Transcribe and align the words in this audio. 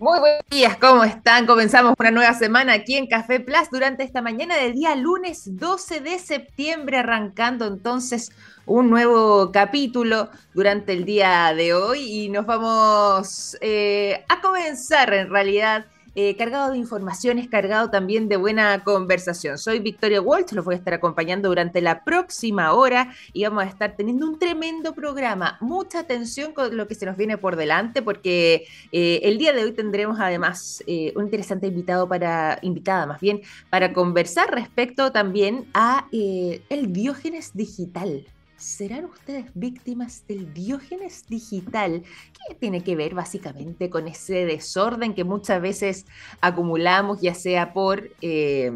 Muy 0.00 0.18
buenos 0.18 0.42
días, 0.50 0.76
¿cómo 0.78 1.04
están? 1.04 1.46
Comenzamos 1.46 1.94
una 1.96 2.10
nueva 2.10 2.34
semana 2.34 2.72
aquí 2.72 2.96
en 2.96 3.06
Café 3.06 3.38
Plus 3.38 3.70
durante 3.70 4.02
esta 4.02 4.22
mañana 4.22 4.56
del 4.56 4.74
día 4.74 4.96
lunes 4.96 5.56
12 5.56 6.00
de 6.00 6.18
septiembre, 6.18 6.98
arrancando 6.98 7.64
entonces 7.68 8.32
un 8.66 8.90
nuevo 8.90 9.52
capítulo 9.52 10.30
durante 10.52 10.94
el 10.94 11.04
día 11.04 11.54
de 11.54 11.74
hoy 11.74 12.24
y 12.24 12.28
nos 12.28 12.44
vamos 12.44 13.56
eh, 13.60 14.24
a 14.28 14.40
comenzar 14.40 15.14
en 15.14 15.30
realidad 15.30 15.86
eh, 16.14 16.36
cargado 16.36 16.72
de 16.72 16.78
informaciones, 16.78 17.48
cargado 17.48 17.90
también 17.90 18.28
de 18.28 18.36
buena 18.36 18.84
conversación. 18.84 19.58
Soy 19.58 19.80
Victoria 19.80 20.20
Walsh, 20.20 20.52
los 20.52 20.64
voy 20.64 20.74
a 20.74 20.78
estar 20.78 20.94
acompañando 20.94 21.48
durante 21.48 21.80
la 21.80 22.04
próxima 22.04 22.72
hora 22.72 23.14
y 23.32 23.44
vamos 23.44 23.64
a 23.64 23.68
estar 23.68 23.96
teniendo 23.96 24.26
un 24.28 24.38
tremendo 24.38 24.94
programa. 24.94 25.58
Mucha 25.60 26.00
atención 26.00 26.52
con 26.52 26.76
lo 26.76 26.86
que 26.86 26.94
se 26.94 27.06
nos 27.06 27.16
viene 27.16 27.38
por 27.38 27.56
delante, 27.56 28.02
porque 28.02 28.66
eh, 28.92 29.20
el 29.24 29.38
día 29.38 29.52
de 29.52 29.64
hoy 29.64 29.72
tendremos 29.72 30.18
además 30.20 30.82
eh, 30.86 31.12
un 31.16 31.24
interesante 31.24 31.66
invitado 31.66 32.08
para, 32.08 32.58
invitada 32.62 33.06
más 33.06 33.20
bien, 33.20 33.42
para 33.70 33.92
conversar 33.92 34.50
respecto 34.52 35.12
también 35.12 35.66
a 35.74 36.06
el 36.12 36.92
Diógenes 36.92 37.52
digital. 37.54 38.24
¿Serán 38.64 39.04
ustedes 39.04 39.44
víctimas 39.52 40.26
del 40.26 40.54
diógenes 40.54 41.26
digital? 41.28 42.02
¿Qué 42.32 42.54
tiene 42.54 42.82
que 42.82 42.96
ver 42.96 43.14
básicamente 43.14 43.90
con 43.90 44.08
ese 44.08 44.46
desorden 44.46 45.12
que 45.12 45.22
muchas 45.22 45.60
veces 45.60 46.06
acumulamos, 46.40 47.20
ya 47.20 47.34
sea 47.34 47.74
por, 47.74 48.08
eh, 48.22 48.72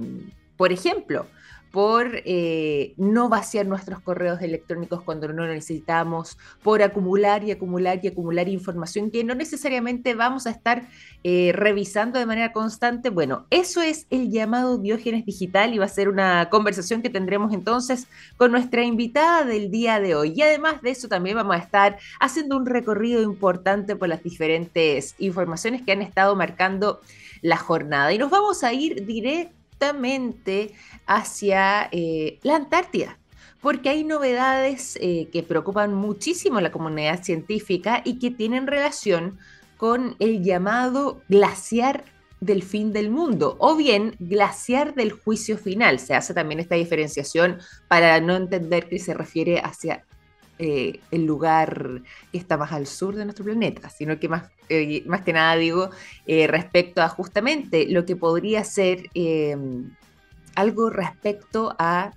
por 0.59 0.73
ejemplo, 0.73 1.27
por 1.71 2.23
eh, 2.25 2.95
no 2.97 3.29
vaciar 3.29 3.67
nuestros 3.67 4.01
correos 4.01 4.41
electrónicos 4.41 5.03
cuando 5.03 5.29
no 5.29 5.47
lo 5.47 5.53
necesitamos, 5.53 6.39
por 6.63 6.83
acumular 6.83 7.45
y 7.45 7.51
acumular 7.51 8.01
y 8.03 8.09
acumular 8.09 8.49
información 8.49 9.11
que 9.11 9.25
no 9.25 9.35
necesariamente 9.35 10.15
vamos 10.15 10.47
a 10.47 10.51
estar 10.51 10.89
eh, 11.25 11.53
revisando 11.55 12.19
de 12.19 12.27
manera 12.27 12.53
constante. 12.53 13.11
Bueno, 13.11 13.47
eso 13.51 13.83
es 13.83 14.07
el 14.11 14.31
llamado 14.31 14.79
Diógenes 14.79 15.27
Digital 15.27 15.75
y 15.75 15.79
va 15.79 15.85
a 15.85 15.89
ser 15.89 16.09
una 16.09 16.49
conversación 16.51 17.03
que 17.03 17.11
tendremos 17.11 17.53
entonces 17.53 18.07
con 18.37 18.53
nuestra 18.53 18.85
invitada 18.85 19.45
del 19.45 19.71
día 19.71 20.01
de 20.01 20.15
hoy. 20.15 20.33
Y 20.35 20.43
además 20.43 20.81
de 20.83 20.91
eso 20.91 21.09
también 21.09 21.37
vamos 21.37 21.57
a 21.57 21.59
estar 21.59 21.99
haciendo 22.21 22.57
un 22.57 22.67
recorrido 22.67 23.23
importante 23.23 23.97
por 23.97 24.09
las 24.09 24.23
diferentes 24.23 25.15
informaciones 25.19 25.83
que 25.83 25.93
han 25.93 26.03
estado 26.03 26.37
marcando 26.37 27.01
la 27.43 27.57
jornada. 27.57 28.13
Y 28.13 28.19
nos 28.19 28.31
vamos 28.31 28.65
a 28.65 28.73
ir 28.73 29.05
directo 29.79 30.75
hacia 31.07 31.89
eh, 31.91 32.39
la 32.43 32.57
Antártida, 32.57 33.19
porque 33.61 33.89
hay 33.89 34.05
novedades 34.05 34.99
eh, 35.01 35.29
que 35.33 35.43
preocupan 35.43 35.95
muchísimo 35.95 36.59
a 36.59 36.63
la 36.63 36.73
comunidad 36.73 37.23
científica 37.23 38.03
y 38.05 38.19
que 38.19 38.31
tienen 38.31 38.67
relación 38.67 39.39
con 39.77 40.17
el 40.19 40.43
llamado 40.43 41.23
glaciar 41.29 42.05
del 42.41 42.63
fin 42.63 42.93
del 42.93 43.11
mundo 43.11 43.57
o 43.59 43.75
bien 43.77 44.15
glaciar 44.21 44.95
del 44.95 45.13
juicio 45.13 45.59
final. 45.59 45.99
Se 45.99 46.15
hace 46.15 46.35
también 46.35 46.61
esta 46.61 46.77
diferenciación 46.77 47.59
para 47.89 48.21
no 48.21 48.37
entender 48.37 48.89
que 48.89 48.99
se 48.99 49.15
refiere 49.15 49.61
hacia 49.61 50.05
eh, 50.61 51.01
el 51.13 51.25
lugar 51.25 52.03
que 52.33 52.39
está 52.39 52.57
más 52.57 52.73
al 52.73 52.89
sur 52.89 53.15
de 53.15 53.25
nuestro 53.25 53.45
planeta, 53.45 53.89
sino 53.91 54.19
que 54.19 54.29
más, 54.29 54.51
eh, 54.69 55.05
que 55.25 55.33
nada 55.33 55.55
digo 55.55 55.91
eh, 56.27 56.49
respecto 56.49 57.01
a 57.01 57.09
justamente 57.09 57.87
lo 57.89 58.05
que 58.05 58.17
podría 58.17 58.65
ser 58.65 59.09
em, 59.15 59.95
algo 60.57 60.91
respecto 60.91 61.77
a 61.79 62.13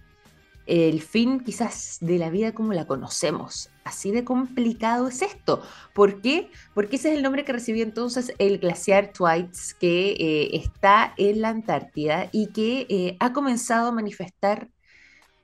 el 0.66 1.02
fin 1.02 1.42
quizás 1.42 1.98
de 2.02 2.18
la 2.18 2.32
vida 2.32 2.54
como 2.54 2.74
la 2.74 2.88
conocemos. 2.88 3.70
Así 3.84 4.10
de 4.10 4.24
complicado 4.24 5.08
es 5.08 5.22
esto. 5.22 5.62
¿Por 5.94 6.22
qué? 6.22 6.50
Porque 6.74 6.96
ese 6.96 7.12
es 7.12 7.18
el 7.18 7.24
nombre 7.24 7.46
que 7.46 7.54
recibió 7.54 7.84
entonces 7.84 8.34
el 8.40 8.58
glaciar 8.58 9.12
Twice 9.14 9.76
que 9.80 10.50
está 10.54 11.14
en 11.18 11.42
la 11.42 11.50
Antártida 11.50 12.30
y 12.32 12.48
que 12.48 13.18
ha 13.20 13.34
comenzado 13.34 13.90
a 13.90 13.92
manifestar 13.92 14.70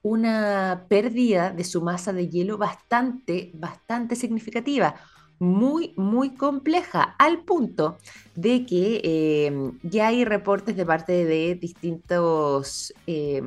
una 0.02 0.86
pérdida 0.88 1.52
de 1.52 1.64
su 1.64 1.82
masa 1.82 2.14
de 2.14 2.30
hielo 2.30 2.58
bastante, 2.58 3.52
bastante 3.54 4.16
significativa, 4.16 4.96
muy, 5.40 5.94
muy 5.98 6.32
compleja, 6.32 7.16
al 7.20 7.44
punto 7.44 7.98
de 8.36 8.66
que 8.66 9.02
eh, 9.04 9.72
ya 9.84 10.08
hay 10.08 10.26
reportes 10.26 10.76
de 10.76 10.86
parte 10.86 11.26
de 11.26 11.56
distintos 11.56 12.94
eh, 13.06 13.44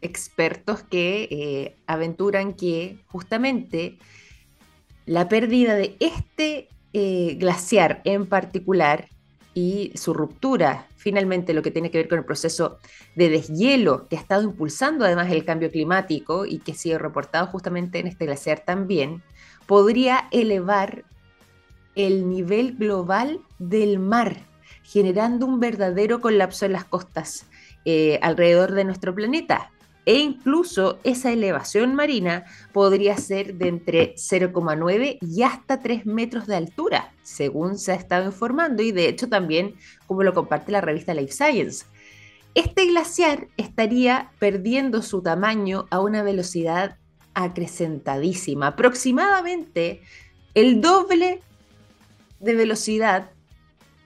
expertos 0.00 0.82
que 0.82 1.28
eh, 1.30 1.76
aventuran 1.86 2.54
que 2.54 2.98
justamente 3.06 3.98
la 5.06 5.28
pérdida 5.28 5.74
de 5.74 5.96
este 6.00 6.68
glaciar 6.94 8.02
en 8.04 8.26
particular 8.26 9.08
y 9.54 9.92
su 9.94 10.12
ruptura, 10.12 10.86
finalmente 11.02 11.52
lo 11.52 11.62
que 11.62 11.72
tiene 11.72 11.90
que 11.90 11.98
ver 11.98 12.08
con 12.08 12.18
el 12.18 12.24
proceso 12.24 12.78
de 13.16 13.28
deshielo 13.28 14.06
que 14.08 14.16
ha 14.16 14.20
estado 14.20 14.42
impulsando 14.42 15.04
además 15.04 15.30
el 15.30 15.44
cambio 15.44 15.70
climático 15.70 16.46
y 16.46 16.58
que 16.58 16.72
ha 16.72 16.74
sido 16.76 16.98
reportado 16.98 17.48
justamente 17.48 17.98
en 17.98 18.06
este 18.06 18.26
glaciar 18.26 18.60
también, 18.60 19.22
podría 19.66 20.28
elevar 20.30 21.04
el 21.96 22.28
nivel 22.28 22.76
global 22.76 23.40
del 23.58 23.98
mar, 23.98 24.36
generando 24.84 25.44
un 25.44 25.58
verdadero 25.58 26.20
colapso 26.20 26.66
en 26.66 26.72
las 26.72 26.84
costas 26.84 27.46
eh, 27.84 28.20
alrededor 28.22 28.72
de 28.72 28.84
nuestro 28.84 29.14
planeta 29.14 29.72
e 30.04 30.18
incluso 30.18 30.98
esa 31.04 31.32
elevación 31.32 31.94
marina 31.94 32.44
podría 32.72 33.16
ser 33.16 33.54
de 33.54 33.68
entre 33.68 34.14
0,9 34.16 35.18
y 35.20 35.42
hasta 35.42 35.80
3 35.80 36.06
metros 36.06 36.46
de 36.46 36.56
altura, 36.56 37.12
según 37.22 37.78
se 37.78 37.92
ha 37.92 37.94
estado 37.94 38.26
informando 38.26 38.82
y 38.82 38.92
de 38.92 39.08
hecho 39.08 39.28
también 39.28 39.76
como 40.06 40.22
lo 40.22 40.34
comparte 40.34 40.72
la 40.72 40.80
revista 40.80 41.14
Life 41.14 41.32
Science. 41.32 41.86
Este 42.54 42.86
glaciar 42.86 43.48
estaría 43.56 44.30
perdiendo 44.38 45.02
su 45.02 45.22
tamaño 45.22 45.86
a 45.90 46.00
una 46.00 46.22
velocidad 46.22 46.98
acrecentadísima, 47.34 48.68
aproximadamente 48.68 50.02
el 50.54 50.82
doble 50.82 51.40
de 52.40 52.54
velocidad 52.54 53.30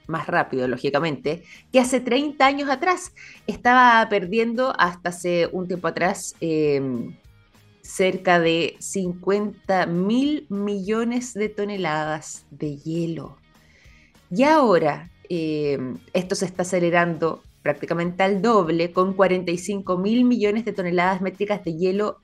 más 0.07 0.27
rápido, 0.27 0.69
lógicamente, 0.69 1.43
que 1.73 1.81
hace 1.81 2.01
30 2.01 2.45
años 2.45 2.71
atrás. 2.71 3.13
Estaba 3.47 4.07
perdiendo 4.09 4.73
hasta 4.79 5.11
hace 5.11 5.49
un 5.53 5.67
tiempo 5.67 5.89
atrás 5.89 6.35
em, 6.41 7.17
cerca 7.83 8.41
de 8.41 8.77
50 8.79 9.87
mil 9.87 10.47
millones 10.49 11.35
de 11.35 11.49
toneladas 11.49 12.47
de 12.51 12.77
hielo. 12.77 13.37
Y 14.31 14.43
ahora 14.43 15.11
em, 15.29 15.97
esto 16.13 16.35
se 16.35 16.47
está 16.47 16.63
acelerando 16.63 17.43
prácticamente 17.63 18.23
al 18.23 18.43
doble, 18.43 18.93
con 18.93 19.15
45 19.15 19.99
mil 19.99 20.25
millones 20.25 20.65
de 20.65 20.73
toneladas 20.73 21.21
métricas 21.21 21.65
de 21.65 21.75
hielo 21.77 22.21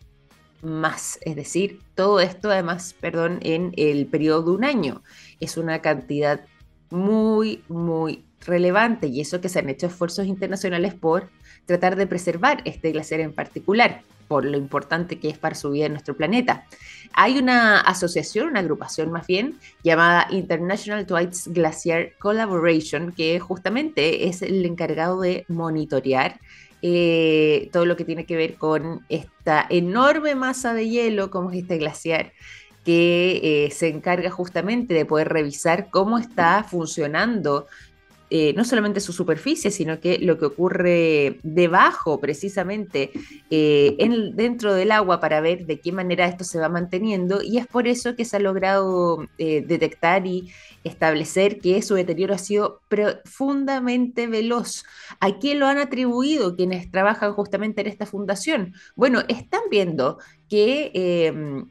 más. 0.63 1.19
Es 1.23 1.37
decir, 1.37 1.81
todo 1.95 2.21
esto 2.21 2.51
además, 2.51 2.95
perdón, 3.01 3.41
en 3.43 3.73
el 3.77 4.07
periodo 4.07 4.43
de 4.43 4.51
un 4.53 4.65
año. 4.65 5.03
Es 5.41 5.57
una 5.57 5.83
cantidad 5.83 6.43
muy, 6.93 7.63
muy 7.69 8.25
relevante 8.47 9.07
y 9.07 9.21
eso 9.21 9.41
que 9.41 9.49
se 9.49 9.59
han 9.59 9.69
hecho 9.69 9.87
esfuerzos 9.87 10.27
internacionales 10.27 10.95
por 10.95 11.29
tratar 11.67 11.97
de 11.97 12.07
preservar 12.07 12.63
este 12.65 12.93
glaciar 12.93 13.21
en 13.21 13.33
particular, 13.33 14.03
por 14.29 14.45
lo 14.45 14.57
importante 14.57 15.19
que 15.19 15.29
es 15.29 15.39
para 15.39 15.55
su 15.55 15.71
vida 15.71 15.87
en 15.87 15.93
nuestro 15.93 16.17
planeta. 16.17 16.67
Hay 17.13 17.39
una 17.39 17.81
asociación, 17.81 18.49
una 18.49 18.61
agrupación 18.61 19.11
más 19.11 19.27
bien, 19.27 19.59
llamada 19.83 20.27
International 20.31 21.07
Twice 21.07 21.51
Glacier 21.51 22.15
Collaboration, 22.19 23.13
que 23.13 23.39
justamente 23.41 24.29
es 24.29 24.43
el 24.43 24.65
encargado 24.65 25.21
de 25.21 25.45
monitorear 25.49 26.41
eh, 26.85 27.69
todo 27.73 27.87
lo 27.87 27.97
que 27.97 28.05
tiene 28.05 28.27
que 28.27 28.35
ver 28.35 28.55
con 28.55 29.07
esta 29.09 29.65
enorme 29.71 30.35
masa 30.35 30.75
de 30.75 30.89
hielo 30.89 31.31
como 31.31 31.53
es 31.53 31.59
este 31.59 31.79
glaciar 31.79 32.33
que 32.85 33.67
eh, 33.67 33.71
se 33.71 33.89
encarga 33.89 34.31
justamente 34.31 34.95
de 34.95 35.05
poder 35.05 35.29
revisar 35.29 35.89
cómo 35.91 36.19
está 36.19 36.65
funcionando 36.65 37.67
eh, 38.35 38.55
no 38.55 38.65
solamente 38.65 39.01
su 39.01 39.13
superficie, 39.13 39.71
sino 39.71 40.01
que 40.01 40.19
lo 40.19 40.39
que 40.39 40.47
ocurre 40.47 41.39
debajo, 41.43 42.19
precisamente, 42.19 43.11
eh, 43.51 43.95
en, 43.99 44.35
dentro 44.35 44.73
del 44.73 44.91
agua, 44.91 45.21
para 45.21 45.43
ver 45.43 45.67
de 45.67 45.81
qué 45.81 45.93
manera 45.93 46.25
esto 46.25 46.43
se 46.43 46.59
va 46.59 46.71
manteniendo. 46.71 47.43
Y 47.43 47.59
es 47.59 47.67
por 47.67 47.87
eso 47.87 48.17
que 48.17 48.25
se 48.25 48.37
ha 48.37 48.41
logrado 48.41 49.27
detectar 49.37 50.27
y 50.27 50.51
establecer 50.83 51.61
que 51.61 51.83
su 51.83 51.95
deterioro 51.95 52.33
ha 52.33 52.39
sido 52.39 52.81
profundamente 52.89 54.27
veloz. 54.29 54.85
¿A 55.21 55.39
quién 55.39 55.61
lo 55.61 55.67
han 55.67 55.77
atribuido 55.77 56.57
quienes 56.57 56.91
trabajan 56.91 57.35
justamente 57.35 57.83
en 57.83 57.89
esta 57.89 58.07
fundación? 58.07 58.73
Bueno, 58.97 59.21
están 59.29 59.61
viendo 59.71 60.17
que 60.49 61.67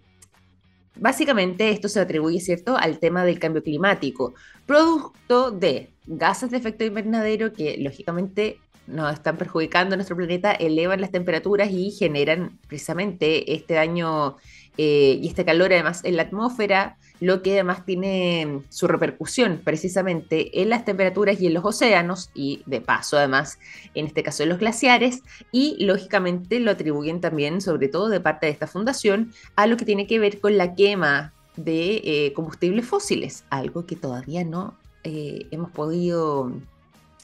Básicamente 1.02 1.72
esto 1.72 1.90
se 1.90 2.00
atribuye, 2.00 2.40
¿cierto?, 2.40 2.78
al 2.78 3.00
tema 3.00 3.26
del 3.26 3.40
cambio 3.40 3.64
climático, 3.64 4.36
producto 4.68 5.50
de 5.50 5.90
gases 6.06 6.52
de 6.52 6.58
efecto 6.58 6.86
invernadero 6.86 7.54
que 7.54 7.76
lógicamente 7.80 8.60
nos 8.86 9.12
están 9.12 9.36
perjudicando 9.36 9.96
a 9.96 9.98
nuestro 9.98 10.16
planeta, 10.16 10.52
elevan 10.52 11.02
las 11.02 11.10
temperaturas 11.10 11.72
y 11.72 11.90
generan 11.90 12.60
precisamente 12.68 13.52
este 13.52 13.74
daño 13.74 14.38
eh, 14.78 15.18
y 15.20 15.28
este 15.28 15.44
calor 15.44 15.74
además 15.74 16.02
en 16.04 16.18
la 16.18 16.22
atmósfera, 16.22 16.98
lo 17.22 17.44
que 17.44 17.54
además 17.54 17.86
tiene 17.86 18.64
su 18.70 18.88
repercusión 18.88 19.62
precisamente 19.64 20.62
en 20.62 20.70
las 20.70 20.84
temperaturas 20.84 21.40
y 21.40 21.48
en 21.48 21.54
los 21.54 21.64
océanos, 21.64 22.32
y 22.34 22.64
de 22.66 22.82
paso 22.82 23.16
además 23.16 23.60
en 23.94 24.08
este 24.08 24.24
caso 24.24 24.44
en 24.44 24.50
los 24.50 24.58
glaciares, 24.58 25.22
y 25.52 25.78
lógicamente 25.86 26.60
lo 26.60 26.72
atribuyen 26.72 27.22
también, 27.22 27.62
sobre 27.62 27.88
todo 27.88 28.10
de 28.10 28.20
parte 28.20 28.48
de 28.48 28.52
esta 28.52 28.68
fundación, 28.68 29.32
a 29.56 29.68
lo 29.68 29.78
que 29.78 29.86
tiene 29.86 30.08
que 30.08 30.20
ver 30.20 30.42
con 30.42 30.58
la 30.58 30.74
quema 30.74 31.32
de 31.56 32.02
eh, 32.04 32.34
combustibles 32.34 32.88
fósiles, 32.88 33.46
algo 33.52 33.86
que 33.86 33.96
todavía 33.96 34.44
no 34.44 34.76
eh, 35.04 35.46
hemos 35.52 35.70
podido 35.70 36.52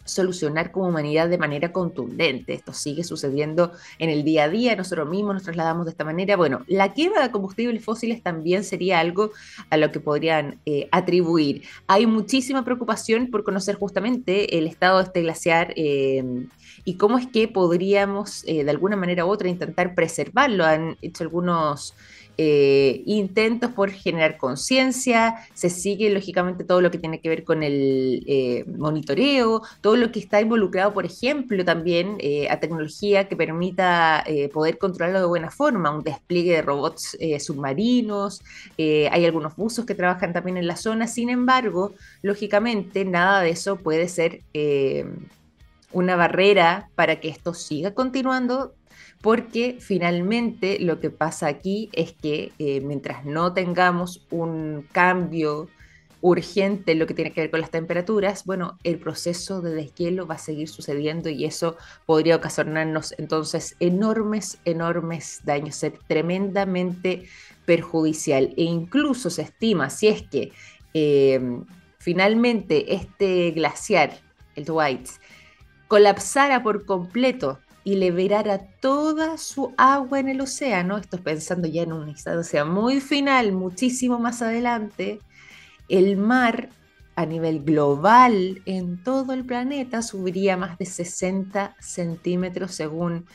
solucionar 0.07 0.71
como 0.71 0.88
humanidad 0.88 1.30
de 1.30 1.38
manera 1.38 1.71
contundente. 1.71 2.54
Esto 2.54 2.74
sigue 2.74 3.04
sucediendo 3.04 3.71
en 4.00 4.09
el 4.09 4.24
día 4.24 4.45
a 4.45 4.50
día, 4.50 4.75
nosotros 4.75 5.07
mismos 5.09 5.36
nos 5.36 5.44
trasladamos 5.44 5.86
de 5.86 5.92
esta 5.92 6.04
manera. 6.04 6.36
Bueno, 6.36 6.63
la 6.68 6.94
quema 6.94 7.21
de 7.21 7.31
combustibles 7.31 7.83
fósiles 7.83 8.24
también 8.24 8.63
sería 8.63 9.00
algo 9.00 9.31
a 9.69 9.77
lo 9.77 9.92
que 9.92 10.00
podrían 10.00 10.59
eh, 10.65 10.88
atribuir. 10.92 11.63
Hay 11.88 12.06
muchísima 12.07 12.63
preocupación 12.63 13.27
por 13.27 13.44
conocer 13.44 13.75
justamente 13.75 14.57
el 14.57 14.68
estado 14.68 14.98
de 14.98 15.04
este 15.04 15.21
glaciar. 15.21 15.74
Eh, 15.75 16.48
y 16.88 16.94
cómo 16.95 17.18
es 17.18 17.27
que 17.27 17.50
podríamos 17.50 18.45
eh, 18.48 18.63
de 18.63 18.71
alguna 18.71 18.95
manera 18.95 19.25
u 19.25 19.30
otra 19.30 19.50
intentar 19.50 19.94
preservarlo. 19.94 20.63
Han 20.63 20.98
hecho 21.01 21.25
algunos 21.25 21.94
eh, 22.39 23.01
intentos 23.06 23.72
por 23.72 23.89
generar 23.89 24.38
conciencia, 24.38 25.48
se 25.56 25.72
sigue 25.72 26.12
lógicamente 26.12 26.63
todo 26.63 26.81
lo 26.81 26.92
que 26.92 27.00
tiene 27.00 27.19
que 27.19 27.30
ver 27.30 27.44
con 27.44 27.63
el 27.63 28.24
eh, 28.28 28.63
monitoreo, 28.68 29.63
todo 29.81 29.95
lo 29.95 30.12
que 30.12 30.19
está 30.19 30.39
involucrado, 30.39 30.94
por 30.94 31.06
ejemplo, 31.06 31.66
también 31.66 32.18
eh, 32.19 32.48
a 32.50 32.60
tecnología 32.60 33.28
que 33.28 33.36
permita 33.36 34.24
poder 34.54 34.78
controlarlo 34.78 35.19
de 35.22 35.25
buena 35.25 35.50
forma, 35.50 35.89
un 35.89 36.04
despliegue 36.04 36.54
de 36.54 36.62
robots 36.62 37.18
submarinos, 37.39 38.42
hay 38.78 39.25
algunos 39.25 39.56
buzos 39.56 39.86
que 39.86 39.95
trabajan 39.95 40.34
también 40.34 40.57
en 40.57 40.68
la 40.68 40.75
zona, 40.75 41.07
sin 41.07 41.30
embargo, 41.30 41.94
lógicamente 42.22 43.06
nada 43.06 43.42
de 43.42 43.51
eso 43.51 43.78
puede 43.78 44.07
ser 44.07 44.42
una 45.92 46.16
barrera 46.16 46.89
para 46.95 47.19
que 47.19 47.30
esto 47.30 47.54
siga 47.54 47.94
continuando 47.94 48.74
porque 49.22 49.78
finalmente 49.80 50.80
lo 50.80 51.00
que 51.00 51.10
pasa 51.10 51.48
aquí 51.48 51.90
es 51.94 52.14
que 52.14 52.52
eh, 52.60 52.81
mientras 52.81 53.25
no 53.25 53.54
tengamos 53.54 54.25
un 54.30 54.88
cambio 54.92 55.69
urgente 56.22 56.92
en 56.92 57.00
lo 57.00 57.08
que 57.08 57.14
tiene 57.14 57.31
que 57.31 57.42
ver 57.42 57.52
con 57.52 57.62
las 57.62 57.72
temperaturas, 57.72 58.44
bueno, 58.46 58.78
el 58.84 59.00
proceso 59.00 59.62
de 59.62 59.74
deshielo 59.74 60.25
va 60.25 60.36
a 60.36 60.40
seguir 60.40 60.68
sucediendo 60.68 61.30
y 61.30 61.46
eso 61.46 61.78
podría 62.06 62.36
ocasionarnos 62.36 63.14
entonces 63.18 63.75
enormes, 63.80 64.60
enormes 64.66 65.42
daños, 65.44 65.75
ser 65.75 66.00
tremendamente 66.08 67.28
perjudicial. 67.66 68.54
E 68.58 68.63
incluso 68.63 69.30
se 69.30 69.44
estima 69.44 69.90
si 69.90 70.08
es 70.08 70.24
que 70.24 70.52
eh, 70.94 71.40
finalmente 72.00 72.96
este 72.96 73.52
glaciar, 73.52 74.18
el 74.56 74.66
Dwight, 74.66 75.08
colapsara 75.88 76.63
por 76.63 76.86
completo 76.86 77.60
y 77.88 77.95
liberara 77.95 78.60
toda 78.81 79.38
su 79.38 79.74
agua 79.78 80.19
en 80.19 80.28
el 80.28 80.42
océano, 80.42 80.98
esto 80.98 81.24
pensando 81.24 81.69
ya 81.69 81.84
en 81.84 81.94
una 81.94 82.10
instancia 82.10 82.66
muy 82.66 83.00
final, 83.00 83.54
muchísimo 83.54 84.19
más 84.19 84.42
adelante, 84.42 85.22
el 85.88 86.18
mar 86.18 86.68
a 87.16 87.25
nivel 87.25 87.63
global 87.63 88.62
en 88.66 89.01
todo 89.01 89.31
el 89.31 89.45
planeta 89.45 90.01
subiría 90.01 90.57
más 90.57 90.78
de 90.78 90.86
60 90.86 91.78
centímetros 91.80 92.75
según 92.75 93.25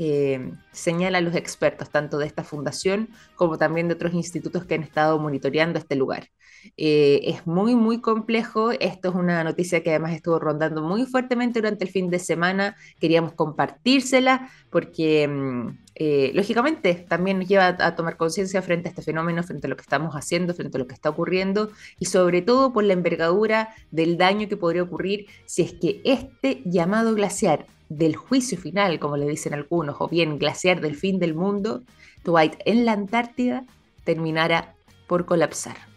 eh, 0.00 0.54
señalan 0.72 1.24
los 1.24 1.36
expertos, 1.36 1.90
tanto 1.90 2.18
de 2.18 2.26
esta 2.26 2.42
fundación 2.42 3.10
como 3.36 3.58
también 3.58 3.86
de 3.86 3.94
otros 3.94 4.12
institutos 4.12 4.64
que 4.64 4.74
han 4.74 4.82
estado 4.82 5.20
monitoreando 5.20 5.78
este 5.78 5.94
lugar. 5.94 6.30
Eh, 6.76 7.20
es 7.24 7.46
muy, 7.46 7.74
muy 7.74 8.00
complejo. 8.00 8.70
Esto 8.72 9.10
es 9.10 9.14
una 9.14 9.44
noticia 9.44 9.82
que 9.82 9.90
además 9.90 10.14
estuvo 10.14 10.38
rondando 10.38 10.82
muy 10.82 11.06
fuertemente 11.06 11.60
durante 11.60 11.84
el 11.84 11.90
fin 11.90 12.10
de 12.10 12.18
semana. 12.18 12.76
Queríamos 12.98 13.32
compartírsela 13.32 14.50
porque, 14.70 15.28
mm, 15.28 15.78
eh, 15.96 16.30
lógicamente, 16.34 16.94
también 17.08 17.38
nos 17.38 17.48
lleva 17.48 17.76
a, 17.78 17.94
tomar 17.94 18.16
conciencia 18.16 18.62
frente 18.62 18.88
a 18.88 18.90
este 18.90 19.02
fenómeno, 19.02 19.42
frente 19.42 19.66
a 19.66 19.70
lo 19.70 19.76
que 19.76 19.82
estamos 19.82 20.14
haciendo, 20.14 20.54
frente 20.54 20.78
a 20.78 20.80
lo 20.80 20.86
que 20.86 20.94
está 20.94 21.10
ocurriendo 21.10 21.70
y 21.98 22.06
sobre 22.06 22.42
todo 22.42 22.72
por 22.72 22.84
la 22.84 22.94
envergadura 22.94 23.74
del 23.90 24.16
daño 24.16 24.48
que 24.48 24.56
podría 24.56 24.82
ocurrir 24.82 25.26
si 25.46 25.62
es 25.62 25.74
que 25.74 26.00
este 26.04 26.62
llamado 26.64 27.14
glaciar 27.14 27.66
del 27.88 28.16
juicio 28.16 28.56
final, 28.56 29.00
como 29.00 29.16
le 29.16 29.26
dicen 29.26 29.52
algunos, 29.52 29.96
o 29.98 30.08
bien 30.08 30.38
glaciar 30.38 30.80
del 30.80 30.94
fin 30.94 31.18
del 31.18 31.34
mundo, 31.34 31.82
Dwight 32.24 32.54
en 32.64 32.84
la 32.84 32.92
Antártida 32.92 33.64
terminara 34.04 34.74
por 35.08 35.26
colapsar 35.26 35.89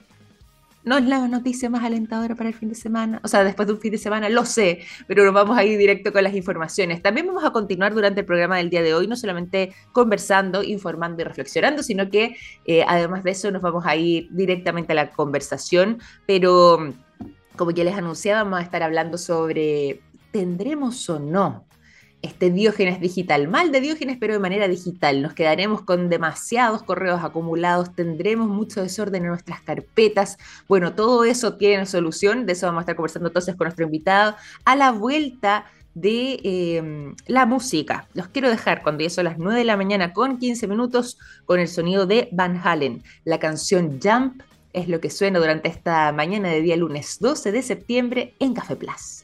no 0.86 0.98
es 0.98 1.06
la 1.06 1.28
noticia 1.28 1.70
más 1.70 1.84
alentadora 1.84 2.36
para 2.36 2.50
el 2.50 2.56
fin 2.56 2.70
de 2.70 2.76
semana, 2.76 3.20
o 3.24 3.28
sea, 3.28 3.44
después 3.44 3.68
de 3.68 3.74
un 3.74 3.80
fin 3.80 3.92
de 3.92 3.98
semana, 3.98 4.30
lo 4.30 4.46
sé, 4.46 4.80
pero 5.08 5.24
nos 5.26 5.34
vamos 5.34 5.58
a 5.58 5.64
ir 5.64 5.78
directo 5.78 6.12
con 6.12 6.24
las 6.24 6.36
informaciones. 6.36 7.02
También 7.02 7.28
vamos 7.28 7.44
a 7.44 7.52
continuar 7.52 7.94
durante 7.94 8.22
el 8.22 8.26
programa 8.26 8.58
del 8.58 8.70
día 8.70 8.82
de 8.82 8.94
hoy, 8.94 9.08
no 9.08 9.16
solamente 9.16 9.74
conversando, 9.92 10.64
informando 10.64 11.22
y 11.22 11.26
reflexionando, 11.26 11.84
sino 11.84 12.10
que 12.10 12.36
eh, 12.66 12.84
además 12.88 13.24
de 13.24 13.32
eso 13.32 13.52
nos 13.52 13.62
vamos 13.62 13.86
a 13.86 13.96
ir 13.96 14.28
directamente 14.32 14.94
a 14.94 14.96
la 14.96 15.10
conversación, 15.10 16.00
pero 16.26 16.94
como 17.56 17.72
ya 17.72 17.84
les 17.84 17.96
anunciaba, 17.96 18.44
vamos 18.44 18.60
a 18.60 18.64
estar 18.64 18.84
hablando 18.84 19.18
sobre, 19.18 20.02
¿tendremos 20.32 21.10
o 21.10 21.20
no 21.20 21.66
este 22.24 22.50
Diógenes 22.50 23.00
digital, 23.02 23.50
mal 23.50 23.72
de 23.72 23.82
Diógenes, 23.82 24.18
pero 24.20 24.34
de 24.34 24.40
manera 24.40 24.68
digital. 24.68 25.22
Nos 25.22 25.34
quedaremos 25.34 25.82
con 25.82 26.10
demasiados 26.10 26.82
correos 26.82 27.22
acumulados, 27.22 27.94
tendremos 27.94 28.48
mucho 28.48 28.82
desorden 28.82 29.24
en 29.24 29.30
nuestras 29.30 29.62
carpetas. 29.62 30.38
Bueno, 30.68 30.94
todo 30.96 31.26
eso 31.26 31.58
tiene 31.58 31.86
solución, 31.86 32.46
de 32.46 32.54
eso 32.54 32.66
vamos 32.66 32.80
a 32.80 32.84
estar 32.84 32.96
conversando 32.96 33.28
entonces 33.28 33.56
con 33.56 33.66
nuestro 33.66 33.86
invitado 33.86 34.36
a 34.64 34.76
la 34.76 34.92
vuelta 34.92 35.66
de 35.94 36.40
em, 36.44 37.16
la 37.28 37.46
música. 37.46 38.08
Los 38.14 38.30
quiero 38.30 38.50
dejar 38.50 38.84
cuando 38.84 39.04
ya 39.04 39.10
son 39.10 39.26
las 39.26 39.38
9 39.38 39.60
de 39.60 39.66
la 39.66 39.78
mañana 39.78 40.14
con 40.14 40.40
15 40.40 40.68
minutos 40.68 41.20
con 41.46 41.60
el 41.60 41.68
sonido 41.68 42.08
de 42.08 42.30
Van 42.32 42.60
Halen. 42.64 43.04
La 43.26 43.38
canción 43.38 44.00
Jump 44.02 44.42
es 44.72 44.88
lo 44.88 45.00
que 45.02 45.10
suena 45.10 45.40
durante 45.40 45.68
esta 45.68 46.12
mañana 46.14 46.50
de 46.50 46.62
día 46.62 46.78
lunes 46.78 47.18
12 47.20 47.52
de 47.52 47.62
septiembre 47.62 48.34
en 48.40 48.54
Café 48.54 48.76
Plus. 48.76 49.23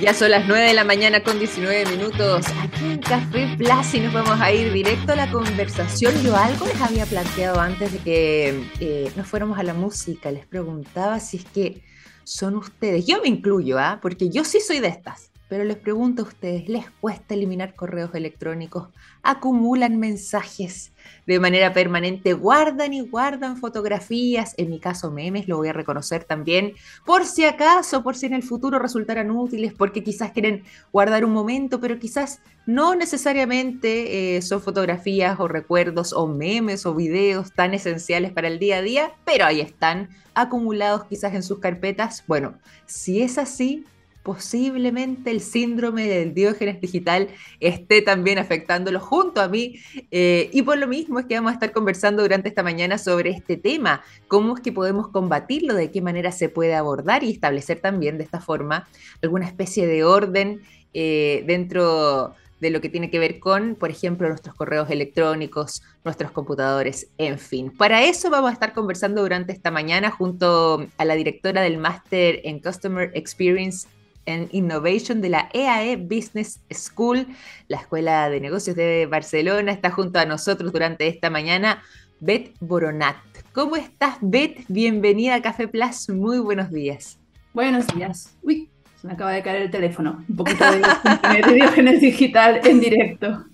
Ya 0.00 0.14
son 0.14 0.30
las 0.30 0.46
9 0.46 0.64
de 0.64 0.74
la 0.74 0.84
mañana 0.84 1.24
con 1.24 1.40
19 1.40 1.86
minutos 1.86 2.46
aquí 2.62 2.84
en 2.84 2.98
Café 2.98 3.48
Plus 3.56 3.94
y 3.94 4.00
nos 4.00 4.12
vamos 4.12 4.40
a 4.40 4.52
ir 4.52 4.72
directo 4.72 5.12
a 5.12 5.16
la 5.16 5.30
conversación. 5.30 6.14
Yo 6.22 6.36
algo 6.36 6.66
les 6.66 6.80
había 6.80 7.04
planteado 7.04 7.58
antes 7.58 7.92
de 7.92 7.98
que 7.98 8.64
eh, 8.78 9.10
nos 9.16 9.26
fuéramos 9.26 9.58
a 9.58 9.64
la 9.64 9.74
música. 9.74 10.30
Les 10.30 10.46
preguntaba 10.46 11.18
si 11.18 11.38
es 11.38 11.44
que 11.46 11.82
son 12.22 12.54
ustedes, 12.54 13.06
yo 13.06 13.20
me 13.20 13.28
incluyo, 13.28 13.78
¿ah? 13.78 13.98
porque 14.00 14.30
yo 14.30 14.44
sí 14.44 14.60
soy 14.60 14.78
de 14.78 14.88
estas, 14.88 15.32
pero 15.48 15.64
les 15.64 15.76
pregunto 15.76 16.22
a 16.22 16.26
ustedes, 16.26 16.68
¿les 16.68 16.88
cuesta 17.00 17.34
eliminar 17.34 17.74
correos 17.74 18.14
electrónicos? 18.14 18.88
¿Acumulan 19.22 19.98
mensajes 19.98 20.92
de 21.26 21.40
manera 21.40 21.72
permanente? 21.72 22.32
¿Guardan 22.32 22.92
y 22.92 23.00
guardan 23.00 23.56
fotografías? 23.56 24.54
En 24.56 24.70
mi 24.70 24.80
caso, 24.80 25.10
memes, 25.10 25.48
lo 25.48 25.56
voy 25.56 25.68
a 25.68 25.72
reconocer 25.72 26.24
también. 26.24 26.74
Por 27.04 27.24
si 27.24 27.44
acaso, 27.44 28.02
por 28.02 28.16
si 28.16 28.26
en 28.26 28.34
el 28.34 28.42
futuro 28.42 28.78
resultaran 28.78 29.30
útiles, 29.30 29.72
porque 29.72 30.02
quizás 30.02 30.32
quieren 30.32 30.64
guardar 30.92 31.24
un 31.24 31.32
momento, 31.32 31.80
pero 31.80 31.98
quizás 31.98 32.40
no 32.66 32.94
necesariamente 32.94 34.36
eh, 34.36 34.42
son 34.42 34.60
fotografías 34.60 35.40
o 35.40 35.48
recuerdos 35.48 36.12
o 36.12 36.26
memes 36.26 36.84
o 36.86 36.94
videos 36.94 37.52
tan 37.52 37.74
esenciales 37.74 38.32
para 38.32 38.48
el 38.48 38.58
día 38.58 38.78
a 38.78 38.82
día, 38.82 39.12
pero 39.24 39.46
ahí 39.46 39.60
están 39.60 40.10
acumulados 40.34 41.04
quizás 41.04 41.34
en 41.34 41.42
sus 41.42 41.58
carpetas. 41.58 42.24
Bueno, 42.26 42.58
si 42.86 43.22
es 43.22 43.38
así, 43.38 43.84
posiblemente 44.22 45.30
el 45.30 45.40
síndrome 45.40 46.06
del 46.06 46.34
diógenes 46.34 46.80
digital 46.80 47.28
esté 47.60 48.02
también 48.02 48.38
afectándolo 48.38 49.00
junto 49.00 49.40
a 49.40 49.48
mí. 49.48 49.80
Eh, 50.10 50.50
y 50.52 50.62
por 50.62 50.78
lo 50.78 50.86
mismo 50.86 51.18
es 51.18 51.26
que 51.26 51.34
vamos 51.34 51.50
a 51.50 51.54
estar 51.54 51.72
conversando 51.72 52.22
durante 52.22 52.48
esta 52.48 52.62
mañana 52.62 52.98
sobre 52.98 53.30
este 53.30 53.56
tema, 53.56 54.02
cómo 54.26 54.56
es 54.56 54.60
que 54.60 54.72
podemos 54.72 55.08
combatirlo, 55.08 55.74
de 55.74 55.90
qué 55.90 56.02
manera 56.02 56.32
se 56.32 56.48
puede 56.48 56.74
abordar 56.74 57.24
y 57.24 57.30
establecer 57.30 57.80
también 57.80 58.18
de 58.18 58.24
esta 58.24 58.40
forma 58.40 58.88
alguna 59.22 59.46
especie 59.46 59.86
de 59.86 60.04
orden 60.04 60.60
eh, 60.94 61.44
dentro 61.46 62.34
de 62.60 62.70
lo 62.70 62.80
que 62.80 62.88
tiene 62.88 63.10
que 63.10 63.18
ver 63.18 63.38
con, 63.38 63.76
por 63.76 63.90
ejemplo, 63.90 64.28
nuestros 64.28 64.54
correos 64.54 64.90
electrónicos, 64.90 65.82
nuestros 66.04 66.32
computadores, 66.32 67.08
en 67.16 67.38
fin. 67.38 67.70
Para 67.70 68.02
eso 68.02 68.30
vamos 68.30 68.50
a 68.50 68.52
estar 68.52 68.72
conversando 68.72 69.22
durante 69.22 69.52
esta 69.52 69.70
mañana 69.70 70.10
junto 70.10 70.86
a 70.96 71.04
la 71.04 71.14
directora 71.14 71.62
del 71.62 71.78
máster 71.78 72.40
en 72.44 72.60
Customer 72.60 73.10
Experience 73.14 73.86
en 74.28 74.48
Innovation 74.52 75.20
de 75.20 75.30
la 75.30 75.48
EAE 75.52 75.92
e 75.92 75.96
Business 75.96 76.60
School, 76.70 77.26
la 77.66 77.78
Escuela 77.78 78.28
de 78.28 78.40
Negocios 78.40 78.76
de 78.76 79.06
Barcelona. 79.06 79.72
Está 79.72 79.90
junto 79.90 80.18
a 80.18 80.26
nosotros 80.26 80.70
durante 80.72 81.08
esta 81.08 81.30
mañana 81.30 81.82
Beth 82.20 82.52
Boronat. 82.60 83.16
¿Cómo 83.52 83.76
estás, 83.76 84.18
Beth? 84.20 84.64
Bienvenida 84.68 85.34
a 85.34 85.42
Café 85.42 85.66
Plus. 85.66 86.10
Muy 86.10 86.38
buenos 86.38 86.70
días. 86.70 87.18
Buenos 87.54 87.86
días. 87.88 88.36
Uy, 88.42 88.68
se 89.00 89.06
me 89.06 89.14
acaba 89.14 89.32
de 89.32 89.42
caer 89.42 89.62
el 89.62 89.70
teléfono. 89.70 90.24
Un 90.28 90.36
poquito 90.36 90.64
de, 90.70 91.82
de 91.82 91.98
digital 91.98 92.60
en 92.64 92.80
directo. 92.80 93.46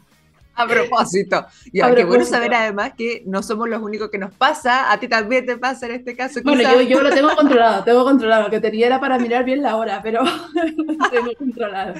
A 0.56 0.66
propósito, 0.68 1.46
ya, 1.72 1.92
qué 1.94 2.04
bueno 2.04 2.24
saber 2.24 2.54
además 2.54 2.92
que 2.96 3.24
no 3.26 3.42
somos 3.42 3.68
los 3.68 3.82
únicos 3.82 4.08
que 4.10 4.18
nos 4.18 4.32
pasa, 4.32 4.92
a 4.92 5.00
ti 5.00 5.08
también 5.08 5.44
te 5.46 5.56
pasa 5.56 5.86
en 5.86 5.92
este 5.92 6.14
caso. 6.14 6.40
Bueno, 6.44 6.62
yo, 6.62 6.80
yo, 6.82 7.02
lo 7.02 7.10
tengo 7.10 7.30
controlado, 7.36 7.82
tengo 7.82 8.04
controlado, 8.04 8.44
lo 8.44 8.50
que 8.50 8.60
tenía 8.60 8.86
era 8.86 9.00
para 9.00 9.18
mirar 9.18 9.44
bien 9.44 9.62
la 9.62 9.76
hora, 9.76 10.00
pero 10.02 10.22
lo 10.54 11.10
tengo 11.10 11.34
controlado. 11.36 11.94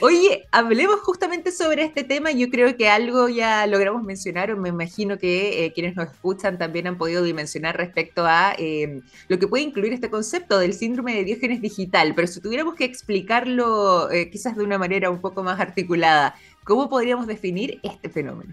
Oye, 0.00 0.46
hablemos 0.52 1.00
justamente 1.00 1.52
sobre 1.52 1.84
este 1.84 2.04
tema, 2.04 2.32
yo 2.32 2.50
creo 2.50 2.76
que 2.76 2.88
algo 2.88 3.28
ya 3.30 3.66
logramos 3.66 4.02
mencionar, 4.02 4.50
o 4.50 4.56
me 4.56 4.68
imagino 4.68 5.16
que 5.16 5.64
eh, 5.64 5.72
quienes 5.72 5.96
nos 5.96 6.10
escuchan 6.10 6.58
también 6.58 6.86
han 6.86 6.98
podido 6.98 7.22
dimensionar 7.22 7.76
respecto 7.76 8.26
a 8.26 8.54
eh, 8.58 9.00
lo 9.28 9.38
que 9.38 9.48
puede 9.48 9.64
incluir 9.64 9.94
este 9.94 10.10
concepto 10.10 10.58
del 10.58 10.74
síndrome 10.74 11.14
de 11.14 11.24
Diógenes 11.24 11.62
digital, 11.62 12.12
pero 12.14 12.28
si 12.28 12.40
tuviéramos 12.40 12.74
que 12.74 12.84
explicarlo 12.84 14.10
eh, 14.10 14.30
quizás 14.30 14.56
de 14.56 14.64
una 14.64 14.76
manera 14.78 15.08
un 15.08 15.20
poco 15.20 15.42
más 15.42 15.58
articulada, 15.60 16.34
¿Cómo 16.66 16.88
podríamos 16.88 17.28
definir 17.28 17.78
este 17.84 18.08
fenómeno? 18.08 18.52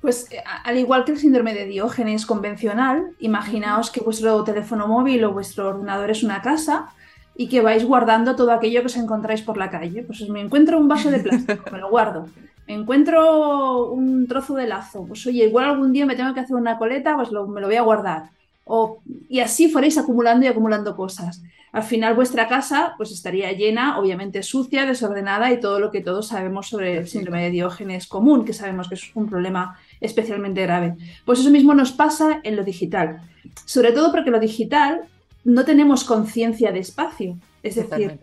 Pues 0.00 0.32
eh, 0.32 0.42
al 0.64 0.78
igual 0.78 1.04
que 1.04 1.12
el 1.12 1.18
síndrome 1.18 1.52
de 1.52 1.66
Diógenes 1.66 2.24
convencional, 2.24 3.10
imaginaos 3.18 3.90
que 3.90 4.00
vuestro 4.00 4.42
teléfono 4.44 4.88
móvil 4.88 5.22
o 5.24 5.32
vuestro 5.32 5.68
ordenador 5.68 6.10
es 6.10 6.22
una 6.22 6.40
casa 6.40 6.88
y 7.36 7.50
que 7.50 7.60
vais 7.60 7.84
guardando 7.84 8.34
todo 8.34 8.52
aquello 8.52 8.80
que 8.80 8.86
os 8.86 8.96
encontráis 8.96 9.42
por 9.42 9.58
la 9.58 9.68
calle. 9.68 10.02
Pues 10.04 10.26
me 10.30 10.40
encuentro 10.40 10.78
un 10.78 10.88
vaso 10.88 11.10
de 11.10 11.18
plástico, 11.20 11.70
me 11.70 11.78
lo 11.78 11.90
guardo. 11.90 12.28
Me 12.66 12.72
encuentro 12.72 13.90
un 13.90 14.26
trozo 14.26 14.54
de 14.54 14.66
lazo, 14.66 15.04
pues 15.06 15.26
oye, 15.26 15.44
igual 15.44 15.66
algún 15.66 15.92
día 15.92 16.06
me 16.06 16.16
tengo 16.16 16.32
que 16.32 16.40
hacer 16.40 16.56
una 16.56 16.78
coleta, 16.78 17.14
pues 17.16 17.30
me 17.30 17.60
lo 17.60 17.66
voy 17.66 17.76
a 17.76 17.82
guardar. 17.82 18.30
O, 18.72 19.02
y 19.28 19.40
así 19.40 19.68
fuerais 19.68 19.98
acumulando 19.98 20.46
y 20.46 20.48
acumulando 20.48 20.94
cosas. 20.94 21.42
Al 21.72 21.82
final 21.82 22.14
vuestra 22.14 22.46
casa 22.46 22.94
pues 22.96 23.10
estaría 23.10 23.50
llena, 23.50 23.98
obviamente 23.98 24.44
sucia, 24.44 24.86
desordenada 24.86 25.52
y 25.52 25.58
todo 25.58 25.80
lo 25.80 25.90
que 25.90 26.02
todos 26.02 26.28
sabemos 26.28 26.68
sobre 26.68 26.96
el 26.96 27.08
síndrome 27.08 27.42
de 27.42 27.50
Diógenes 27.50 28.06
común, 28.06 28.44
que 28.44 28.52
sabemos 28.52 28.88
que 28.88 28.94
es 28.94 29.10
un 29.16 29.28
problema 29.28 29.76
especialmente 30.00 30.62
grave. 30.62 30.94
Pues 31.24 31.40
eso 31.40 31.50
mismo 31.50 31.74
nos 31.74 31.90
pasa 31.90 32.40
en 32.44 32.54
lo 32.54 32.62
digital, 32.62 33.22
sobre 33.64 33.90
todo 33.90 34.12
porque 34.12 34.30
lo 34.30 34.38
digital 34.38 35.02
no 35.42 35.64
tenemos 35.64 36.04
conciencia 36.04 36.70
de 36.70 36.78
espacio, 36.78 37.38
es 37.64 37.74
decir, 37.74 38.20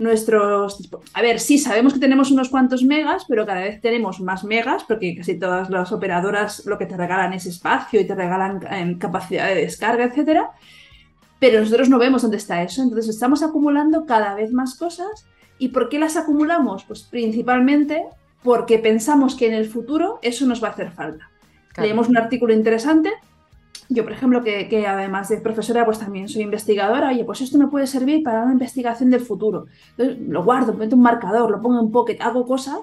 nuestros... 0.00 0.90
A 1.14 1.22
ver, 1.22 1.38
sí, 1.38 1.58
sabemos 1.58 1.94
que 1.94 2.00
tenemos 2.00 2.30
unos 2.30 2.48
cuantos 2.48 2.82
megas, 2.82 3.24
pero 3.28 3.46
cada 3.46 3.60
vez 3.60 3.80
tenemos 3.80 4.20
más 4.20 4.42
megas 4.44 4.84
porque 4.84 5.16
casi 5.16 5.38
todas 5.38 5.70
las 5.70 5.92
operadoras 5.92 6.66
lo 6.66 6.78
que 6.78 6.86
te 6.86 6.96
regalan 6.96 7.32
es 7.32 7.46
espacio 7.46 8.00
y 8.00 8.06
te 8.06 8.14
regalan 8.14 8.60
eh, 8.70 8.96
capacidad 8.98 9.48
de 9.48 9.56
descarga, 9.56 10.04
etcétera 10.04 10.50
pero 11.40 11.58
nosotros 11.58 11.88
no 11.88 11.98
vemos 11.98 12.22
dónde 12.22 12.36
está 12.36 12.62
eso. 12.62 12.82
Entonces 12.82 13.08
estamos 13.08 13.42
acumulando 13.42 14.06
cada 14.06 14.34
vez 14.34 14.52
más 14.52 14.76
cosas. 14.76 15.26
¿Y 15.58 15.68
por 15.68 15.88
qué 15.88 15.98
las 15.98 16.16
acumulamos? 16.16 16.84
Pues 16.84 17.02
principalmente 17.02 18.04
porque 18.44 18.78
pensamos 18.78 19.34
que 19.34 19.46
en 19.46 19.54
el 19.54 19.66
futuro 19.66 20.20
eso 20.22 20.46
nos 20.46 20.62
va 20.62 20.68
a 20.68 20.72
hacer 20.72 20.92
falta. 20.92 21.30
Leemos 21.76 22.08
un 22.08 22.18
artículo 22.18 22.52
interesante. 22.52 23.10
Yo, 23.92 24.04
por 24.04 24.12
ejemplo, 24.12 24.44
que, 24.44 24.86
además 24.86 25.28
de 25.28 25.38
profesora, 25.38 25.84
pues 25.84 25.98
también 25.98 26.28
soy 26.28 26.42
investigadora. 26.42 27.08
Oye, 27.08 27.24
pues 27.24 27.40
esto 27.40 27.58
me 27.58 27.66
puede 27.66 27.88
servir 27.88 28.22
para 28.22 28.44
una 28.44 28.52
investigación 28.52 29.10
del 29.10 29.20
futuro. 29.20 29.66
Entonces 29.96 30.28
lo 30.28 30.44
guardo, 30.44 30.74
meto 30.74 30.94
un 30.94 31.02
marcador, 31.02 31.50
lo 31.50 31.60
pongo 31.60 31.80
en 31.80 31.90
pocket, 31.90 32.18
hago 32.20 32.46
cosas. 32.46 32.78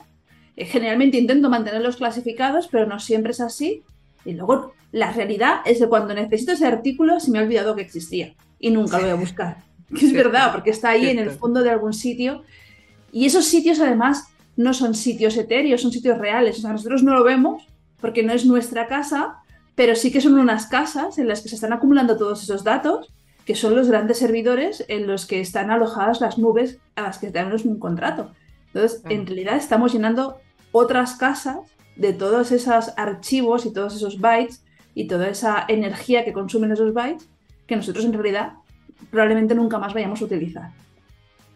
Eh, 0.57 0.65
generalmente 0.65 1.17
intento 1.17 1.49
mantenerlos 1.49 1.95
clasificados, 1.95 2.67
pero 2.67 2.85
no 2.85 2.99
siempre 2.99 3.31
es 3.31 3.39
así. 3.39 3.83
Y 4.25 4.33
luego 4.33 4.73
la 4.91 5.13
realidad 5.13 5.61
es 5.63 5.79
que 5.79 5.87
cuando 5.87 6.13
necesito 6.13 6.51
ese 6.51 6.65
artículo 6.65 7.21
se 7.21 7.31
me 7.31 7.39
ha 7.39 7.43
olvidado 7.43 7.73
que 7.73 7.83
existía 7.83 8.35
y 8.59 8.69
nunca 8.71 8.97
lo 8.97 9.03
voy 9.03 9.11
a 9.11 9.15
buscar. 9.15 9.57
Que 9.97 10.05
es 10.05 10.11
verdad, 10.11 10.51
porque 10.51 10.71
está 10.71 10.89
ahí 10.89 11.07
en 11.07 11.19
el 11.19 11.31
fondo 11.31 11.63
de 11.63 11.69
algún 11.69 11.93
sitio. 11.93 12.43
Y 13.13 13.25
esos 13.25 13.45
sitios 13.45 13.79
además 13.79 14.27
no 14.57 14.73
son 14.73 14.93
sitios 14.93 15.37
etéreos, 15.37 15.81
son 15.81 15.93
sitios 15.93 16.17
reales. 16.17 16.57
O 16.57 16.61
sea, 16.61 16.73
nosotros 16.73 17.01
no 17.03 17.13
lo 17.13 17.23
vemos 17.23 17.65
porque 18.01 18.23
no 18.23 18.33
es 18.33 18.45
nuestra 18.45 18.87
casa, 18.87 19.37
pero 19.77 19.95
sí 19.95 20.11
que 20.11 20.21
son 20.21 20.39
unas 20.39 20.65
casas 20.65 21.19
en 21.19 21.27
las 21.27 21.41
que 21.41 21.49
se 21.49 21.55
están 21.55 21.71
acumulando 21.71 22.17
todos 22.17 22.41
esos 22.41 22.63
datos, 22.63 23.13
que 23.45 23.53
son 23.53 23.75
los 23.75 23.87
grandes 23.87 24.17
servidores 24.17 24.83
en 24.87 25.05
los 25.05 25.27
que 25.27 25.39
están 25.39 25.69
alojadas 25.69 26.19
las 26.19 26.39
nubes 26.39 26.79
a 26.95 27.03
las 27.03 27.19
que 27.19 27.29
tenemos 27.29 27.63
un 27.63 27.77
contrato. 27.77 28.31
Entonces, 28.73 29.03
en 29.07 29.27
realidad 29.27 29.55
estamos 29.55 29.93
llenando 29.93 30.39
otras 30.71 31.13
casas 31.13 31.59
de 31.95 32.11
todos 32.11 32.51
esos 32.51 32.91
archivos 32.97 33.67
y 33.67 33.71
todos 33.71 33.95
esos 33.95 34.19
bytes 34.19 34.63
y 34.95 35.05
toda 35.05 35.29
esa 35.29 35.63
energía 35.67 36.25
que 36.25 36.33
consumen 36.33 36.71
esos 36.71 36.91
bytes 36.91 37.29
que 37.67 37.75
nosotros 37.75 38.03
en 38.03 38.13
realidad 38.13 38.53
probablemente 39.11 39.53
nunca 39.53 39.77
más 39.77 39.93
vayamos 39.93 40.23
a 40.23 40.25
utilizar. 40.25 40.71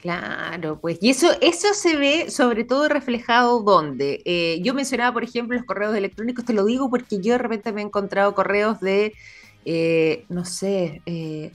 Claro, 0.01 0.79
pues, 0.81 0.97
y 0.99 1.11
eso, 1.11 1.27
eso 1.41 1.75
se 1.75 1.95
ve 1.95 2.31
sobre 2.31 2.63
todo 2.63 2.89
reflejado 2.89 3.61
donde. 3.61 4.23
Eh, 4.25 4.59
yo 4.63 4.73
mencionaba, 4.73 5.13
por 5.13 5.23
ejemplo, 5.23 5.55
los 5.55 5.65
correos 5.65 5.95
electrónicos, 5.95 6.43
te 6.43 6.53
lo 6.53 6.65
digo 6.65 6.89
porque 6.89 7.19
yo 7.21 7.33
de 7.33 7.37
repente 7.37 7.71
me 7.71 7.81
he 7.81 7.85
encontrado 7.85 8.33
correos 8.33 8.79
de, 8.79 9.13
eh, 9.63 10.25
no 10.27 10.43
sé, 10.43 11.03
eh, 11.05 11.51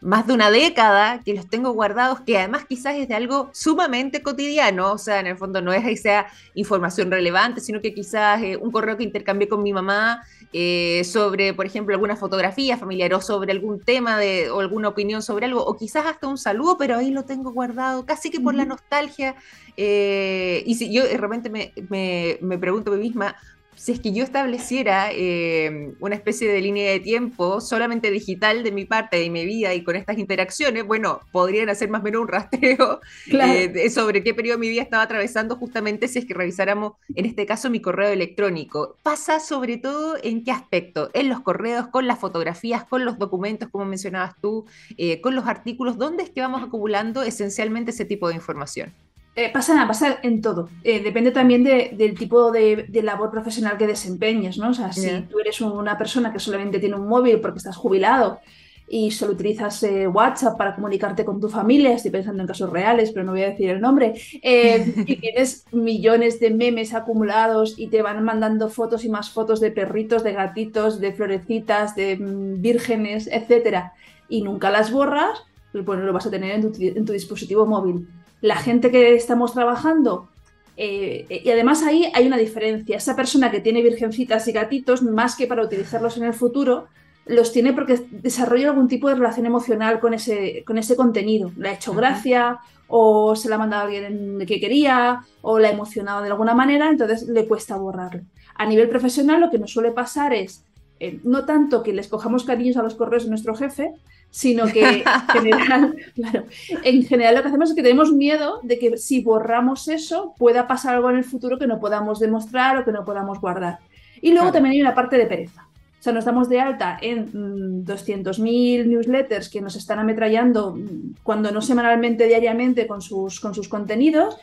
más 0.00 0.24
de 0.28 0.34
una 0.34 0.50
década 0.52 1.20
que 1.24 1.34
los 1.34 1.48
tengo 1.50 1.72
guardados, 1.72 2.20
que 2.20 2.38
además 2.38 2.64
quizás 2.68 2.94
es 2.94 3.08
de 3.08 3.14
algo 3.16 3.50
sumamente 3.52 4.22
cotidiano, 4.22 4.92
o 4.92 4.98
sea, 4.98 5.18
en 5.18 5.26
el 5.26 5.36
fondo 5.36 5.60
no 5.60 5.72
es 5.72 5.84
ahí 5.84 5.96
sea 5.96 6.28
información 6.54 7.10
relevante, 7.10 7.60
sino 7.60 7.80
que 7.80 7.92
quizás 7.92 8.40
un 8.60 8.70
correo 8.70 8.96
que 8.96 9.04
intercambié 9.04 9.48
con 9.48 9.62
mi 9.64 9.72
mamá 9.72 10.22
eh, 10.52 11.02
sobre, 11.04 11.54
por 11.54 11.66
ejemplo, 11.66 11.94
alguna 11.94 12.16
fotografía 12.16 12.76
familiar 12.76 13.14
o 13.14 13.20
sobre 13.20 13.52
algún 13.52 13.80
tema 13.80 14.18
de, 14.18 14.50
o 14.50 14.60
alguna 14.60 14.88
opinión 14.88 15.22
sobre 15.22 15.46
algo, 15.46 15.64
o 15.64 15.76
quizás 15.76 16.06
hasta 16.06 16.26
un 16.26 16.38
saludo, 16.38 16.76
pero 16.76 16.96
ahí 16.96 17.10
lo 17.10 17.24
tengo 17.24 17.52
guardado 17.52 18.04
casi 18.04 18.30
que 18.30 18.40
por 18.40 18.54
la 18.54 18.64
nostalgia. 18.64 19.36
Eh, 19.76 20.62
y 20.66 20.74
si 20.74 20.92
yo 20.92 21.04
de 21.04 21.16
repente 21.16 21.50
me, 21.50 21.72
me, 21.88 22.38
me 22.40 22.58
pregunto 22.58 22.92
a 22.92 22.96
mí 22.96 23.02
misma, 23.02 23.36
si 23.80 23.92
es 23.92 24.00
que 24.00 24.12
yo 24.12 24.22
estableciera 24.22 25.08
eh, 25.10 25.94
una 26.00 26.14
especie 26.14 26.52
de 26.52 26.60
línea 26.60 26.90
de 26.90 27.00
tiempo 27.00 27.62
solamente 27.62 28.10
digital 28.10 28.62
de 28.62 28.72
mi 28.72 28.84
parte, 28.84 29.16
de 29.16 29.30
mi 29.30 29.46
vida 29.46 29.72
y 29.72 29.82
con 29.82 29.96
estas 29.96 30.18
interacciones, 30.18 30.86
bueno, 30.86 31.20
podrían 31.32 31.70
hacer 31.70 31.88
más 31.88 32.02
o 32.02 32.04
menos 32.04 32.20
un 32.20 32.28
rastreo 32.28 33.00
eh, 33.32 33.88
sobre 33.88 34.22
qué 34.22 34.34
periodo 34.34 34.58
de 34.58 34.60
mi 34.60 34.68
vida 34.68 34.82
estaba 34.82 35.04
atravesando 35.04 35.56
justamente 35.56 36.08
si 36.08 36.18
es 36.18 36.26
que 36.26 36.34
revisáramos, 36.34 36.92
en 37.14 37.24
este 37.24 37.46
caso, 37.46 37.70
mi 37.70 37.80
correo 37.80 38.10
electrónico. 38.10 38.96
Pasa 39.02 39.40
sobre 39.40 39.78
todo 39.78 40.18
en 40.22 40.44
qué 40.44 40.50
aspecto, 40.50 41.08
en 41.14 41.30
los 41.30 41.40
correos, 41.40 41.86
con 41.86 42.06
las 42.06 42.18
fotografías, 42.18 42.84
con 42.84 43.06
los 43.06 43.18
documentos, 43.18 43.70
como 43.70 43.86
mencionabas 43.86 44.34
tú, 44.42 44.66
eh, 44.98 45.22
con 45.22 45.34
los 45.34 45.46
artículos, 45.46 45.96
¿dónde 45.96 46.22
es 46.22 46.28
que 46.28 46.42
vamos 46.42 46.62
acumulando 46.62 47.22
esencialmente 47.22 47.92
ese 47.92 48.04
tipo 48.04 48.28
de 48.28 48.34
información? 48.34 48.92
Eh, 49.40 49.48
pasa, 49.50 49.86
pasa 49.86 50.18
en 50.22 50.42
todo. 50.42 50.68
Eh, 50.84 51.00
depende 51.02 51.30
también 51.30 51.64
del 51.64 52.14
tipo 52.18 52.52
de, 52.52 52.86
labor 53.02 53.30
profesional 53.30 53.78
que 53.78 53.86
desempeñes, 53.86 54.58
¿no? 54.58 54.68
O 54.68 54.74
sea, 54.74 54.92
si 54.92 55.08
tú 55.30 55.38
eres 55.40 55.62
una 55.62 55.96
persona 55.96 56.30
que 56.30 56.38
solamente 56.38 56.78
tiene 56.78 56.96
un 56.96 57.08
móvil 57.08 57.40
porque 57.40 57.56
estás 57.56 57.76
jubilado 57.76 58.40
y 58.86 59.12
solo 59.12 59.32
utilizas 59.32 59.82
eh, 59.82 60.06
WhatsApp 60.06 60.58
para 60.58 60.74
comunicarte 60.74 61.24
con 61.24 61.40
tu 61.40 61.48
familia, 61.48 61.94
estoy 61.94 62.10
pensando 62.10 62.42
en 62.42 62.48
casos 62.48 62.68
reales, 62.68 63.12
pero 63.12 63.24
no 63.24 63.32
voy 63.32 63.44
a 63.44 63.50
decir 63.50 63.70
el 63.70 63.80
nombre, 63.80 64.12
y 64.42 65.16
tienes 65.16 65.64
millones 65.72 66.38
de 66.38 66.50
memes 66.50 66.92
acumulados 66.92 67.78
y 67.78 67.86
te 67.86 68.02
van 68.02 68.22
mandando 68.22 68.68
fotos 68.68 69.06
y 69.06 69.08
más 69.08 69.30
fotos 69.30 69.60
de 69.60 69.70
perritos, 69.70 70.22
de 70.22 70.34
gatitos, 70.34 71.00
de 71.00 71.12
florecitas, 71.14 71.94
de 71.94 72.16
mm, 72.16 72.60
vírgenes, 72.60 73.26
etcétera, 73.32 73.94
y 74.28 74.42
nunca 74.42 74.70
las 74.70 74.92
borras, 74.92 75.44
pues 75.72 75.82
bueno, 75.86 76.02
lo 76.02 76.12
vas 76.12 76.26
a 76.26 76.30
tener 76.30 76.50
en 76.52 77.04
tu 77.06 77.12
dispositivo 77.12 77.64
móvil 77.64 78.06
la 78.40 78.56
gente 78.56 78.90
que 78.90 79.14
estamos 79.14 79.52
trabajando, 79.52 80.28
eh, 80.76 81.42
y 81.44 81.50
además 81.50 81.82
ahí 81.82 82.10
hay 82.14 82.26
una 82.26 82.38
diferencia. 82.38 82.96
Esa 82.96 83.16
persona 83.16 83.50
que 83.50 83.60
tiene 83.60 83.82
virgencitas 83.82 84.48
y 84.48 84.52
gatitos, 84.52 85.02
más 85.02 85.36
que 85.36 85.46
para 85.46 85.62
utilizarlos 85.62 86.16
en 86.16 86.24
el 86.24 86.32
futuro, 86.32 86.86
los 87.26 87.52
tiene 87.52 87.72
porque 87.72 88.00
desarrolla 88.10 88.70
algún 88.70 88.88
tipo 88.88 89.08
de 89.08 89.14
relación 89.14 89.46
emocional 89.46 90.00
con 90.00 90.14
ese, 90.14 90.64
con 90.66 90.78
ese 90.78 90.96
contenido. 90.96 91.52
Le 91.56 91.68
ha 91.68 91.74
hecho 91.74 91.92
gracia, 91.92 92.60
o 92.88 93.36
se 93.36 93.48
la 93.48 93.54
ha 93.54 93.58
mandado 93.58 93.82
a 93.82 93.86
alguien 93.86 94.44
que 94.46 94.58
quería, 94.58 95.20
o 95.42 95.58
la 95.58 95.68
ha 95.68 95.72
emocionado 95.72 96.22
de 96.22 96.30
alguna 96.30 96.54
manera, 96.54 96.88
entonces 96.88 97.28
le 97.28 97.46
cuesta 97.46 97.76
borrarlo. 97.76 98.22
A 98.54 98.66
nivel 98.66 98.88
profesional, 98.88 99.40
lo 99.40 99.50
que 99.50 99.58
nos 99.58 99.72
suele 99.72 99.92
pasar 99.92 100.34
es 100.34 100.64
eh, 100.98 101.20
no 101.24 101.46
tanto 101.46 101.82
que 101.82 101.92
les 101.92 102.08
cojamos 102.08 102.44
cariños 102.44 102.76
a 102.76 102.82
los 102.82 102.94
correos 102.94 103.24
de 103.24 103.30
nuestro 103.30 103.54
jefe, 103.54 103.92
sino 104.30 104.66
que 104.66 105.02
en 105.02 105.04
general, 105.32 105.96
claro, 106.14 106.44
en 106.84 107.02
general 107.04 107.34
lo 107.34 107.42
que 107.42 107.48
hacemos 107.48 107.70
es 107.70 107.76
que 107.76 107.82
tenemos 107.82 108.12
miedo 108.12 108.60
de 108.62 108.78
que 108.78 108.96
si 108.96 109.22
borramos 109.22 109.88
eso 109.88 110.34
pueda 110.38 110.66
pasar 110.66 110.94
algo 110.94 111.10
en 111.10 111.16
el 111.16 111.24
futuro 111.24 111.58
que 111.58 111.66
no 111.66 111.80
podamos 111.80 112.20
demostrar 112.20 112.78
o 112.78 112.84
que 112.84 112.92
no 112.92 113.04
podamos 113.04 113.40
guardar. 113.40 113.78
Y 114.22 114.32
luego 114.32 114.52
también 114.52 114.74
hay 114.74 114.82
una 114.82 114.94
parte 114.94 115.16
de 115.16 115.26
pereza. 115.26 115.66
O 115.98 116.02
sea, 116.02 116.14
nos 116.14 116.24
damos 116.24 116.48
de 116.48 116.58
alta 116.58 116.98
en 117.02 117.84
200.000 117.84 118.84
mm, 118.84 118.88
newsletters 118.88 119.50
que 119.50 119.60
nos 119.60 119.76
están 119.76 119.98
ametrallando, 119.98 120.74
mm, 120.74 121.16
cuando 121.22 121.50
no 121.50 121.60
semanalmente, 121.60 122.26
diariamente, 122.26 122.86
con 122.86 123.02
sus, 123.02 123.38
con 123.38 123.54
sus 123.54 123.68
contenidos, 123.68 124.38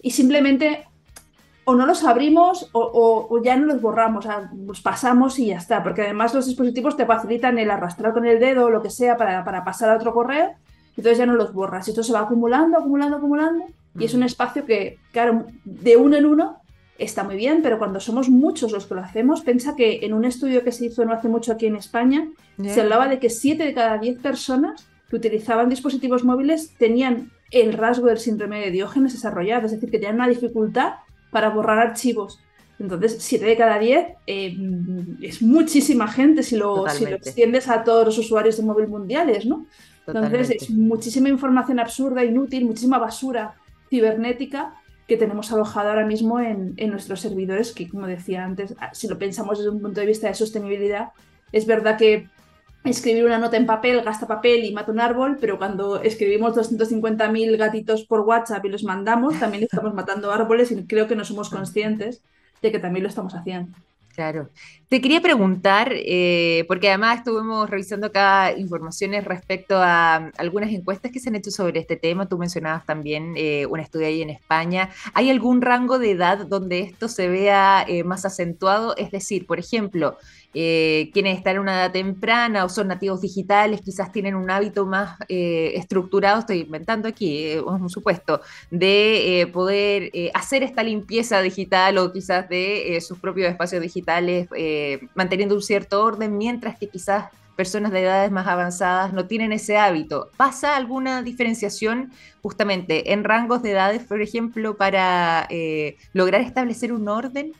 y 0.00 0.12
simplemente 0.12 0.86
o 1.64 1.74
no 1.74 1.86
los 1.86 2.04
abrimos 2.04 2.68
o, 2.72 3.40
ya 3.42 3.56
no 3.56 3.66
los 3.66 3.80
borramos, 3.80 4.24
o 4.24 4.28
sea, 4.28 4.50
los 4.66 4.80
pasamos 4.80 5.38
y 5.38 5.46
ya 5.46 5.58
está, 5.58 5.82
porque 5.82 6.02
además 6.02 6.34
los 6.34 6.46
dispositivos 6.46 6.96
te 6.96 7.06
facilitan 7.06 7.58
el 7.58 7.70
arrastrar 7.70 8.12
con 8.12 8.26
el 8.26 8.40
dedo 8.40 8.66
o 8.66 8.70
lo 8.70 8.82
que 8.82 8.90
sea 8.90 9.16
para, 9.16 9.64
pasar 9.64 9.90
a 9.90 9.96
otro 9.96 10.12
correo, 10.12 10.50
entonces 10.96 11.18
ya 11.18 11.26
no 11.26 11.34
los 11.34 11.52
borras. 11.52 11.86
Esto 11.88 12.02
se 12.02 12.12
va 12.12 12.20
acumulando, 12.20 12.78
acumulando, 12.78 13.16
acumulando, 13.16 13.66
y 13.98 14.04
es 14.04 14.14
un 14.14 14.22
espacio 14.22 14.64
que, 14.64 14.98
claro, 15.12 15.46
de 15.64 15.96
uno 15.96 16.16
en 16.16 16.26
uno 16.26 16.58
está 16.98 17.24
muy 17.24 17.36
bien, 17.36 17.60
pero 17.62 17.78
cuando 17.78 18.00
somos 18.00 18.28
muchos 18.28 18.72
los 18.72 18.86
que 18.86 18.94
lo 18.94 19.00
hacemos, 19.00 19.42
piensa 19.42 19.76
que 19.76 20.00
en 20.02 20.14
un 20.14 20.24
estudio 20.24 20.64
que 20.64 20.72
se 20.72 20.86
hizo 20.86 21.04
no 21.04 21.12
hace 21.12 21.28
mucho 21.28 21.52
aquí 21.52 21.66
en 21.66 21.76
España, 21.76 22.28
se 22.62 22.80
hablaba 22.80 23.08
de 23.08 23.18
que 23.18 23.30
7 23.30 23.64
de 23.64 23.74
cada 23.74 23.98
10 23.98 24.20
personas 24.20 24.86
que 25.08 25.16
utilizaban 25.16 25.68
dispositivos 25.68 26.24
móviles 26.24 26.74
tenían 26.78 27.30
el 27.50 27.74
rasgo 27.74 28.06
del 28.06 28.18
síndrome 28.18 28.60
de 28.60 28.70
Diógenes 28.70 29.12
desarrollado, 29.12 29.66
es 29.66 29.72
decir, 29.72 29.90
que 29.90 29.98
tenían 29.98 30.16
una 30.16 30.28
dificultad 30.28 30.94
para 31.32 31.48
borrar 31.48 31.80
archivos. 31.80 32.38
Entonces, 32.78 33.16
7 33.20 33.44
de 33.44 33.56
cada 33.56 33.78
10 33.78 34.06
eh, 34.26 34.56
es 35.22 35.42
muchísima 35.42 36.06
gente 36.08 36.42
si 36.42 36.56
lo, 36.56 36.88
si 36.88 37.06
lo, 37.06 37.16
extiendes 37.16 37.68
a 37.68 37.82
todos 37.82 38.04
los 38.06 38.18
usuarios 38.18 38.56
de 38.56 38.62
móvil 38.62 38.88
mundiales, 38.88 39.46
¿no? 39.46 39.66
Entonces, 40.06 40.50
es 40.50 40.70
muchísima 40.70 41.28
información 41.28 41.78
absurda, 41.80 42.24
inútil, 42.24 42.64
muchísima 42.64 42.98
basura 42.98 43.54
cibernética 43.88 44.74
que 45.06 45.16
tenemos 45.16 45.52
alojada 45.52 45.90
ahora 45.90 46.06
mismo 46.06 46.40
en, 46.40 46.74
en, 46.76 46.90
nuestros 46.90 47.20
servidores, 47.20 47.72
que 47.72 47.88
como 47.88 48.06
decía 48.06 48.44
antes, 48.44 48.74
si 48.92 49.08
lo 49.08 49.18
pensamos 49.18 49.58
desde 49.58 49.70
un 49.70 49.80
punto 49.80 50.00
de 50.00 50.06
vista 50.06 50.28
de 50.28 50.34
sostenibilidad, 50.34 51.10
es 51.52 51.66
verdad 51.66 51.96
que 51.96 52.28
escribir 52.84 53.24
una 53.24 53.38
nota 53.38 53.56
en 53.56 53.66
papel 53.66 54.02
gasta 54.02 54.26
papel 54.26 54.64
y 54.64 54.72
mata 54.72 54.92
un 54.92 55.00
árbol, 55.00 55.38
pero 55.40 55.58
cuando 55.58 56.02
escribimos 56.02 56.54
250.000 56.56 57.56
gatitos 57.56 58.04
por 58.04 58.20
WhatsApp 58.20 58.64
y 58.64 58.68
los 58.68 58.84
mandamos, 58.84 59.38
también 59.38 59.64
estamos 59.64 59.94
matando 59.94 60.32
árboles 60.32 60.72
y 60.72 60.86
creo 60.86 61.06
que 61.06 61.16
no 61.16 61.24
somos 61.24 61.50
conscientes 61.50 62.22
de 62.60 62.72
que 62.72 62.78
también 62.78 63.04
lo 63.04 63.08
estamos 63.08 63.34
haciendo. 63.34 63.76
Claro. 64.14 64.50
Te 64.92 65.00
quería 65.00 65.22
preguntar, 65.22 65.90
eh, 65.94 66.66
porque 66.68 66.88
además 66.88 67.20
estuvimos 67.20 67.70
revisando 67.70 68.08
acá 68.08 68.52
informaciones 68.54 69.24
respecto 69.24 69.78
a 69.78 70.30
algunas 70.36 70.70
encuestas 70.70 71.10
que 71.10 71.18
se 71.18 71.30
han 71.30 71.34
hecho 71.34 71.50
sobre 71.50 71.80
este 71.80 71.96
tema. 71.96 72.28
Tú 72.28 72.36
mencionabas 72.36 72.84
también 72.84 73.32
eh, 73.38 73.64
un 73.64 73.80
estudio 73.80 74.08
ahí 74.08 74.20
en 74.20 74.28
España. 74.28 74.90
¿Hay 75.14 75.30
algún 75.30 75.62
rango 75.62 75.98
de 75.98 76.10
edad 76.10 76.46
donde 76.46 76.80
esto 76.80 77.08
se 77.08 77.28
vea 77.28 77.86
eh, 77.88 78.04
más 78.04 78.26
acentuado? 78.26 78.94
Es 78.98 79.10
decir, 79.10 79.46
por 79.46 79.58
ejemplo, 79.58 80.18
quienes 80.52 81.38
están 81.38 81.54
en 81.54 81.60
una 81.62 81.72
edad 81.72 81.92
temprana 81.92 82.66
o 82.66 82.68
son 82.68 82.88
nativos 82.88 83.22
digitales, 83.22 83.80
quizás 83.80 84.12
tienen 84.12 84.34
un 84.34 84.50
hábito 84.50 84.84
más 84.84 85.16
estructurado, 85.28 86.40
estoy 86.40 86.60
inventando 86.60 87.08
aquí, 87.08 87.54
un 87.64 87.88
supuesto, 87.88 88.42
de 88.70 89.48
poder 89.50 90.12
hacer 90.34 90.62
esta 90.62 90.82
limpieza 90.82 91.40
digital 91.40 91.96
o 91.96 92.12
quizás 92.12 92.50
de 92.50 92.98
sus 93.00 93.18
propios 93.18 93.48
espacios 93.48 93.80
digitales, 93.80 94.01
manteniendo 95.14 95.54
un 95.54 95.62
cierto 95.62 96.02
orden, 96.02 96.36
mientras 96.36 96.78
que 96.78 96.88
quizás 96.88 97.26
personas 97.56 97.92
de 97.92 98.02
edades 98.02 98.30
más 98.30 98.46
avanzadas 98.46 99.12
no 99.12 99.26
tienen 99.26 99.52
ese 99.52 99.76
hábito. 99.76 100.30
¿Pasa 100.36 100.74
alguna 100.76 101.22
diferenciación 101.22 102.12
justamente 102.42 103.12
en 103.12 103.24
rangos 103.24 103.62
de 103.62 103.72
edades, 103.72 104.02
por 104.04 104.22
ejemplo, 104.22 104.76
para 104.76 105.48
lograr 106.12 106.40
establecer 106.40 106.92
un 106.92 107.08
orden? 107.08 107.52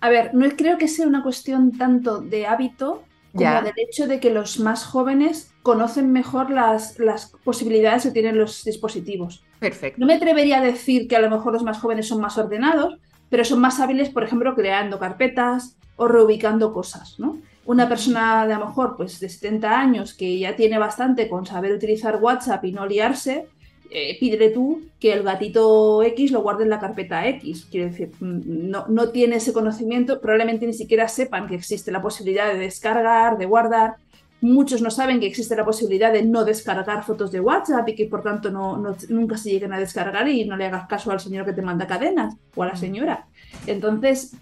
A 0.00 0.08
ver, 0.08 0.34
no 0.34 0.48
creo 0.56 0.78
que 0.78 0.88
sea 0.88 1.06
una 1.06 1.22
cuestión 1.22 1.78
tanto 1.78 2.20
de 2.20 2.46
hábito 2.46 3.04
como 3.34 3.62
del 3.62 3.72
hecho 3.76 4.06
de 4.06 4.20
que 4.20 4.30
los 4.30 4.58
más 4.58 4.84
jóvenes 4.84 5.52
conocen 5.62 6.12
mejor 6.12 6.50
las, 6.50 6.98
las, 6.98 7.32
posibilidades 7.44 8.02
que 8.02 8.10
tienen 8.10 8.36
los 8.36 8.64
dispositivos. 8.64 9.42
Perfecto. 9.58 10.00
No 10.00 10.06
me 10.06 10.14
atrevería 10.14 10.58
a 10.58 10.60
decir 10.60 11.08
que 11.08 11.16
a 11.16 11.20
lo 11.20 11.30
mejor 11.30 11.52
los 11.52 11.62
más 11.62 11.78
jóvenes 11.78 12.08
son 12.08 12.20
más 12.20 12.36
ordenados, 12.36 12.98
pero 13.32 13.46
son 13.46 13.60
más 13.60 13.80
hábiles, 13.80 14.10
por 14.10 14.24
ejemplo, 14.24 14.54
creando 14.54 14.98
carpetas 14.98 15.78
o 15.96 16.06
reubicando 16.06 16.74
cosas, 16.74 17.18
¿no? 17.18 17.38
Una 17.64 17.88
persona 17.88 18.46
de 18.46 18.52
a 18.52 18.58
lo 18.58 18.66
mejor 18.66 18.94
pues, 18.94 19.20
de 19.20 19.30
70 19.30 19.80
años 19.80 20.12
que 20.12 20.38
ya 20.38 20.54
tiene 20.54 20.76
bastante 20.76 21.30
con 21.30 21.46
saber 21.46 21.72
utilizar 21.72 22.16
WhatsApp 22.16 22.62
y 22.66 22.72
no 22.72 22.84
liarse, 22.84 23.46
eh, 23.90 24.18
pídele 24.20 24.50
tú 24.50 24.82
que 25.00 25.14
el 25.14 25.22
gatito 25.22 26.02
X 26.02 26.30
lo 26.30 26.42
guarde 26.42 26.64
en 26.64 26.68
la 26.68 26.78
carpeta 26.78 27.26
X. 27.26 27.68
Quiero 27.70 27.88
decir, 27.88 28.10
mm, 28.20 28.68
no, 28.68 28.84
no 28.88 29.08
tiene 29.08 29.36
ese 29.36 29.54
conocimiento, 29.54 30.20
probablemente 30.20 30.66
ni 30.66 30.74
siquiera 30.74 31.08
sepan 31.08 31.48
que 31.48 31.54
existe 31.54 31.90
la 31.90 32.02
posibilidad 32.02 32.52
de 32.52 32.58
descargar, 32.58 33.38
de 33.38 33.46
guardar. 33.46 33.94
Muchos 34.42 34.82
no 34.82 34.90
saben 34.90 35.20
que 35.20 35.26
existe 35.26 35.56
la 35.56 35.64
posibilidad 35.64 36.12
de 36.12 36.22
no 36.22 36.44
descargar 36.44 37.04
fotos 37.04 37.32
de 37.32 37.40
WhatsApp 37.40 37.88
y 37.88 37.94
que 37.94 38.06
por 38.06 38.22
tanto 38.22 38.50
no, 38.50 38.76
nunca 39.08 39.38
se 39.38 39.50
lleguen 39.50 39.72
a 39.72 39.78
descargar 39.78 40.28
y 40.28 40.44
no 40.44 40.56
le 40.56 40.66
hagas 40.66 40.86
caso 40.86 41.10
al 41.10 41.20
señor 41.20 41.46
que 41.46 41.54
te 41.54 41.62
manda 41.62 41.86
cadenas 41.86 42.36
o 42.54 42.62
a 42.62 42.66
la 42.66 42.76
señora. 42.76 43.26
Entonces, 43.66 44.36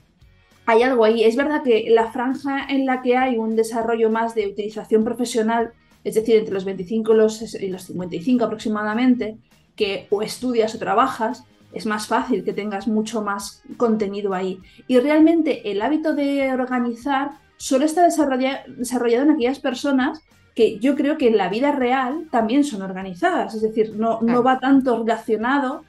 hay 0.67 0.83
algo 0.83 1.05
ahí. 1.05 1.23
Es 1.23 1.37
verdad 1.37 1.63
que 1.63 1.87
la 1.91 2.11
franja 2.11 2.67
en 2.69 2.87
la 2.87 3.03
que 3.03 3.17
hay 3.17 3.37
un 3.37 3.55
desarrollo 3.55 4.11
más 4.11 4.35
de 4.35 4.49
utilización 4.49 5.05
profesional 5.05 5.73
es 6.05 6.15
decir, 6.15 6.37
entre 6.37 6.55
los 6.55 6.65
25 6.65 7.13
y 7.13 7.17
los, 7.17 7.39
55 7.39 8.45
aproximadamente, 8.45 9.39
que 9.77 10.07
o 10.11 10.23
estudias 10.23 10.75
o 10.75 10.79
trabajas, 10.79 11.45
es 11.73 11.87
más 11.87 12.07
fácil 12.07 12.43
que 12.43 12.53
tengas 12.53 12.89
mucho 12.89 13.23
más 13.23 13.63
contenido 13.77 14.35
ahí. 14.35 14.59
Y 14.89 14.99
realmente 14.99 15.71
el 15.71 15.83
hábito 15.83 16.15
de 16.15 16.53
organizar 16.53 17.33
solo 17.61 17.85
está 17.85 18.05
desarrollado 18.05 19.25
en 19.25 19.31
aquellas 19.31 19.59
personas 19.59 20.23
que 20.55 20.79
yo 20.79 20.95
creo 20.97 21.19
que 21.19 21.29
en 21.29 21.37
la 21.37 21.51
vida 21.51 21.73
real 21.73 22.27
también 22.31 22.65
son 22.65 22.81
organizadas. 22.81 23.55
Es 23.55 23.61
decir, 23.61 23.97
no, 23.97 24.23
no 24.23 24.43
va 24.43 24.59
tanto 24.59 24.97
relacionado 24.99 25.85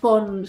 con, 0.00 0.46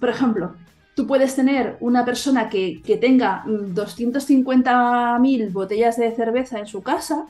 por 0.00 0.08
ejemplo, 0.08 0.54
tú 0.94 1.06
puedes 1.06 1.36
tener 1.36 1.76
una 1.80 2.06
persona 2.06 2.48
que, 2.48 2.80
que 2.82 2.96
tenga 2.96 3.44
250.000 3.44 5.52
botellas 5.52 5.98
de 5.98 6.16
cerveza 6.16 6.58
en 6.58 6.66
su 6.66 6.82
casa 6.82 7.26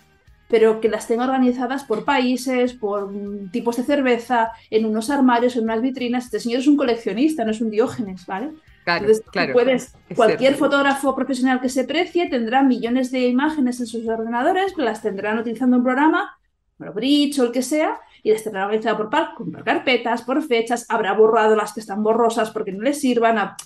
pero 0.49 0.81
que 0.81 0.88
las 0.88 1.09
tenga 1.09 1.25
organizadas 1.25 1.83
por 1.83 2.05
países, 2.05 2.72
por 2.72 3.12
tipos 3.51 3.79
de 3.79 3.83
cerveza, 3.83 4.53
en 4.70 4.87
unos 4.87 5.11
armarios, 5.11 5.57
en 5.57 5.64
unas 5.64 5.83
vitrinas. 5.83 6.27
Este 6.27 6.38
señor 6.38 6.61
es 6.61 6.68
un 6.68 6.77
coleccionista, 6.77 7.44
no 7.44 7.51
es 7.51 7.61
un 7.61 7.68
diógenes, 7.68 8.27
¿vale? 8.27 8.53
Claro, 8.87 9.09
claro, 9.33 9.53
puedes, 9.53 9.96
cualquier 10.14 10.55
fotógrafo 10.55 11.12
profesional 11.16 11.61
que 11.61 11.68
se 11.68 11.83
precie 11.83 12.29
tendrá 12.29 12.62
millones 12.62 13.11
de 13.11 13.27
imágenes 13.27 13.81
en 13.81 13.88
sus 13.88 14.07
ordenadores, 14.07 14.75
las 14.77 15.03
tendrán 15.03 15.40
utilizando 15.40 15.79
un 15.79 15.83
programa, 15.83 16.38
bueno, 16.79 16.92
Bridge 16.92 17.37
o 17.40 17.46
el 17.46 17.51
que 17.51 17.62
sea, 17.62 17.99
y 18.22 18.31
las 18.31 18.44
tendrán 18.44 18.66
organizadas 18.66 18.96
por, 18.96 19.11
por 19.11 19.64
carpetas, 19.64 20.22
por 20.22 20.40
fechas, 20.40 20.87
habrá 20.88 21.14
borrado 21.14 21.57
las 21.57 21.72
que 21.72 21.81
están 21.81 22.05
borrosas 22.05 22.53
porque 22.53 22.70
no 22.70 22.85
les 22.85 23.01
sirvan. 23.01 23.57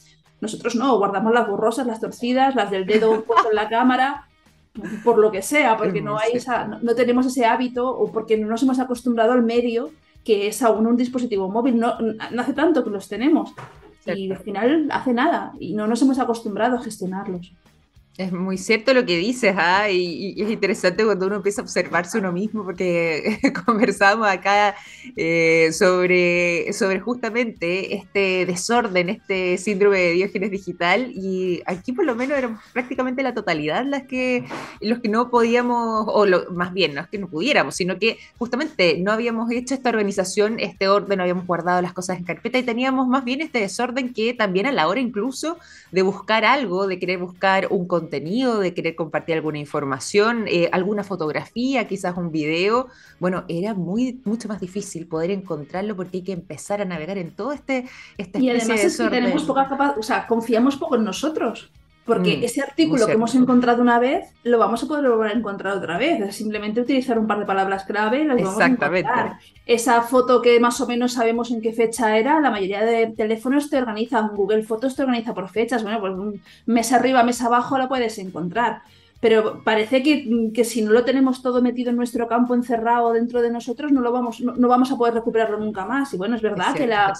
Nosotros 0.40 0.74
no, 0.74 0.96
guardamos 0.96 1.34
las 1.34 1.46
borrosas, 1.46 1.86
las 1.86 2.00
torcidas, 2.00 2.54
las 2.54 2.70
del 2.70 2.86
dedo 2.86 3.22
puesto 3.22 3.50
en 3.50 3.56
la 3.56 3.68
cámara 3.68 4.26
por 5.04 5.18
lo 5.18 5.30
que 5.30 5.42
sea, 5.42 5.76
porque 5.76 6.00
no, 6.00 6.16
hay 6.16 6.32
no, 6.80 6.94
tenemos 6.94 7.26
ese 7.26 7.44
hábito 7.44 7.90
o 7.90 8.10
porque 8.10 8.38
no 8.38 8.48
nos 8.48 8.62
hemos 8.62 8.78
acostumbrado 8.78 9.32
al 9.32 9.42
medio 9.42 9.90
que 10.24 10.46
es 10.46 10.62
aún 10.62 10.86
un 10.86 10.96
dispositivo 10.96 11.50
móvil. 11.50 11.78
No, 11.78 11.98
no 11.98 12.40
hace 12.40 12.54
tanto 12.54 12.82
que 12.82 12.88
los 12.88 13.06
tenemos. 13.06 13.52
Y 14.06 14.30
al 14.30 14.38
final 14.38 14.88
hace 14.90 15.12
nada 15.12 15.52
y 15.58 15.74
no 15.74 15.86
nos 15.86 16.00
hemos 16.02 16.18
acostumbrado 16.18 16.76
a 16.76 16.82
gestionarlos. 16.82 17.52
Es 18.20 18.32
muy 18.32 18.58
cierto 18.58 18.92
lo 18.92 19.06
que 19.06 19.16
dices, 19.16 19.54
¿ah? 19.56 19.88
y, 19.88 20.34
es 20.38 20.50
interesante 20.50 21.06
cuando 21.06 21.26
uno 21.26 21.36
empieza 21.36 21.62
a 21.62 21.64
observarse 21.64 22.18
uno 22.18 22.32
mismo, 22.32 22.64
porque 22.64 23.38
conversamos 23.64 24.28
acá 24.28 24.76
eh, 25.16 25.70
sobre, 25.72 26.70
sobre 26.74 27.00
justamente 27.00 27.94
este 27.94 28.44
desorden, 28.44 29.08
este 29.08 29.56
síndrome 29.56 30.00
de 30.00 30.12
Diógenes 30.12 30.50
digital, 30.50 31.10
y 31.14 31.62
aquí 31.64 31.92
por 31.92 32.04
lo 32.04 32.14
menos 32.14 32.36
eran 32.36 32.58
prácticamente 32.74 33.22
la 33.22 33.32
totalidad 33.32 33.86
las 33.86 34.02
que, 34.02 34.44
los 34.82 34.98
que 34.98 35.08
no 35.08 35.30
podíamos, 35.30 36.04
o 36.06 36.26
más 36.52 36.74
bien, 36.74 36.94
no 36.94 37.00
es 37.00 37.08
que 37.08 37.16
no 37.16 37.26
pudiéramos, 37.26 37.74
sino 37.74 37.98
que 37.98 38.18
justamente 38.36 38.98
no 38.98 39.12
habíamos 39.12 39.50
hecho 39.50 39.72
esta 39.72 39.88
organización, 39.88 40.60
este 40.60 40.88
orden, 40.88 41.16
no 41.16 41.22
habíamos 41.22 41.46
guardado 41.46 41.80
las 41.80 41.94
cosas 41.94 42.18
en 42.18 42.24
carpeta 42.24 42.58
y 42.58 42.64
teníamos 42.64 43.08
más 43.08 43.24
bien 43.24 43.40
este 43.40 43.60
desorden 43.60 44.12
que 44.12 44.34
también 44.34 44.66
a 44.66 44.72
la 44.72 44.88
hora 44.88 45.00
incluso 45.00 45.56
de 45.90 46.02
buscar 46.02 46.44
algo, 46.44 46.86
de 46.86 46.98
querer 46.98 47.16
buscar 47.16 47.68
un 47.70 47.88
contenido 47.88 48.09
contenido, 48.10 48.58
de 48.58 48.74
querer 48.74 48.96
compartir 48.96 49.36
alguna 49.36 49.58
información, 49.58 50.46
eh, 50.48 50.68
alguna 50.72 51.04
fotografía, 51.04 51.86
quizás 51.86 52.16
un 52.16 52.32
video, 52.32 52.88
bueno, 53.20 53.44
era 53.48 53.72
muy 53.74 54.20
mucho 54.24 54.48
más 54.48 54.60
difícil 54.60 55.06
poder 55.06 55.30
encontrarlo 55.30 55.94
porque 55.94 56.18
hay 56.18 56.24
que 56.24 56.32
empezar 56.32 56.80
a 56.80 56.84
navegar 56.84 57.18
en 57.18 57.30
todo 57.30 57.52
este, 57.52 57.86
este 58.18 58.40
y 58.40 58.50
además 58.50 58.82
es 58.82 58.98
que 58.98 59.08
tenemos 59.08 59.44
poca 59.44 59.94
o 59.96 60.02
sea, 60.02 60.26
confiamos 60.26 60.76
poco 60.76 60.96
en 60.96 61.04
nosotros. 61.04 61.70
Porque 62.10 62.38
mm, 62.38 62.42
ese 62.42 62.60
artículo 62.60 63.06
que 63.06 63.12
hemos 63.12 63.36
encontrado 63.36 63.80
una 63.80 64.00
vez, 64.00 64.34
lo 64.42 64.58
vamos 64.58 64.82
a 64.82 64.88
poder 64.88 65.08
volver 65.08 65.30
a 65.30 65.38
encontrar 65.38 65.76
otra 65.76 65.96
vez. 65.96 66.20
Es 66.20 66.34
simplemente 66.34 66.80
utilizar 66.80 67.16
un 67.20 67.28
par 67.28 67.38
de 67.38 67.46
palabras 67.46 67.84
clave 67.84 68.24
las 68.24 68.42
vamos 68.42 68.60
a 68.60 68.66
encontrar. 68.66 69.38
Esa 69.64 70.02
foto 70.02 70.42
que 70.42 70.58
más 70.58 70.80
o 70.80 70.88
menos 70.88 71.12
sabemos 71.12 71.52
en 71.52 71.60
qué 71.60 71.72
fecha 71.72 72.18
era, 72.18 72.40
la 72.40 72.50
mayoría 72.50 72.84
de 72.84 73.12
teléfonos 73.16 73.70
te 73.70 73.78
organizan, 73.78 74.34
Google 74.34 74.64
Fotos 74.64 74.96
te 74.96 75.02
organiza 75.02 75.34
por 75.34 75.50
fechas. 75.50 75.84
Bueno, 75.84 76.00
pues 76.00 76.12
un 76.14 76.42
mes 76.66 76.92
arriba, 76.92 77.22
mes 77.22 77.40
abajo 77.42 77.78
la 77.78 77.88
puedes 77.88 78.18
encontrar. 78.18 78.82
Pero 79.20 79.62
parece 79.62 80.02
que, 80.02 80.50
que, 80.52 80.64
si 80.64 80.82
no 80.82 80.90
lo 80.90 81.04
tenemos 81.04 81.42
todo 81.42 81.62
metido 81.62 81.90
en 81.90 81.96
nuestro 81.96 82.26
campo, 82.26 82.56
encerrado 82.56 83.12
dentro 83.12 83.40
de 83.40 83.52
nosotros, 83.52 83.92
no, 83.92 84.00
lo 84.00 84.10
vamos, 84.10 84.40
no, 84.40 84.66
vamos 84.66 84.90
a 84.90 84.96
poder 84.96 85.14
recuperarlo 85.14 85.60
nunca 85.60 85.86
más. 85.86 86.12
Y 86.12 86.16
bueno, 86.16 86.34
es 86.34 86.42
verdad 86.42 86.74
que 86.74 86.88
la, 86.88 87.12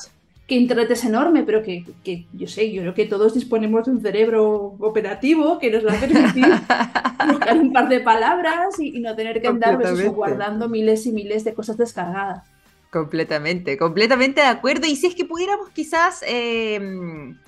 que 0.51 0.57
Internet 0.57 0.91
es 0.91 1.05
enorme, 1.05 1.45
pero 1.45 1.63
que, 1.63 1.85
yo 2.33 2.49
sé, 2.49 2.73
yo 2.73 2.83
creo 2.83 2.93
que 2.93 3.07
todos 3.07 3.35
disponemos 3.35 3.85
de 3.85 3.93
un 3.93 4.03
cerebro 4.03 4.75
operativo 4.81 5.61
que 5.61 5.71
nos 5.71 5.87
va 5.87 5.93
a 5.93 6.01
permitir 6.01 6.45
buscar 7.29 7.57
un 7.57 7.73
par 7.73 7.89
de 7.89 8.01
palabras 8.01 8.81
y, 8.81 8.99
no 8.99 9.15
tener 9.15 9.41
que 9.41 9.47
andar 9.47 9.79
pues, 9.81 10.05
guardando 10.09 10.69
miles 10.69 11.07
y 11.07 11.13
miles 11.13 11.45
de 11.45 11.55
cosas 11.55 11.77
descargadas. 11.77 12.43
Completamente, 12.91 13.79
completamente 13.79 14.41
de 14.41 14.49
acuerdo. 14.49 14.89
Y 14.89 14.97
si 14.97 15.07
es 15.07 15.15
que 15.15 15.25
pudiéramos 15.25 15.71
quizás 15.71 16.25
em, 16.27 17.39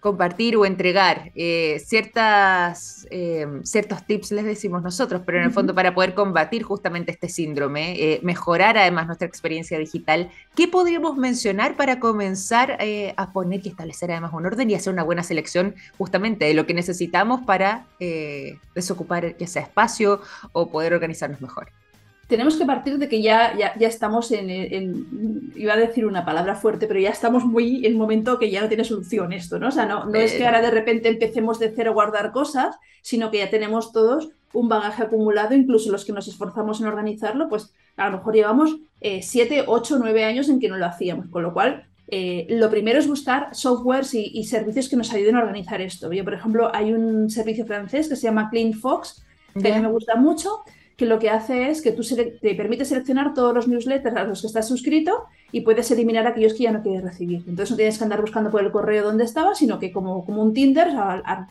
compartir 0.00 0.56
o 0.56 0.64
entregar 0.64 1.32
eh, 1.34 1.82
ciertas, 1.84 3.06
eh, 3.10 3.46
ciertos 3.64 4.06
tips, 4.06 4.30
les 4.30 4.44
decimos 4.44 4.82
nosotros, 4.82 5.22
pero 5.26 5.38
en 5.38 5.44
el 5.44 5.50
fondo 5.50 5.74
para 5.74 5.92
poder 5.92 6.14
combatir 6.14 6.62
justamente 6.62 7.10
este 7.10 7.28
síndrome, 7.28 8.00
eh, 8.00 8.20
mejorar 8.22 8.78
además 8.78 9.06
nuestra 9.06 9.26
experiencia 9.26 9.76
digital, 9.78 10.30
¿qué 10.54 10.68
podríamos 10.68 11.16
mencionar 11.16 11.76
para 11.76 11.98
comenzar 11.98 12.78
a 13.16 13.32
poner 13.32 13.60
y 13.64 13.70
establecer 13.70 14.12
además 14.12 14.32
un 14.32 14.46
orden 14.46 14.70
y 14.70 14.74
hacer 14.74 14.92
una 14.92 15.02
buena 15.02 15.22
selección 15.22 15.74
justamente 15.96 16.44
de 16.44 16.54
lo 16.54 16.66
que 16.66 16.74
necesitamos 16.74 17.40
para 17.42 17.86
desocupar 18.74 19.36
ya 19.36 19.46
sea 19.46 19.62
espacio 19.62 20.20
o 20.52 20.70
poder 20.70 20.94
organizarnos 20.94 21.40
mejor? 21.40 21.72
Tenemos 22.28 22.56
que 22.56 22.66
partir 22.66 22.98
de 22.98 23.08
que 23.08 23.22
ya, 23.22 23.56
ya, 23.56 23.76
ya 23.78 23.88
estamos 23.88 24.30
en, 24.30 25.50
iba 25.56 25.72
a 25.72 25.76
decir 25.76 26.06
una 26.06 26.24
palabra 26.24 26.54
fuerte, 26.54 26.86
pero 26.86 27.00
ya 27.00 27.10
estamos 27.10 27.44
muy 27.44 27.78
en 27.78 27.92
el 27.92 27.98
momento 27.98 28.38
que 28.38 28.50
ya 28.50 28.60
no 28.60 28.68
tiene 28.68 28.84
solución 28.84 29.32
esto, 29.32 29.58
¿no? 29.58 29.68
O 29.68 29.70
sea, 29.70 29.86
no, 29.86 30.04
no 30.04 30.14
es 30.14 30.34
que 30.34 30.44
ahora 30.44 30.60
de 30.60 30.70
repente 30.70 31.08
empecemos 31.08 31.58
de 31.58 31.72
cero 31.74 31.92
a 31.92 31.94
guardar 31.94 32.30
cosas, 32.30 32.76
sino 33.02 33.30
que 33.30 33.38
ya 33.38 33.50
tenemos 33.50 33.92
todos 33.92 34.28
un 34.52 34.68
bagaje 34.68 35.02
acumulado, 35.02 35.54
incluso 35.54 35.90
los 35.90 36.04
que 36.04 36.12
nos 36.12 36.28
esforzamos 36.28 36.80
en 36.80 36.86
organizarlo, 36.86 37.48
pues 37.48 37.74
a 37.96 38.10
lo 38.10 38.18
mejor 38.18 38.34
llevamos 38.34 38.76
eh, 39.00 39.22
siete, 39.22 39.64
ocho, 39.66 39.98
nueve 39.98 40.24
años 40.24 40.48
en 40.48 40.60
que 40.60 40.68
no 40.68 40.76
lo 40.76 40.86
hacíamos, 40.86 41.26
con 41.28 41.42
lo 41.42 41.52
cual 41.52 41.86
eh, 42.08 42.46
lo 42.50 42.70
primero 42.70 42.98
es 42.98 43.06
buscar 43.06 43.54
softwares 43.54 44.14
y, 44.14 44.44
servicios 44.44 44.88
que 44.88 44.96
nos 44.96 45.12
ayuden 45.12 45.36
a 45.36 45.40
organizar 45.40 45.80
esto. 45.80 46.10
Yo, 46.12 46.24
por 46.24 46.34
ejemplo, 46.34 46.70
hay 46.74 46.92
un 46.92 47.28
servicio 47.28 47.66
francés 47.66 48.08
que 48.08 48.16
se 48.16 48.22
llama 48.22 48.48
CleanFox, 48.50 49.24
que 49.60 49.72
a 49.72 49.76
mí 49.76 49.82
me 49.82 49.90
gusta 49.90 50.16
mucho, 50.16 50.62
que 50.98 51.06
lo 51.06 51.20
que 51.20 51.30
hace 51.30 51.70
es 51.70 51.80
que 51.80 51.92
tú 51.92 52.02
te 52.02 52.54
permite 52.56 52.84
seleccionar 52.84 53.32
todos 53.32 53.54
los 53.54 53.68
newsletters 53.68 54.16
a 54.16 54.24
los 54.24 54.40
que 54.40 54.48
estás 54.48 54.66
suscrito 54.66 55.26
y 55.52 55.60
puedes 55.60 55.88
eliminar 55.92 56.26
aquellos 56.26 56.54
que 56.54 56.64
ya 56.64 56.72
no 56.72 56.82
quieres 56.82 57.04
recibir. 57.04 57.44
Entonces 57.46 57.70
no 57.70 57.76
tienes 57.76 57.98
que 57.98 58.04
andar 58.04 58.20
buscando 58.20 58.50
por 58.50 58.64
el 58.64 58.72
correo 58.72 59.04
donde 59.04 59.22
estaba, 59.22 59.54
sino 59.54 59.78
que 59.78 59.92
como, 59.92 60.26
como 60.26 60.42
un 60.42 60.52
Tinder, 60.52 60.88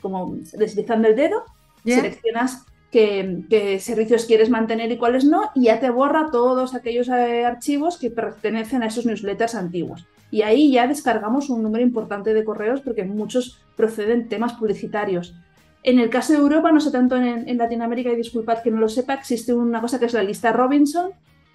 como 0.02 0.36
deslizando 0.52 1.08
el 1.08 1.16
dedo, 1.16 1.46
seleccionas 1.86 2.66
qué, 2.92 3.78
servicios 3.80 4.26
quieres 4.26 4.50
mantener 4.50 4.92
y 4.92 4.98
cuáles 4.98 5.24
no, 5.24 5.50
y 5.56 5.64
ya 5.64 5.80
te 5.80 5.92
borra 5.92 6.30
todos 6.30 6.76
aquellos 6.76 7.08
eh, 7.08 7.46
archivos 7.46 7.98
que 7.98 8.12
pertenecen 8.12 8.84
a 8.84 8.88
esos 8.88 9.06
newsletters 9.06 9.56
antiguos. 9.56 10.06
Y 10.30 10.42
ahí 10.42 10.74
ya 10.74 10.88
descargamos 10.88 11.50
un 11.50 11.64
número 11.64 11.86
importante 11.86 12.34
de 12.34 12.44
correos 12.44 12.82
porque 12.82 13.06
muchos 13.06 13.62
proceden 13.78 14.28
temas 14.28 14.56
publicitarios. 14.56 15.36
En 15.84 16.00
el 16.00 16.10
caso 16.10 16.34
de 16.34 16.40
Europa, 16.40 16.72
no 16.72 16.80
sé 16.80 16.92
tanto 16.92 17.16
en, 17.16 17.58
Latinoamérica, 17.58 18.12
y 18.12 18.16
disculpad 18.16 18.62
que 18.62 18.72
no 18.72 18.80
lo 18.80 18.90
sepa, 18.90 19.14
existe 19.14 19.54
una 19.54 19.80
cosa 19.82 20.00
que 20.00 20.06
es 20.06 20.14
la 20.14 20.24
lista 20.24 20.52
Robinson, 20.52 21.12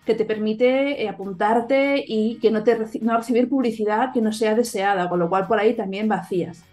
que 0.07 0.15
te 0.15 0.25
permite 0.25 1.03
eh, 1.03 1.09
apuntarte 1.09 2.03
y 2.07 2.37
que 2.37 2.51
no, 2.51 2.65
te 2.65 2.79
no 3.01 3.17
recibir 3.17 3.49
publicidad 3.49 4.13
que 4.13 4.21
no 4.21 4.33
sea 4.33 4.55
deseada, 4.55 5.09
con 5.09 5.19
lo 5.19 5.29
cual 5.29 5.47
por 5.47 5.59
ahí 5.59 5.75
también 5.75 6.09
vacías. 6.09 6.65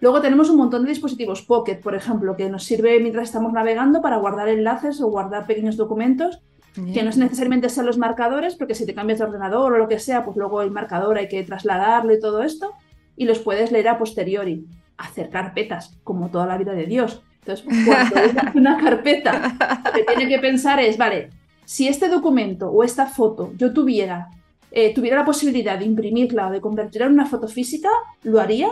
Luego 0.00 0.20
tenemos 0.20 0.50
un 0.50 0.56
montón 0.56 0.82
de 0.82 0.88
dispositivos 0.88 1.42
Pocket, 1.42 1.76
por 1.76 1.94
ejemplo, 1.94 2.36
que 2.36 2.48
nos 2.48 2.64
sirve 2.64 2.98
mientras 2.98 3.28
estamos 3.28 3.52
navegando 3.52 4.02
para 4.02 4.16
guardar 4.16 4.48
enlaces 4.48 5.00
o 5.00 5.08
guardar 5.08 5.46
pequeños 5.46 5.76
documentos, 5.76 6.40
que 6.74 7.02
no 7.02 7.10
es 7.10 7.18
necesariamente 7.18 7.68
sean 7.68 7.86
los 7.86 7.98
marcadores, 7.98 8.56
porque 8.56 8.74
si 8.74 8.86
te 8.86 8.94
cambias 8.94 9.18
de 9.18 9.26
ordenador 9.26 9.74
o 9.74 9.78
lo 9.78 9.88
que 9.88 9.98
sea, 9.98 10.24
pues 10.24 10.36
luego 10.36 10.62
el 10.62 10.70
marcador 10.70 11.18
hay 11.18 11.28
que 11.28 11.44
trasladarlo 11.44 12.14
y 12.14 12.18
todo 12.18 12.42
esto, 12.42 12.72
y 13.16 13.26
los 13.26 13.38
puedes 13.38 13.70
leer 13.70 13.88
a 13.88 13.98
posteriori 13.98 14.66
hacer 14.96 15.30
carpetas, 15.30 15.98
como 16.04 16.30
toda 16.30 16.46
la 16.46 16.58
vida 16.58 16.72
de 16.72 16.86
Dios. 16.86 17.22
Entonces, 17.40 17.66
cuando 17.86 18.16
hace 18.16 18.58
una 18.58 18.78
carpeta, 18.78 19.82
lo 19.84 19.92
que 19.92 20.04
tiene 20.04 20.28
que 20.28 20.38
pensar 20.38 20.80
es, 20.80 20.96
vale, 20.96 21.30
si 21.64 21.88
este 21.88 22.08
documento 22.08 22.70
o 22.70 22.84
esta 22.84 23.06
foto 23.06 23.52
yo 23.56 23.72
tuviera, 23.72 24.28
eh, 24.70 24.94
tuviera 24.94 25.18
la 25.18 25.24
posibilidad 25.24 25.78
de 25.78 25.84
imprimirla 25.84 26.48
o 26.48 26.50
de 26.50 26.60
convertirla 26.60 27.06
en 27.06 27.14
una 27.14 27.26
foto 27.26 27.48
física, 27.48 27.88
¿lo 28.22 28.40
haría? 28.40 28.68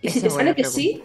Y 0.00 0.08
si 0.10 0.20
te 0.20 0.30
sale 0.30 0.54
que 0.54 0.64
sí, 0.64 1.02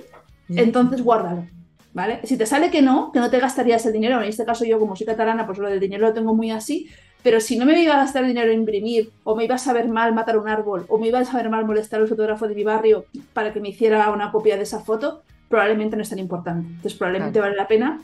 entonces 0.49 1.01
guárdalo. 1.01 1.47
¿Vale? 1.91 2.19
Si 2.23 2.37
te 2.37 2.45
sale 2.45 2.69
que 2.69 2.83
no, 2.83 3.11
que 3.11 3.19
no 3.19 3.31
te 3.31 3.39
gastarías 3.39 3.83
el 3.85 3.93
dinero, 3.93 4.21
en 4.21 4.29
este 4.29 4.45
caso 4.45 4.63
yo 4.63 4.79
como 4.79 4.95
soy 4.95 5.07
catalana, 5.07 5.47
pues 5.47 5.57
lo 5.57 5.67
del 5.67 5.79
dinero 5.79 6.07
lo 6.07 6.13
tengo 6.13 6.35
muy 6.35 6.51
así, 6.51 6.87
pero 7.21 7.41
si 7.41 7.57
no 7.57 7.65
me 7.65 7.81
iba 7.81 7.95
a 7.95 7.97
gastar 7.97 8.25
dinero 8.25 8.51
en 8.51 8.59
imprimir, 8.59 9.11
o 9.23 9.35
me 9.35 9.43
iba 9.43 9.55
a 9.55 9.59
saber 9.59 9.87
mal 9.89 10.13
matar 10.13 10.37
un 10.37 10.47
árbol, 10.47 10.85
o 10.87 10.97
me 10.97 11.07
iba 11.07 11.19
a 11.19 11.25
saber 11.25 11.49
mal 11.49 11.65
molestar 11.65 11.99
al 11.99 12.07
fotógrafo 12.07 12.47
de 12.47 12.55
mi 12.55 12.63
barrio 12.63 13.05
para 13.33 13.51
que 13.51 13.59
me 13.59 13.69
hiciera 13.69 14.09
una 14.11 14.31
copia 14.31 14.55
de 14.55 14.63
esa 14.63 14.79
foto, 14.79 15.21
probablemente 15.49 15.95
no 15.95 16.03
es 16.03 16.09
tan 16.09 16.19
importante. 16.19 16.67
Entonces 16.67 16.93
probablemente 16.93 17.39
vale 17.39 17.55
la 17.55 17.67
pena 17.67 18.01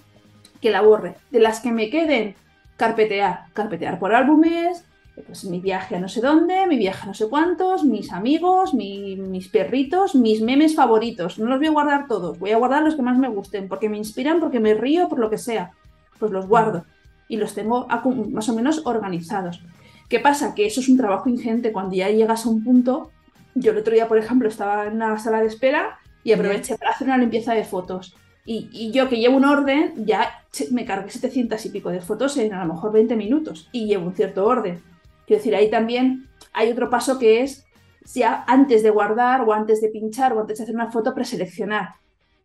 que 0.61 0.69
la 0.69 0.81
borre. 0.81 1.15
De 1.31 1.39
las 1.39 1.61
que 1.61 1.71
me 1.71 1.89
queden, 1.89 2.35
carpetear. 2.75 3.45
Carpetear 3.53 3.99
por 3.99 4.13
álbumes, 4.13 4.83
pues 5.25 5.45
mi 5.45 5.61
viaje 5.61 5.95
a 5.95 5.99
no 5.99 6.09
sé 6.09 6.19
dónde, 6.19 6.67
mi 6.67 6.77
viaje 6.77 7.03
a 7.03 7.07
no 7.07 7.13
sé 7.13 7.29
cuántos, 7.29 7.85
mis 7.85 8.11
amigos, 8.11 8.73
mis 8.73 9.47
perritos, 9.47 10.15
mis 10.15 10.41
memes 10.41 10.75
favoritos. 10.75 11.39
No 11.39 11.47
los 11.47 11.59
voy 11.59 11.67
a 11.67 11.71
guardar 11.71 12.07
todos, 12.07 12.37
voy 12.37 12.51
a 12.51 12.57
guardar 12.57 12.83
los 12.83 12.95
que 12.95 13.01
más 13.01 13.17
me 13.17 13.29
gusten, 13.29 13.69
porque 13.69 13.87
me 13.87 13.97
inspiran, 13.97 14.41
porque 14.41 14.59
me 14.59 14.73
río, 14.73 15.07
por 15.07 15.19
lo 15.19 15.29
que 15.29 15.37
sea. 15.37 15.71
Pues 16.19 16.31
los 16.31 16.47
guardo 16.47 16.83
y 17.27 17.37
los 17.37 17.53
tengo 17.53 17.87
más 18.31 18.49
o 18.49 18.55
menos 18.55 18.85
organizados. 18.85 19.63
¿Qué 20.09 20.19
pasa? 20.19 20.53
Que 20.53 20.65
eso 20.65 20.81
es 20.81 20.89
un 20.89 20.97
trabajo 20.97 21.29
ingente 21.29 21.71
cuando 21.71 21.95
ya 21.95 22.09
llegas 22.09 22.45
a 22.45 22.49
un 22.49 22.63
punto. 22.63 23.11
Yo 23.55 23.71
el 23.71 23.77
otro 23.77 23.93
día, 23.93 24.07
por 24.07 24.17
ejemplo, 24.17 24.47
estaba 24.47 24.85
en 24.85 24.95
una 24.95 25.17
sala 25.17 25.41
de 25.41 25.47
espera 25.47 25.99
y 26.23 26.33
aproveché 26.33 26.77
para 26.77 26.91
hacer 26.91 27.07
una 27.07 27.17
limpieza 27.17 27.53
de 27.53 27.63
fotos. 27.63 28.15
Y, 28.47 28.91
yo 28.91 29.09
que 29.09 29.17
llevo 29.17 29.37
un 29.37 29.45
orden, 29.45 30.05
ya 30.05 30.45
me 30.69 30.85
cargué 30.85 31.09
700 31.09 31.65
y 31.65 31.69
pico 31.69 31.89
de 31.89 32.01
fotos 32.01 32.37
en 32.37 32.53
a 32.53 32.63
lo 32.63 32.75
mejor 32.75 32.91
20 32.91 33.15
minutos 33.15 33.69
y 33.71 33.87
llevo 33.87 34.05
un 34.05 34.13
cierto 34.13 34.45
orden. 34.45 34.83
Quiero 35.25 35.39
decir, 35.39 35.55
ahí 35.55 35.71
también 35.71 36.27
hay 36.53 36.71
otro 36.71 36.91
paso 36.91 37.17
que 37.17 37.41
es 37.41 37.65
ya 38.13 38.43
antes 38.47 38.83
de 38.83 38.91
guardar 38.91 39.41
o 39.41 39.51
antes 39.51 39.81
de 39.81 39.89
pinchar 39.89 40.33
o 40.33 40.41
antes 40.41 40.59
de 40.59 40.63
hacer 40.63 40.75
una 40.75 40.91
foto, 40.91 41.15
preseleccionar 41.15 41.95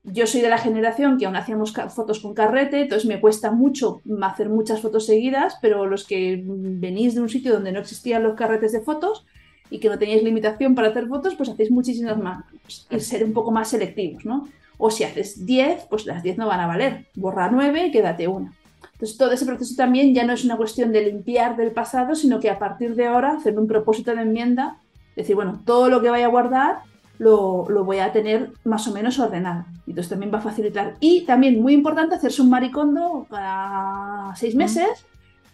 yo 0.04 0.26
soy 0.26 0.40
de 0.40 0.48
la 0.48 0.58
generación 0.58 1.18
que 1.18 1.26
aún 1.26 1.36
hacíamos 1.36 1.72
fotos 1.72 2.20
con 2.20 2.34
carrete, 2.34 2.82
entonces 2.82 3.06
me 3.06 3.20
cuesta 3.20 3.50
mucho 3.50 4.00
hacer 4.22 4.48
muchas 4.48 4.80
fotos 4.80 5.06
seguidas, 5.06 5.58
pero 5.60 5.86
los 5.86 6.04
que 6.06 6.42
venís 6.44 7.14
de 7.14 7.20
un 7.20 7.28
sitio 7.28 7.52
donde 7.52 7.72
no 7.72 7.80
existían 7.80 8.22
los 8.22 8.34
carretes 8.34 8.72
de 8.72 8.80
fotos 8.80 9.26
y 9.68 9.78
que 9.78 9.88
no 9.88 9.98
teníais 9.98 10.22
limitación 10.22 10.74
para 10.74 10.88
hacer 10.88 11.06
fotos, 11.06 11.34
pues 11.34 11.48
hacéis 11.48 11.70
muchísimas 11.70 12.18
más. 12.18 12.44
Y 12.90 12.98
ser 13.00 13.24
un 13.24 13.32
poco 13.32 13.50
más 13.50 13.68
selectivos, 13.68 14.24
¿no? 14.24 14.48
O 14.78 14.90
si 14.90 15.04
haces 15.04 15.44
10, 15.44 15.86
pues 15.90 16.06
las 16.06 16.22
10 16.22 16.38
no 16.38 16.46
van 16.46 16.60
a 16.60 16.66
valer. 16.66 17.06
Borra 17.14 17.50
9 17.50 17.86
y 17.86 17.90
quédate 17.90 18.26
una. 18.26 18.54
Entonces 18.94 19.16
todo 19.16 19.32
ese 19.32 19.46
proceso 19.46 19.74
también 19.76 20.14
ya 20.14 20.24
no 20.24 20.32
es 20.32 20.44
una 20.44 20.56
cuestión 20.56 20.92
de 20.92 21.02
limpiar 21.02 21.56
del 21.56 21.72
pasado, 21.72 22.14
sino 22.14 22.40
que 22.40 22.50
a 22.50 22.58
partir 22.58 22.94
de 22.94 23.06
ahora 23.06 23.34
hacer 23.34 23.58
un 23.58 23.66
propósito 23.66 24.14
de 24.14 24.22
enmienda, 24.22 24.78
decir, 25.14 25.36
bueno, 25.36 25.62
todo 25.64 25.88
lo 25.88 26.00
que 26.00 26.10
vaya 26.10 26.26
a 26.26 26.30
guardar 26.30 26.89
lo, 27.20 27.84
voy 27.84 27.98
a 27.98 28.12
tener 28.12 28.50
más 28.64 28.88
o 28.88 28.92
menos 28.92 29.18
ordenado. 29.18 29.66
Entonces 29.86 30.08
también 30.08 30.32
va 30.32 30.38
a 30.38 30.42
facilitar. 30.42 30.96
Y 31.00 31.26
también 31.26 31.60
muy 31.60 31.74
importante 31.74 32.14
hacerse 32.14 32.40
un 32.40 32.48
maricondo 32.48 33.26
para 33.28 34.32
seis 34.36 34.54
meses, 34.54 34.88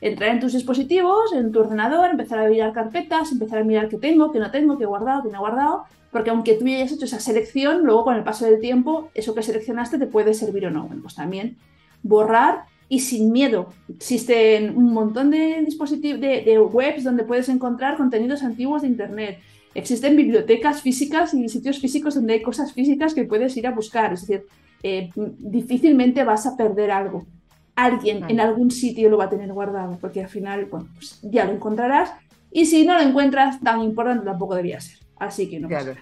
entrar 0.00 0.30
en 0.30 0.38
tus 0.38 0.52
dispositivos, 0.52 1.32
en 1.32 1.50
tu 1.50 1.58
ordenador, 1.58 2.10
empezar 2.10 2.38
a 2.38 2.48
mirar 2.48 2.72
carpetas, 2.72 3.32
empezar 3.32 3.58
a 3.58 3.64
mirar 3.64 3.88
qué 3.88 3.96
tengo, 3.96 4.30
qué 4.30 4.38
no 4.38 4.52
tengo, 4.52 4.78
qué 4.78 4.84
he 4.84 4.86
guardado, 4.86 5.24
qué 5.24 5.28
no 5.30 5.38
he 5.38 5.40
guardado. 5.40 5.84
Porque 6.12 6.30
aunque 6.30 6.54
tú 6.54 6.64
ya 6.66 6.76
hayas 6.76 6.92
hecho 6.92 7.04
esa 7.04 7.18
selección, 7.18 7.82
luego 7.82 8.04
con 8.04 8.14
el 8.14 8.22
paso 8.22 8.46
del 8.46 8.60
tiempo, 8.60 9.10
eso 9.14 9.34
que 9.34 9.42
seleccionaste 9.42 9.98
te 9.98 10.06
puede 10.06 10.34
servir 10.34 10.66
o 10.66 10.70
no. 10.70 10.84
Bueno, 10.84 11.02
pues 11.02 11.16
también 11.16 11.56
borrar 12.04 12.66
y 12.88 13.00
sin 13.00 13.32
miedo. 13.32 13.70
Existen 13.88 14.76
un 14.76 14.92
montón 14.92 15.32
de 15.32 15.64
dispositivos, 15.64 16.20
de, 16.20 16.42
de 16.42 16.60
webs 16.60 17.02
donde 17.02 17.24
puedes 17.24 17.48
encontrar 17.48 17.96
contenidos 17.96 18.44
antiguos 18.44 18.82
de 18.82 18.88
Internet 18.88 19.40
existen 19.76 20.16
bibliotecas 20.16 20.82
físicas 20.82 21.34
y 21.34 21.48
sitios 21.48 21.78
físicos 21.78 22.14
donde 22.14 22.34
hay 22.34 22.42
cosas 22.42 22.72
físicas 22.72 23.14
que 23.14 23.24
puedes 23.24 23.56
ir 23.56 23.66
a 23.66 23.72
buscar. 23.72 24.12
Es 24.12 24.26
decir, 24.26 24.46
eh, 24.82 25.10
difícilmente 25.14 26.24
vas 26.24 26.46
a 26.46 26.56
perder 26.56 26.90
algo. 26.90 27.26
Alguien 27.74 28.24
en 28.28 28.40
algún 28.40 28.70
sitio 28.70 29.10
lo 29.10 29.18
va 29.18 29.24
a 29.24 29.30
tener 29.30 29.52
guardado, 29.52 29.98
porque 30.00 30.22
al 30.22 30.28
final, 30.28 30.64
bueno, 30.66 30.88
pues 30.94 31.20
ya 31.22 31.44
lo 31.44 31.52
encontrarás. 31.52 32.10
Y 32.50 32.64
si 32.64 32.86
no 32.86 32.94
lo 32.94 33.00
encuentras, 33.00 33.60
tan 33.60 33.82
importante 33.82 34.24
tampoco 34.24 34.54
debía 34.54 34.80
ser. 34.80 34.98
Así 35.18 35.48
que 35.48 35.60
no. 35.60 35.68
Claro. 35.68 35.94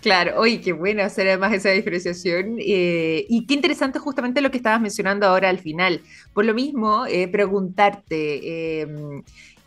Claro, 0.00 0.40
oye, 0.40 0.60
qué 0.60 0.72
bueno 0.72 1.04
hacer 1.04 1.28
además 1.28 1.52
esa 1.52 1.70
diferenciación. 1.70 2.56
Eh, 2.58 3.24
y 3.28 3.46
qué 3.46 3.54
interesante 3.54 4.00
justamente 4.00 4.40
lo 4.40 4.50
que 4.50 4.56
estabas 4.56 4.80
mencionando 4.80 5.26
ahora 5.26 5.48
al 5.48 5.60
final. 5.60 6.00
Por 6.34 6.44
lo 6.44 6.54
mismo, 6.54 7.06
eh, 7.06 7.28
preguntarte, 7.28 8.82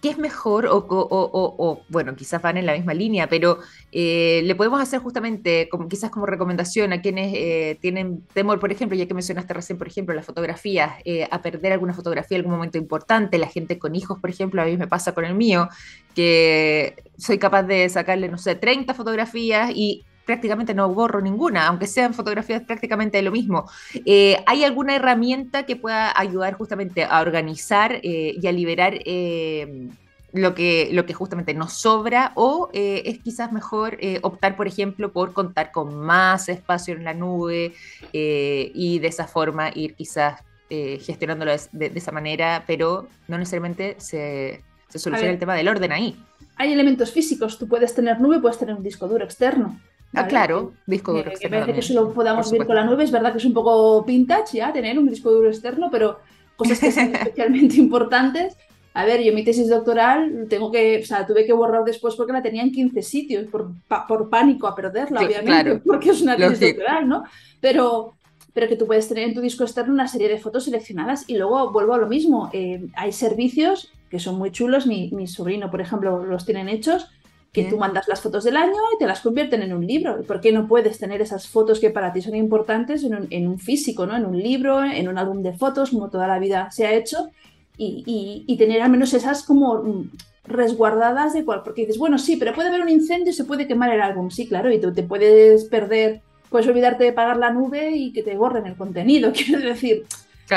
¿qué 0.06 0.12
es 0.12 0.20
mejor? 0.20 0.68
O, 0.70 1.82
bueno, 1.90 2.16
quizás 2.16 2.40
van 2.40 2.58
en 2.58 2.68
la 2.68 2.74
misma 2.74 2.94
línea, 2.94 3.28
pero 3.28 3.58
eh, 3.92 4.42
le 4.44 4.54
podemos 4.54 4.80
hacer 4.80 5.00
justamente, 5.00 5.68
como, 5.68 5.88
quizás 5.88 6.12
como 6.12 6.28
recomendación 6.28 6.94
a 6.94 7.02
quienes 7.02 7.34
eh, 7.36 7.80
tienen 7.82 8.22
temor, 8.32 8.60
por 8.60 8.72
ejemplo, 8.72 8.96
ya 8.96 9.08
que 9.08 9.16
mencionaste 9.16 9.56
recién, 9.56 9.80
por 9.80 9.88
ejemplo, 9.88 10.14
las 10.14 10.24
fotografías, 10.24 10.94
eh, 11.06 11.28
a 11.32 11.42
perder 11.42 11.74
alguna 11.74 11.96
fotografía 11.96 12.38
en 12.38 12.42
algún 12.42 12.54
momento 12.54 12.78
importante, 12.78 13.40
la 13.40 13.48
gente 13.48 13.80
con 13.80 13.96
hijos, 13.96 14.20
por 14.20 14.30
ejemplo, 14.30 14.62
a 14.62 14.66
mí 14.66 14.78
me 14.78 14.86
pasa 14.86 15.16
con 15.16 15.26
el 15.26 15.34
mío, 15.34 15.70
que 16.14 16.94
soy 17.18 17.40
capaz 17.40 17.64
de 17.64 17.90
sacarle, 17.90 18.30
no 18.30 18.38
sé, 18.38 18.54
30 18.54 18.94
fotografías 18.94 19.72
y 19.74 20.06
prácticamente 20.26 20.74
no 20.74 20.94
borro 20.94 21.22
ninguna, 21.22 21.68
aunque 21.68 21.88
sean 21.88 22.14
fotografías 22.14 22.64
prácticamente 22.64 23.18
de 23.18 23.24
lo 23.24 23.32
mismo. 23.32 23.70
Eh, 24.06 24.38
¿Hay 24.46 24.64
alguna 24.64 24.96
herramienta 24.96 25.64
que 25.64 25.76
pueda 25.76 26.18
ayudar 26.20 26.54
justamente 26.56 27.04
a 27.04 27.22
organizar 27.22 27.94
eh, 28.04 28.36
y 28.42 28.48
a 28.48 28.52
liberar 28.52 28.96
eh, 29.06 29.90
lo 30.36 30.54
que, 30.54 30.90
lo 30.92 31.06
que 31.06 31.14
justamente 31.14 31.54
nos 31.54 31.74
sobra 31.74 32.34
o 32.36 32.70
eh, 32.74 33.04
es 33.06 33.20
quizás 33.20 33.54
mejor 33.54 33.98
eh, 34.02 34.20
optar, 34.22 34.58
por 34.58 34.68
ejemplo, 34.68 35.12
por 35.12 35.32
contar 35.32 35.72
con 35.72 35.96
más 35.96 36.50
espacio 36.50 36.94
en 36.94 37.06
la 37.06 37.14
nube 37.14 37.74
eh, 38.12 38.72
y 38.76 39.00
de 39.00 39.08
esa 39.08 39.28
forma 39.28 39.72
ir 39.74 39.96
quizás 39.96 40.42
gestionándolo 40.68 41.52
de, 41.72 41.92
esa 41.96 42.12
manera, 42.12 42.64
pero 42.68 43.08
no 43.30 43.38
necesariamente 43.38 43.96
se, 44.00 44.62
se 44.90 45.00
soluciona 45.00 45.32
el 45.32 45.40
tema 45.40 45.54
del 45.54 45.70
orden 45.70 45.92
ahí. 45.94 46.20
Hay 46.58 46.74
elementos 46.74 47.14
físicos, 47.14 47.58
tú 47.58 47.68
puedes 47.68 47.94
tener 47.94 48.20
nube, 48.20 48.42
puedes 48.42 48.58
tener 48.58 48.76
un 48.76 48.84
disco 48.84 49.08
duro 49.08 49.24
externo. 49.24 49.80
Ah, 50.16 50.28
claro, 50.28 50.74
disco 50.86 51.14
duro 51.14 51.30
externo. 51.30 51.58
Que 51.58 51.60
parece 51.60 51.74
que 51.74 51.80
eso 51.80 51.94
lo 51.94 52.14
podamos 52.14 52.52
ver 52.52 52.66
con 52.66 52.76
la 52.76 52.86
nube, 52.86 53.04
es 53.04 53.12
verdad 53.12 53.32
que 53.32 53.40
es 53.40 53.46
un 53.46 53.54
poco 53.54 54.04
vintage 54.04 54.58
ya 54.58 54.74
tener 54.74 54.98
un 54.98 55.10
disco 55.10 55.32
duro 55.32 55.50
externo, 55.50 55.90
pero 55.92 56.20
cosas 56.56 56.80
que 56.80 56.92
son 56.92 57.14
especialmente 57.16 57.76
importantes 57.78 58.58
a 58.96 59.04
ver, 59.04 59.22
yo 59.22 59.34
mi 59.34 59.44
tesis 59.44 59.68
doctoral 59.68 60.48
tengo 60.50 60.72
que, 60.72 61.02
o 61.04 61.06
sea, 61.06 61.28
tuve 61.28 61.46
que 61.46 61.52
borrar 61.52 61.84
después 61.84 62.16
porque 62.16 62.32
la 62.32 62.42
tenía 62.42 62.64
en 62.64 62.72
15 62.72 63.02
sitios 63.02 63.46
por, 63.48 63.72
por 64.08 64.30
pánico 64.30 64.68
a 64.68 64.76
perderla, 64.76 65.20
obviamente, 65.20 65.80
porque 65.86 66.12
es 66.12 66.22
una 66.22 66.38
tesis 66.38 66.62
doctoral, 66.62 67.06
¿no? 67.06 67.26
Pero, 67.60 68.14
pero 68.54 68.70
que 68.70 68.78
tú 68.78 68.88
puedes 68.88 69.10
tener 69.10 69.26
en 69.26 69.34
tu 69.34 69.42
disco 69.42 69.66
externo 69.66 69.94
una 69.94 70.08
serie 70.08 70.30
de 70.30 70.38
fotos 70.38 70.64
seleccionadas 70.64 71.26
y 71.28 71.36
luego 71.36 71.74
vuelvo 71.74 71.94
a 71.94 71.98
lo 71.98 72.08
mismo. 72.08 72.50
Eh, 72.54 72.88
hay 72.96 73.12
servicios 73.12 73.92
que 74.10 74.18
son 74.18 74.38
muy 74.38 74.52
chulos, 74.52 74.88
mi, 74.88 75.12
mi, 75.12 75.28
sobrino, 75.28 75.70
por 75.70 75.82
ejemplo, 75.82 76.26
los 76.26 76.46
tienen 76.46 76.70
hechos, 76.70 77.10
que 77.56 77.64
tú 77.64 77.78
mandas 77.78 78.08
las 78.08 78.22
fotos 78.22 78.44
del 78.44 78.58
año 78.58 78.76
y 78.94 79.00
te 79.00 79.08
las 79.08 79.22
convierten 79.22 79.64
en 79.64 79.74
un 79.74 79.88
libro. 79.88 80.22
¿Por 80.24 80.42
qué 80.42 80.52
no 80.52 80.68
puedes 80.68 81.00
tener 81.00 81.22
esas 81.22 81.48
fotos 81.48 81.80
que 81.80 81.90
para 81.90 82.14
ti 82.14 82.22
son 82.22 82.36
importantes 82.36 83.04
en 83.04 83.16
un, 83.16 83.28
en 83.30 83.48
un 83.48 83.58
físico, 83.58 84.06
¿no? 84.06 84.16
en 84.16 84.26
un 84.26 84.38
libro, 84.38 84.84
en 84.84 85.08
un 85.08 85.18
álbum 85.18 85.42
de 85.42 85.54
fotos, 85.54 85.92
como 85.92 86.10
toda 86.10 86.28
la 86.28 86.38
vida 86.38 86.70
se 86.72 86.86
ha 86.86 86.94
hecho? 86.94 87.30
y, 87.78 88.56
tener 88.58 88.82
al 88.82 88.90
menos 88.90 89.14
esas 89.14 89.44
como 89.44 89.84
mm, 89.84 90.12
resguardadas 90.46 91.34
de 91.34 91.44
cual, 91.44 91.62
porque 91.64 91.82
dices, 91.82 91.98
bueno, 91.98 92.18
sí, 92.18 92.38
pero 92.38 92.54
puede 92.54 92.70
haber 92.70 92.82
un 92.82 92.90
incendio 92.90 93.32
y 93.32 93.34
se 93.34 93.46
puede 93.46 93.68
quemar 93.68 93.92
el 93.94 94.02
álbum, 94.02 94.30
sí, 94.30 94.48
claro, 94.48 94.72
y 94.72 94.80
tú 94.80 94.94
te 94.94 95.04
puedes 95.04 95.66
perder, 95.66 96.22
puedes 96.50 96.68
olvidarte 96.68 97.04
de 97.04 97.14
pagar 97.14 97.38
la 97.38 97.52
nube 97.52 97.92
y 97.92 98.14
que 98.14 98.24
te 98.24 98.36
borren 98.36 98.66
el 98.66 98.76
contenido, 98.76 99.32
quiero 99.36 99.62
decir, 99.62 100.06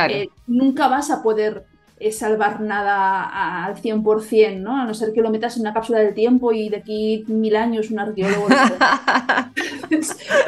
eh, 0.09 0.29
nunca 0.47 0.89
vas 0.89 1.11
a 1.11 1.23
poder 1.23 1.65
salvar 2.13 2.61
nada 2.61 3.65
al 3.65 3.77
100%, 3.77 4.61
¿no? 4.61 4.81
A 4.81 4.85
no 4.85 4.95
ser 4.95 5.13
que 5.13 5.21
lo 5.21 5.31
metas 5.31 5.57
en 5.57 5.63
una 5.63 5.75
cápsula 5.75 5.99
del 5.99 6.15
tiempo 6.15 6.53
y 6.53 6.69
de 6.69 6.77
aquí 6.77 7.25
mil 7.29 7.57
años 7.57 7.91
un 7.91 8.01
arqueólogo... 8.01 8.49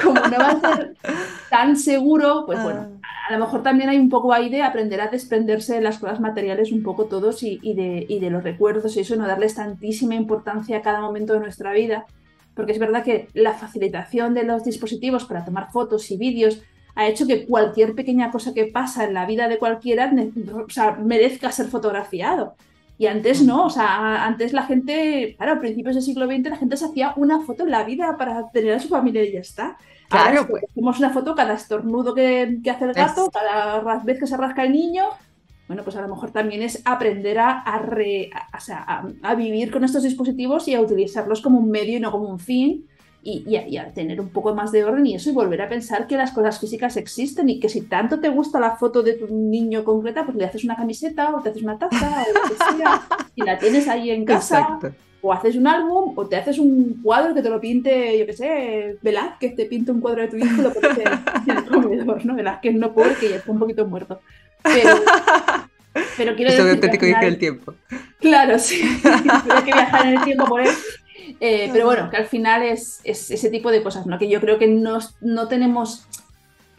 como 0.02 0.20
no 0.20 0.38
va 0.38 0.48
a 0.48 0.60
ser 0.60 0.96
tan 1.48 1.76
seguro, 1.76 2.44
pues 2.46 2.62
bueno, 2.62 2.88
ah 2.92 3.00
a 3.30 3.34
lo 3.34 3.44
mejor 3.44 3.62
también 3.62 3.88
hay 3.88 3.96
un 3.96 4.08
poco 4.08 4.32
ahí 4.32 4.48
de 4.48 4.62
aprender 4.62 5.00
a 5.00 5.06
desprenderse 5.06 5.74
de 5.74 5.80
las 5.80 5.98
cosas 6.00 6.18
materiales 6.18 6.72
un 6.72 6.82
poco 6.82 7.04
todos 7.04 7.44
y, 7.44 7.58
de, 7.62 8.04
y, 8.08 8.18
de, 8.18 8.28
los 8.28 8.42
recuerdos 8.42 8.96
y 8.96 9.00
eso, 9.00 9.14
no 9.14 9.24
darles 9.24 9.54
tantísima 9.54 10.16
importancia 10.16 10.78
a 10.78 10.82
cada 10.82 11.00
momento 11.00 11.34
de 11.34 11.38
nuestra 11.38 11.72
vida, 11.72 12.06
porque 12.54 12.72
es 12.72 12.80
verdad 12.80 13.04
que 13.04 13.28
la 13.32 13.52
facilitación 13.52 14.34
de 14.34 14.42
los 14.42 14.64
dispositivos 14.64 15.26
para 15.26 15.44
tomar 15.44 15.70
fotos 15.70 16.10
y 16.10 16.16
vídeos 16.16 16.60
ha 17.00 17.08
hecho 17.08 17.26
que 17.26 17.46
cualquier 17.46 17.94
pequeña 17.94 18.30
cosa 18.30 18.52
que 18.52 18.66
pasa 18.66 19.04
en 19.04 19.14
la 19.14 19.24
vida 19.24 19.48
de 19.48 19.58
cualquiera 19.58 20.12
merezca 21.02 21.50
ser 21.50 21.68
fotografiado. 21.68 22.56
Y 22.98 23.06
antes 23.06 23.42
no, 23.42 23.64
o 23.64 23.70
sea, 23.70 24.26
antes 24.26 24.52
la 24.52 24.64
gente, 24.64 25.34
claro, 25.38 25.54
a 25.54 25.60
principios 25.60 25.94
del 25.94 26.04
siglo 26.04 26.26
XX 26.26 26.50
la 26.50 26.56
gente 26.58 26.76
se 26.76 26.84
hacía 26.84 27.14
una 27.16 27.40
foto 27.40 27.64
en 27.64 27.70
la 27.70 27.84
vida 27.84 28.18
para 28.18 28.50
tener 28.50 28.74
a 28.74 28.80
su 28.80 28.88
familia 28.88 29.24
y 29.24 29.32
ya 29.32 29.40
está. 29.40 29.78
Claro, 30.10 30.46
pues. 30.46 30.64
Hacemos 30.64 30.98
una 30.98 31.08
foto 31.08 31.34
cada 31.34 31.54
estornudo 31.54 32.14
que, 32.14 32.60
hace 32.70 32.84
el 32.84 32.92
gato, 32.92 33.30
cada 33.30 33.80
vez 34.04 34.18
que 34.18 34.26
se 34.26 34.36
rasca 34.36 34.64
el 34.64 34.72
niño. 34.72 35.04
Bueno, 35.68 35.82
pues 35.82 35.96
a 35.96 36.02
lo 36.02 36.08
mejor 36.08 36.32
también 36.32 36.60
es 36.60 36.82
aprender 36.84 37.38
a, 37.38 37.62
a, 37.62 39.34
vivir 39.34 39.70
con 39.70 39.84
estos 39.84 40.02
dispositivos 40.02 40.68
y 40.68 40.74
a 40.74 40.82
utilizarlos 40.82 41.40
como 41.40 41.60
un 41.60 41.70
medio 41.70 41.96
y 41.96 42.00
no 42.00 42.12
como 42.12 42.28
un 42.28 42.40
fin. 42.40 42.86
Y, 43.22 43.56
a, 43.56 43.92
tener 43.92 44.18
un 44.18 44.30
poco 44.30 44.54
más 44.54 44.72
de 44.72 44.82
orden 44.82 45.04
y 45.04 45.14
eso 45.14 45.28
y 45.28 45.34
volver 45.34 45.60
a 45.60 45.68
pensar 45.68 46.06
que 46.06 46.16
las 46.16 46.32
cosas 46.32 46.58
físicas 46.58 46.96
existen 46.96 47.50
y 47.50 47.60
que 47.60 47.68
si 47.68 47.82
tanto 47.82 48.18
te 48.18 48.30
gusta 48.30 48.58
la 48.58 48.76
foto 48.76 49.02
de 49.02 49.12
tu 49.12 49.26
niño 49.28 49.84
concreta, 49.84 50.24
pues 50.24 50.36
le 50.36 50.46
haces 50.46 50.64
una 50.64 50.76
camiseta 50.76 51.34
o 51.36 51.42
te 51.42 51.50
haces 51.50 51.62
una 51.62 51.78
taza 51.78 52.24
o 52.28 52.32
lo 52.32 52.48
que 52.48 52.78
sea 52.78 53.02
y 53.34 53.42
la 53.42 53.58
tienes 53.58 53.88
ahí 53.88 54.10
en 54.10 54.24
casa. 54.24 54.60
Exacto 54.60 54.94
o 55.22 55.32
haces 55.32 55.56
un 55.56 55.66
álbum 55.66 56.14
o 56.16 56.26
te 56.26 56.36
haces 56.36 56.58
un 56.58 57.00
cuadro 57.02 57.34
que 57.34 57.42
te 57.42 57.50
lo 57.50 57.60
pinte, 57.60 58.18
yo 58.18 58.26
qué 58.26 58.32
sé, 58.32 58.96
Velázquez 59.02 59.54
te 59.54 59.66
pinta 59.66 59.92
un 59.92 60.00
cuadro 60.00 60.22
de 60.22 60.28
tu 60.28 60.36
hijo 60.36 60.60
y 60.60 60.62
lo 60.62 60.72
pones 60.72 60.98
en, 60.98 61.56
el 61.56 61.64
comedor, 61.66 62.24
¿no? 62.24 62.34
Velázquez 62.34 62.74
no 62.74 62.92
puede, 62.92 63.14
que 63.16 63.28
ya 63.28 63.36
está 63.36 63.52
un 63.52 63.58
poquito 63.58 63.86
muerto. 63.86 64.20
Pero, 64.62 64.96
pero 66.16 66.36
quiero 66.36 66.52
decir. 66.52 66.70
auténtico 66.70 67.06
final, 67.06 67.20
del 67.20 67.38
tiempo. 67.38 67.74
Claro, 68.18 68.58
sí. 68.58 68.80
Hay 69.50 69.62
que 69.62 69.72
viajar 69.72 70.06
en 70.06 70.18
el 70.18 70.24
tiempo 70.24 70.46
por 70.46 70.60
él. 70.60 70.70
Eh, 71.40 71.70
pero 71.72 71.86
bueno, 71.86 72.10
que 72.10 72.18
al 72.18 72.26
final 72.26 72.62
es, 72.62 73.00
es, 73.02 73.30
ese 73.30 73.48
tipo 73.48 73.70
de 73.70 73.82
cosas, 73.82 74.06
¿no? 74.06 74.18
Que 74.18 74.28
yo 74.28 74.40
creo 74.40 74.58
que 74.58 74.68
no, 74.68 74.98
no 75.20 75.48
tenemos 75.48 76.06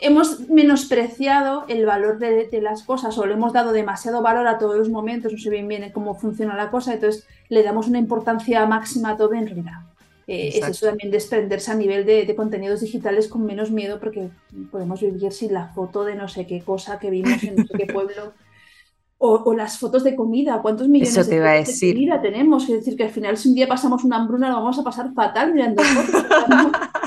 hemos 0.02 0.50
menospreciado 0.50 1.66
el 1.68 1.86
valor 1.86 2.18
de, 2.18 2.50
las 2.62 2.84
cosas 2.84 3.18
o 3.18 3.26
le 3.26 3.34
hemos 3.34 3.54
dado 3.54 3.72
demasiado 3.72 4.22
valor 4.22 4.48
a 4.48 4.58
todos 4.58 4.76
los 4.76 4.90
momentos, 4.90 5.32
no 5.32 5.38
sé 5.38 5.50
bien 5.50 5.68
bien 5.68 5.92
cómo 5.92 6.16
funciona 6.16 6.56
la 6.56 6.72
cosa, 6.72 6.94
entonces 6.94 7.26
le 7.50 7.64
damos 7.64 7.88
una 7.88 8.00
importancia 8.00 8.66
máxima 8.66 9.12
a 9.12 9.18
todo 9.18 9.34
en 9.34 9.46
realidad. 9.46 9.82
Eh, 10.28 10.54
es 10.56 10.68
eso 10.68 10.88
también 10.88 11.12
desprenderse 11.12 11.72
a 11.72 11.76
nivel 11.76 12.06
de, 12.06 12.26
de, 12.26 12.36
contenidos 12.36 12.82
digitales 12.82 13.28
con 13.28 13.46
menos 13.46 13.70
miedo 13.70 14.00
porque 14.00 14.30
podemos 14.72 15.02
vivir 15.02 15.32
sin 15.32 15.54
la 15.54 15.68
foto 15.68 16.04
de 16.04 16.16
no 16.16 16.28
sé 16.28 16.48
qué 16.48 16.62
cosa 16.62 17.00
que 17.00 17.10
vimos 17.10 17.44
en 17.44 17.56
no 17.56 17.66
sé 17.66 17.74
qué 17.78 17.92
pueblo 17.92 18.34
o, 19.24 19.54
las 19.54 19.78
fotos 19.78 20.04
de 20.04 20.16
comida, 20.16 20.60
¿cuántos 20.64 20.90
millones 20.90 21.28
de, 21.28 21.40
de, 21.40 21.94
comida 21.94 22.20
tenemos? 22.20 22.64
Es 22.64 22.78
decir, 22.78 22.98
que 22.98 23.04
al 23.04 23.12
final 23.12 23.38
si 23.38 23.50
un 23.50 23.56
día 23.56 23.68
pasamos 23.68 24.04
una 24.04 24.18
hambruna 24.18 24.50
lo 24.50 24.56
vamos 24.56 24.80
a 24.80 24.84
pasar 24.84 25.14
fatal 25.14 25.54
mirando 25.54 25.84
fotos 25.84 26.24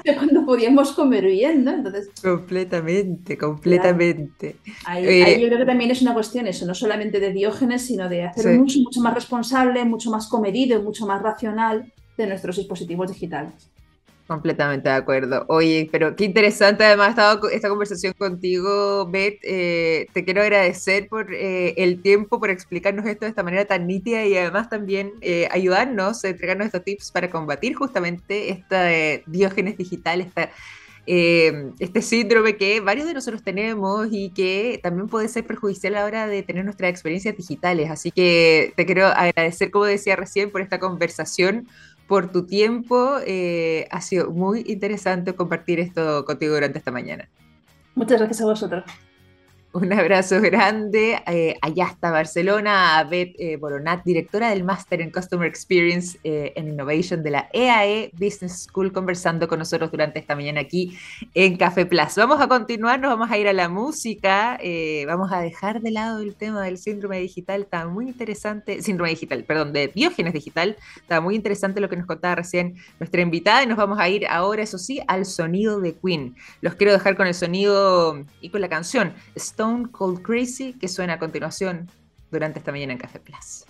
de 0.04 0.14
cuando, 0.14 0.46
podíamos 0.46 0.92
comer 0.92 1.26
bien, 1.26 1.64
¿no? 1.64 1.72
Entonces, 1.72 2.10
completamente, 2.22 3.36
completamente. 3.36 4.56
Ahí, 4.84 5.04
eh, 5.04 5.40
yo 5.40 5.48
creo 5.48 5.58
que 5.58 5.66
también 5.66 5.90
es 5.90 6.02
una 6.02 6.14
cuestión 6.14 6.46
eso, 6.46 6.64
no 6.66 6.74
solamente 6.74 7.18
de 7.18 7.32
Diógenes, 7.32 7.82
sino 7.82 8.08
de 8.08 8.22
hacer 8.22 8.58
un 8.58 8.64
uso 8.64 8.78
mucho 8.80 9.00
más 9.00 9.14
responsable, 9.14 9.84
mucho 9.84 10.10
más 10.10 10.28
comedido, 10.28 10.80
mucho 10.82 11.06
más 11.06 11.20
racional 11.20 11.92
de 12.16 12.26
nuestros 12.28 12.56
dispositivos 12.56 13.10
digitales. 13.10 13.73
Completamente 14.26 14.88
de 14.88 14.94
acuerdo. 14.94 15.44
Oye, 15.48 15.86
pero 15.92 16.16
qué 16.16 16.24
interesante 16.24 16.82
además 16.82 17.10
estado 17.10 17.46
esta 17.50 17.68
conversación 17.68 18.14
contigo, 18.14 19.06
Beth. 19.06 19.38
Eh, 19.42 20.06
te 20.14 20.24
quiero 20.24 20.40
agradecer 20.40 21.08
por 21.08 21.34
eh, 21.34 21.74
el 21.76 22.00
tiempo, 22.00 22.40
por 22.40 22.48
explicarnos 22.48 23.04
esto 23.04 23.26
de 23.26 23.28
esta 23.28 23.42
manera 23.42 23.66
tan 23.66 23.86
nítida 23.86 24.24
y 24.24 24.34
además 24.38 24.70
también 24.70 25.12
eh, 25.20 25.46
ayudarnos, 25.50 26.24
entregarnos 26.24 26.68
estos 26.68 26.84
tips 26.84 27.10
para 27.10 27.28
combatir 27.28 27.74
justamente 27.74 28.50
esta 28.50 28.88
diógenes 29.26 29.76
digital, 29.76 30.22
esta, 30.22 30.50
este 31.06 32.00
síndrome 32.00 32.56
que 32.56 32.80
varios 32.80 33.06
de 33.06 33.12
nosotros 33.12 33.42
tenemos 33.42 34.08
y 34.10 34.30
que 34.30 34.80
también 34.82 35.06
puede 35.08 35.28
ser 35.28 35.46
perjudicial 35.46 35.96
a 35.96 36.00
la 36.00 36.06
hora 36.06 36.26
de 36.26 36.42
tener 36.42 36.64
nuestras 36.64 36.90
experiencias 36.90 37.36
digitales. 37.36 37.90
Así 37.90 38.10
que 38.10 38.72
te 38.74 38.86
quiero 38.86 39.08
agradecer, 39.08 39.70
como 39.70 39.84
decía 39.84 40.16
recién, 40.16 40.50
por 40.50 40.62
esta 40.62 40.80
conversación 40.80 41.68
por 42.06 42.30
tu 42.32 42.46
tiempo. 42.46 43.16
Eh, 43.26 43.86
ha 43.90 44.00
sido 44.00 44.30
muy 44.30 44.64
interesante 44.66 45.34
compartir 45.34 45.80
esto 45.80 46.24
contigo 46.24 46.54
durante 46.54 46.78
esta 46.78 46.90
mañana. 46.90 47.28
Muchas 47.94 48.18
gracias 48.18 48.40
a 48.40 48.46
vosotros. 48.46 48.84
Un 49.74 49.92
abrazo 49.92 50.40
grande. 50.40 51.20
Eh, 51.26 51.56
allá 51.60 51.86
está 51.86 52.12
Barcelona, 52.12 52.96
a 52.96 53.02
Beth 53.02 53.34
eh, 53.40 53.56
Boronat, 53.56 54.04
directora 54.04 54.50
del 54.50 54.62
Máster 54.62 55.00
en 55.00 55.10
Customer 55.10 55.48
Experience 55.48 56.16
eh, 56.22 56.52
and 56.56 56.68
Innovation 56.68 57.24
de 57.24 57.30
la 57.32 57.48
EAE 57.52 58.04
e 58.04 58.10
Business 58.12 58.68
School, 58.68 58.92
conversando 58.92 59.48
con 59.48 59.58
nosotros 59.58 59.90
durante 59.90 60.20
esta 60.20 60.36
mañana 60.36 60.60
aquí 60.60 60.96
en 61.34 61.56
Café 61.56 61.86
Plus. 61.86 62.14
Vamos 62.14 62.40
a 62.40 62.46
continuar, 62.46 63.00
nos 63.00 63.10
vamos 63.10 63.32
a 63.32 63.36
ir 63.36 63.48
a 63.48 63.52
la 63.52 63.68
música. 63.68 64.60
vamos 65.08 65.32
a 65.32 65.40
dejar 65.40 65.80
de 65.80 65.90
lado 65.90 66.20
el 66.20 66.36
tema 66.36 66.62
del 66.62 66.78
síndrome 66.78 67.18
digital. 67.18 67.62
Está 67.62 67.88
muy 67.88 68.06
interesante. 68.06 68.80
Síndrome 68.80 69.10
digital, 69.10 69.42
perdón, 69.42 69.72
de 69.72 69.88
Diógenes 69.88 70.34
digital. 70.34 70.76
Está 70.98 71.20
muy 71.20 71.34
interesante 71.34 71.80
lo 71.80 71.88
que 71.88 71.96
nos 71.96 72.06
contaba 72.06 72.36
recién 72.36 72.76
nuestra 73.00 73.22
invitada. 73.22 73.64
Y 73.64 73.66
nos 73.66 73.76
vamos 73.76 73.98
a 73.98 74.08
ir 74.08 74.24
ahora, 74.28 74.62
eso 74.62 74.78
sí, 74.78 75.00
al 75.08 75.26
sonido 75.26 75.80
de 75.80 75.96
Queen. 75.96 76.36
Los 76.60 76.76
quiero 76.76 76.92
dejar 76.92 77.16
con 77.16 77.26
el 77.26 77.34
sonido 77.34 78.24
y 78.40 78.50
con 78.50 78.60
la 78.60 78.68
canción. 78.68 79.14
Stone 79.34 79.63
Cold 79.90 80.22
Crazy, 80.22 80.74
que 80.74 80.88
suena 80.88 81.14
a 81.14 81.18
continuación 81.18 81.88
durante 82.30 82.58
esta 82.58 82.70
mañana 82.70 82.92
en 82.92 82.98
Café 82.98 83.18
Plus. 83.18 83.64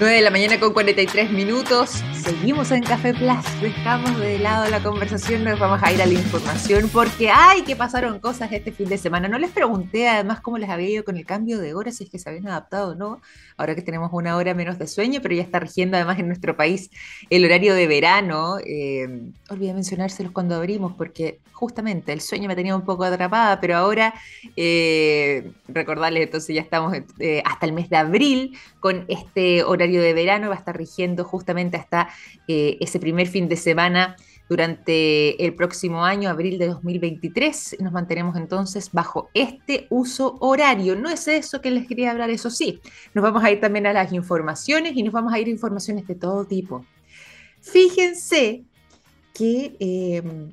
9 0.00 0.16
de 0.16 0.22
la 0.22 0.30
mañana 0.30 0.58
con 0.58 0.72
43 0.72 1.30
minutos. 1.30 2.02
seguimos 2.14 2.72
en 2.72 2.82
Café 2.82 3.14
Plus, 3.14 3.60
dejamos 3.62 4.18
de 4.18 4.40
lado 4.40 4.68
la 4.68 4.82
conversación, 4.82 5.44
nos 5.44 5.56
vamos 5.60 5.80
a 5.84 5.92
ir 5.92 6.02
a 6.02 6.06
la 6.06 6.14
información 6.14 6.90
porque 6.92 7.30
¡ay! 7.30 7.62
que 7.62 7.76
pasaron 7.76 8.18
cosas 8.18 8.50
este 8.50 8.72
fin 8.72 8.88
de 8.88 8.98
semana. 8.98 9.28
No 9.28 9.38
les 9.38 9.52
pregunté 9.52 10.08
además 10.08 10.40
cómo 10.40 10.58
les 10.58 10.68
había 10.68 10.88
ido 10.88 11.04
con 11.04 11.16
el 11.16 11.24
cambio 11.24 11.60
de 11.60 11.74
hora, 11.74 11.92
si 11.92 12.04
es 12.04 12.10
que 12.10 12.18
se 12.18 12.28
habían 12.28 12.48
adaptado 12.48 12.90
o 12.90 12.94
no, 12.96 13.20
ahora 13.56 13.76
que 13.76 13.82
tenemos 13.82 14.10
una 14.12 14.36
hora 14.36 14.52
menos 14.52 14.80
de 14.80 14.88
sueño, 14.88 15.20
pero 15.22 15.36
ya 15.36 15.42
está 15.42 15.60
rigiendo 15.60 15.96
además 15.96 16.18
en 16.18 16.26
nuestro 16.26 16.56
país 16.56 16.90
el 17.30 17.44
horario 17.44 17.74
de 17.74 17.86
verano. 17.86 18.56
Eh, 18.66 19.06
olvidé 19.48 19.74
mencionárselos 19.74 20.32
cuando 20.32 20.56
abrimos 20.56 20.94
porque 20.96 21.38
justamente 21.52 22.12
el 22.12 22.20
sueño 22.20 22.48
me 22.48 22.56
tenía 22.56 22.74
un 22.74 22.84
poco 22.84 23.04
atrapada, 23.04 23.60
pero 23.60 23.76
ahora 23.76 24.12
eh, 24.56 25.52
recordarles 25.68 26.24
entonces 26.24 26.54
ya 26.54 26.62
estamos 26.62 26.96
eh, 27.20 27.42
hasta 27.44 27.66
el 27.66 27.72
mes 27.72 27.88
de 27.88 27.96
abril 27.96 28.58
con 28.80 29.04
este 29.08 29.62
horario 29.62 29.83
de 29.92 30.14
verano, 30.14 30.48
va 30.48 30.54
a 30.54 30.58
estar 30.58 30.76
rigiendo 30.76 31.24
justamente 31.24 31.76
hasta 31.76 32.08
eh, 32.48 32.76
ese 32.80 32.98
primer 32.98 33.26
fin 33.26 33.48
de 33.48 33.56
semana 33.56 34.16
durante 34.48 35.42
el 35.44 35.54
próximo 35.54 36.04
año, 36.04 36.28
abril 36.28 36.58
de 36.58 36.68
2023. 36.68 37.76
Nos 37.80 37.92
mantenemos 37.92 38.36
entonces 38.36 38.90
bajo 38.92 39.30
este 39.34 39.86
uso 39.90 40.36
horario. 40.40 40.96
No 40.96 41.08
es 41.08 41.26
eso 41.28 41.60
que 41.60 41.70
les 41.70 41.86
quería 41.86 42.10
hablar, 42.10 42.30
eso 42.30 42.50
sí. 42.50 42.80
Nos 43.14 43.22
vamos 43.22 43.42
a 43.42 43.50
ir 43.50 43.60
también 43.60 43.86
a 43.86 43.92
las 43.92 44.12
informaciones 44.12 44.96
y 44.96 45.02
nos 45.02 45.12
vamos 45.12 45.32
a 45.32 45.38
ir 45.38 45.46
a 45.46 45.50
informaciones 45.50 46.06
de 46.06 46.14
todo 46.14 46.44
tipo. 46.44 46.84
Fíjense 47.60 48.64
que 49.32 49.76
em, 49.80 50.52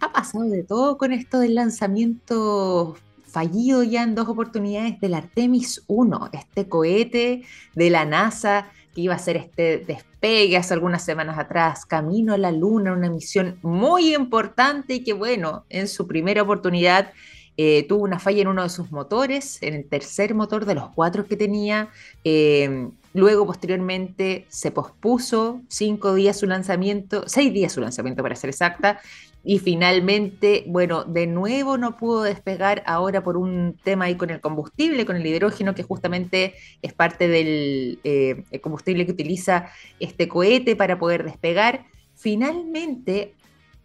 ha 0.00 0.12
pasado 0.12 0.44
de 0.44 0.64
todo 0.64 0.98
con 0.98 1.12
esto 1.12 1.38
del 1.38 1.54
lanzamiento 1.54 2.96
fallido 3.32 3.82
ya 3.82 4.02
en 4.02 4.14
dos 4.14 4.28
oportunidades 4.28 5.00
del 5.00 5.14
Artemis 5.14 5.82
1, 5.86 6.30
este 6.32 6.68
cohete 6.68 7.42
de 7.74 7.90
la 7.90 8.04
NASA 8.04 8.70
que 8.94 9.00
iba 9.00 9.14
a 9.14 9.16
hacer 9.16 9.38
este 9.38 9.78
despegue 9.78 10.56
hace 10.56 10.74
algunas 10.74 11.02
semanas 11.02 11.38
atrás, 11.38 11.86
camino 11.86 12.34
a 12.34 12.38
la 12.38 12.52
Luna, 12.52 12.92
una 12.92 13.08
misión 13.08 13.58
muy 13.62 14.14
importante 14.14 14.94
y 14.94 15.04
que 15.04 15.14
bueno, 15.14 15.64
en 15.70 15.88
su 15.88 16.06
primera 16.06 16.42
oportunidad 16.42 17.12
eh, 17.56 17.86
tuvo 17.88 18.04
una 18.04 18.18
falla 18.18 18.42
en 18.42 18.48
uno 18.48 18.62
de 18.62 18.68
sus 18.68 18.90
motores, 18.92 19.62
en 19.62 19.74
el 19.74 19.84
tercer 19.86 20.34
motor 20.34 20.64
de 20.64 20.74
los 20.74 20.90
cuatro 20.94 21.26
que 21.26 21.36
tenía. 21.36 21.90
Eh, 22.24 22.88
luego, 23.12 23.46
posteriormente, 23.46 24.46
se 24.48 24.70
pospuso 24.70 25.60
cinco 25.68 26.14
días 26.14 26.38
su 26.38 26.46
lanzamiento, 26.46 27.24
seis 27.26 27.52
días 27.52 27.72
su 27.72 27.80
lanzamiento 27.80 28.22
para 28.22 28.36
ser 28.36 28.50
exacta, 28.50 29.00
y 29.44 29.58
finalmente, 29.58 30.64
bueno, 30.68 31.04
de 31.04 31.26
nuevo 31.26 31.76
no 31.76 31.96
pudo 31.96 32.22
despegar 32.22 32.82
ahora 32.86 33.24
por 33.24 33.36
un 33.36 33.76
tema 33.82 34.04
ahí 34.04 34.14
con 34.14 34.30
el 34.30 34.40
combustible, 34.40 35.04
con 35.04 35.16
el 35.16 35.26
hidrógeno, 35.26 35.74
que 35.74 35.82
justamente 35.82 36.54
es 36.80 36.92
parte 36.92 37.26
del 37.26 37.98
eh, 38.04 38.44
combustible 38.60 39.04
que 39.04 39.12
utiliza 39.12 39.68
este 39.98 40.28
cohete 40.28 40.76
para 40.76 40.98
poder 40.98 41.24
despegar. 41.24 41.86
Finalmente, 42.14 43.34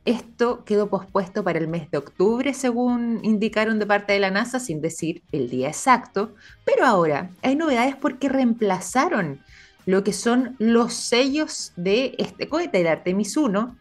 esto 0.07 0.63
quedó 0.63 0.89
pospuesto 0.89 1.43
para 1.43 1.59
el 1.59 1.67
mes 1.67 1.91
de 1.91 1.97
octubre, 1.97 2.53
según 2.53 3.19
indicaron 3.23 3.77
de 3.77 3.85
parte 3.85 4.13
de 4.13 4.19
la 4.19 4.31
NASA, 4.31 4.57
sin 4.57 4.79
decir 4.79 5.21
el 5.33 5.49
día 5.49 5.67
exacto. 5.67 6.33
Pero 6.63 6.85
ahora 6.85 7.29
hay 7.41 7.57
novedades 7.57 7.97
porque 7.97 8.29
reemplazaron 8.29 9.41
lo 9.85 10.05
que 10.05 10.13
son 10.13 10.55
los 10.59 10.93
sellos 10.93 11.73
de 11.75 12.15
este 12.19 12.47
cohete, 12.47 12.79
el 12.79 12.87
Artemis 12.87 13.35
1, 13.35 13.75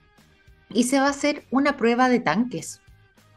y 0.71 0.83
se 0.85 0.99
va 0.99 1.07
a 1.07 1.11
hacer 1.11 1.45
una 1.53 1.77
prueba 1.77 2.09
de 2.09 2.19
tanques. 2.19 2.81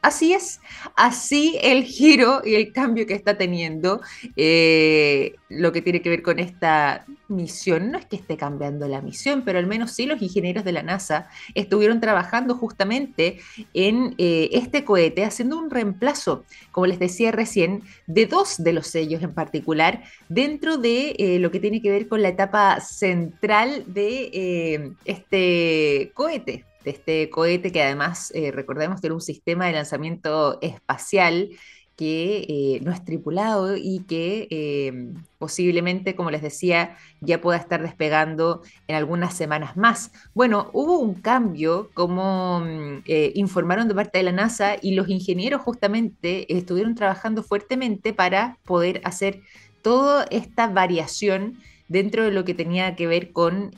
Así 0.02 0.34
es, 0.34 0.62
así 0.96 1.60
el 1.62 1.84
giro 1.84 2.42
y 2.46 2.56
el 2.56 2.72
cambio 2.72 3.06
que 3.06 3.16
está 3.16 3.38
teniendo 3.38 4.00
eh, 4.38 5.36
lo 5.50 5.74
que 5.74 5.82
tiene 5.82 6.02
que 6.02 6.10
ver 6.10 6.22
con 6.24 6.40
esta 6.40 7.06
misión. 7.28 7.92
No 7.92 7.98
es 7.98 8.06
que 8.06 8.16
esté 8.16 8.38
cambiando 8.38 8.88
la 8.88 9.02
misión, 9.02 9.44
pero 9.44 9.60
al 9.60 9.68
menos 9.68 9.92
sí 9.92 10.06
los 10.06 10.22
ingenieros 10.22 10.64
de 10.64 10.72
la 10.72 10.84
NASA 10.84 11.28
estuvieron 11.54 12.00
trabajando 12.00 12.56
justamente 12.56 13.42
en 13.74 14.16
eh, 14.18 14.50
este 14.54 14.86
cohete, 14.86 15.26
haciendo 15.26 15.60
un 15.60 15.70
reemplazo, 15.70 16.46
como 16.72 16.88
les 16.88 16.98
decía 16.98 17.34
recién, 17.34 17.84
de 18.08 18.26
dos 18.26 18.64
de 18.64 18.72
los 18.72 18.88
sellos 18.88 19.22
en 19.22 19.34
particular, 19.34 20.04
dentro 20.30 20.78
de 20.78 21.16
eh, 21.20 21.40
lo 21.40 21.52
que 21.52 21.60
tiene 21.60 21.82
que 21.82 21.92
ver 21.92 22.08
con 22.08 22.22
la 22.22 22.30
etapa 22.30 22.80
central 22.80 23.84
de 23.88 24.94
este 25.04 26.12
cohete 26.14 26.69
de 26.84 26.92
este 26.92 27.30
cohete 27.30 27.72
que 27.72 27.84
además, 27.84 28.32
eh, 28.34 28.52
recordemos, 28.52 29.02
tiene 29.02 29.16
un 29.16 29.22
sistema 29.22 29.68
de 29.68 29.74
lanzamiento 29.74 30.60
espacial 30.62 31.50
que 31.96 32.46
eh, 32.48 32.80
no 32.82 32.94
es 32.94 33.04
tripulado 33.04 33.76
y 33.76 34.06
que 34.08 34.48
eh, 34.52 35.12
posiblemente, 35.38 36.16
como 36.16 36.32
les 36.32 36.42
decía, 36.42 36.96
ya 37.20 37.42
pueda 37.42 37.58
estar 37.58 37.82
despegando 37.82 38.62
en 38.88 38.96
algunas 38.96 39.36
semanas 39.36 39.76
más. 39.76 40.14
Bueno, 40.34 40.70
hubo 40.72 41.00
un 41.00 41.16
cambio, 41.16 41.90
como 41.94 42.62
mm, 42.62 43.04
informaron 43.34 43.90
de 43.90 43.96
parte 43.96 44.20
de 44.20 44.24
la 44.24 44.32
NASA, 44.32 44.78
y 44.82 44.96
los 44.96 45.10
ingenieros 45.10 45.62
justamente 45.62 46.56
estuvieron 46.56 46.96
trabajando 46.96 47.44
fuertemente 47.44 48.14
para 48.14 48.58
poder 48.64 49.02
hacer 49.04 49.42
toda 49.82 50.26
esta 50.32 50.68
variación 50.68 51.58
dentro 51.90 52.24
de 52.24 52.32
lo 52.32 52.46
que 52.46 52.54
tenía 52.54 52.96
que 52.96 53.08
ver 53.08 53.34
con 53.34 53.72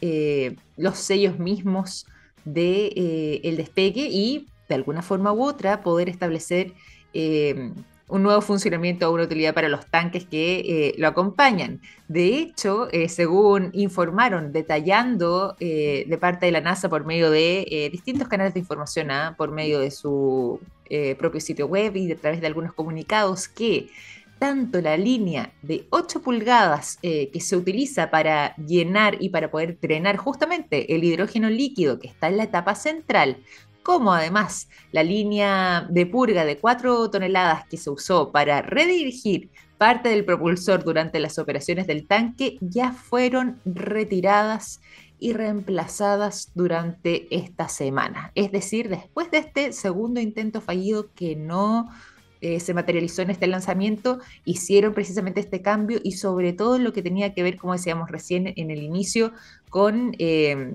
los 0.78 0.98
sellos 1.00 1.40
mismos 1.40 2.06
de, 2.45 2.91
eh, 2.95 3.41
el 3.43 3.58
despegue 3.58 4.08
y 4.10 4.47
de 4.69 4.75
alguna 4.75 5.01
forma 5.01 5.32
u 5.34 5.43
otra 5.43 5.82
poder 5.82 6.10
establecer 6.10 6.73
eh, 7.13 7.71
un 8.08 8.23
nuevo 8.23 8.41
funcionamiento 8.41 9.10
o 9.10 9.13
una 9.13 9.23
utilidad 9.23 9.54
para 9.54 9.69
los 9.69 9.86
tanques 9.86 10.25
que 10.25 10.60
eh, 10.60 10.95
lo 10.97 11.08
acompañan. 11.08 11.80
De 12.08 12.27
hecho, 12.38 12.89
según 13.08 13.69
informaron, 13.71 14.51
detallando 14.51 15.56
de 15.60 16.17
parte 16.19 16.45
de 16.45 16.51
la 16.51 16.60
NASA 16.60 16.89
por 16.89 17.06
medio 17.06 17.32
de 17.32 17.89
distintos 17.89 18.27
canales 18.27 18.54
de 18.54 18.60
información, 18.60 19.12
¿ah? 19.12 19.36
por 19.38 19.51
medio 19.51 19.80
de 19.80 19.91
su 19.91 20.60
propio 21.17 21.39
sitio 21.39 21.67
web 21.67 21.95
y 21.95 22.12
a 22.12 22.17
través 22.17 22.41
de 22.41 22.47
algunos 22.47 22.73
comunicados, 22.73 23.47
que 23.47 23.88
tanto 24.41 24.82
la 24.82 24.97
línea 24.97 25.54
de 25.62 25.86
8 25.91 26.23
pulgadas 26.23 26.97
eh, 27.04 27.30
que 27.30 27.39
se 27.39 27.56
utiliza 27.56 28.10
para 28.10 28.56
llenar 28.56 29.17
y 29.19 29.30
para 29.30 29.51
poder 29.51 29.77
drenar 29.80 30.17
justamente 30.17 30.95
el 30.95 31.04
hidrógeno 31.04 31.47
líquido 31.47 31.99
que 31.99 32.08
está 32.08 32.27
en 32.27 32.38
la 32.38 32.45
etapa 32.45 32.73
central, 32.73 33.38
como 33.84 34.12
además 34.12 34.67
la 34.91 35.04
línea 35.04 35.86
de 35.91 36.08
purga 36.08 36.43
de 36.43 36.58
4 36.58 37.12
toneladas 37.12 37.67
que 37.67 37.77
se 37.77 37.91
usó 37.91 38.32
para 38.32 38.63
redirigir 38.63 39.51
parte 39.77 40.10
del 40.10 40.25
propulsor 40.25 40.84
durante 40.84 41.19
las 41.19 41.38
operaciones 41.38 41.86
del 41.86 42.08
tanque, 42.08 42.58
ya 42.62 42.93
fueron 42.93 43.60
retiradas 43.63 44.82
y 45.19 45.34
reemplazadas 45.34 46.49
durante 46.56 47.27
esta 47.30 47.69
semana. 47.69 48.32
Es 48.34 48.51
decir, 48.51 48.89
después 48.89 49.30
de 49.30 49.38
este 49.38 49.71
segundo 49.71 50.19
intento 50.19 50.62
fallido 50.62 51.12
que 51.13 51.36
no 51.36 51.89
eh, 52.41 52.60
se 52.60 52.73
materializó 52.73 53.21
en 53.21 53.30
este 53.30 53.47
lanzamiento, 53.47 54.19
hicieron 54.45 54.93
precisamente 54.93 55.39
este 55.39 55.62
cambio 55.62 55.99
y 56.04 56.13
sobre 56.13 56.54
todo 56.54 56.80
lo 56.80 56.91
que 56.91 57.04
tenía 57.04 57.34
que 57.34 57.43
ver, 57.43 57.58
como 57.58 57.73
decíamos 57.73 58.10
recién 58.10 58.54
en 58.56 58.71
el 58.71 58.82
inicio, 58.82 59.32
con 59.69 60.15
eh, 60.17 60.73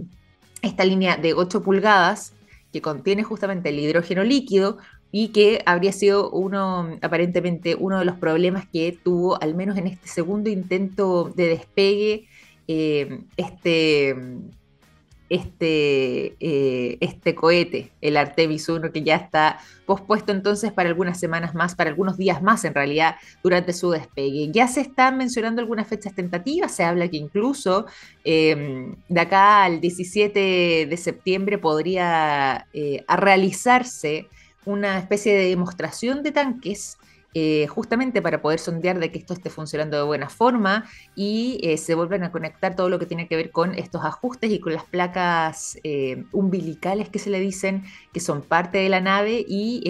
esta 0.62 0.85
línea 0.85 1.16
de 1.16 1.35
8 1.35 1.62
pulgadas 1.62 2.33
que 2.72 2.81
contiene 2.81 3.22
justamente 3.22 3.70
el 3.70 3.79
hidrógeno 3.79 4.22
líquido 4.22 4.79
y 5.12 5.29
que 5.29 5.62
habría 5.66 5.92
sido 5.92 6.31
uno, 6.31 6.98
aparentemente, 7.02 7.74
uno 7.74 7.98
de 7.98 8.05
los 8.05 8.16
problemas 8.16 8.66
que 8.68 8.96
tuvo, 9.02 9.40
al 9.42 9.55
menos 9.55 9.76
en 9.76 9.87
este 9.87 10.09
segundo 10.09 10.50
intento 10.50 11.33
de 11.35 11.48
despegue, 11.48 12.29
eh, 12.68 13.20
este 13.37 14.14
este, 15.29 16.37
eh, 16.41 16.99
este 17.01 17.35
cohete, 17.35 17.93
el 18.01 18.17
Artemis 18.17 18.69
1, 18.69 18.93
que 18.93 19.03
ya 19.03 19.17
está 19.17 19.59
pospuesto 19.85 20.33
entonces 20.33 20.73
para 20.73 20.89
algunas 20.89 21.19
semanas 21.19 21.55
más, 21.55 21.75
para 21.75 21.91
algunos 21.91 22.17
días 22.17 22.43
más 22.43 22.65
en 22.65 22.75
realidad, 22.75 23.17
durante 23.43 23.73
su 23.73 23.91
despegue. 23.91 24.51
Ya 24.53 24.69
se 24.69 24.81
están 24.81 25.17
mencionando 25.17 25.61
algunas 25.61 25.89
fechas 25.89 26.15
tentativas, 26.15 26.75
se 26.75 26.85
habla 26.85 27.09
que 27.09 27.17
incluso 27.17 27.87
em, 28.25 28.95
de 29.09 29.21
acá 29.21 29.65
al 29.65 29.81
17 29.81 30.87
de 30.89 30.97
septiembre 30.97 31.59
podría 31.59 32.67
eh, 32.73 33.05
realizarse 33.09 34.29
una 34.65 34.99
especie 34.99 35.35
de 35.35 35.49
demostración 35.49 36.23
de 36.23 36.33
tanques 36.33 36.99
eh, 37.38 37.66
justamente 37.66 38.22
para 38.22 38.40
poder 38.40 38.59
sondear 38.59 38.99
de 38.99 39.12
que 39.12 39.18
esto 39.18 39.35
esté 39.35 39.51
funcionando 39.51 39.99
de 39.99 40.05
buena 40.05 40.31
forma 40.31 40.87
y 41.14 41.61
eh, 41.62 41.77
se 41.77 41.94
vuelven 41.94 42.25
a 42.25 42.33
conectar 42.33 42.75
todo 42.75 42.88
lo 42.88 42.99
que 42.99 43.05
tiene 43.05 43.29
que 43.29 43.37
ver 43.37 43.51
con 43.51 43.75
estos 43.75 44.03
ajustes 44.07 44.51
y 44.51 44.59
con 44.59 44.72
las 44.72 44.85
placas 44.85 45.77
eh, 45.85 46.25
umbilicales 46.33 47.11
que 47.11 47.18
se 47.18 47.29
le 47.29 47.38
dicen 47.38 47.85
que 48.14 48.20
son 48.20 48.40
parte 48.40 48.79
de 48.79 48.88
la 48.88 49.03
nave 49.03 49.44
y 49.46 49.83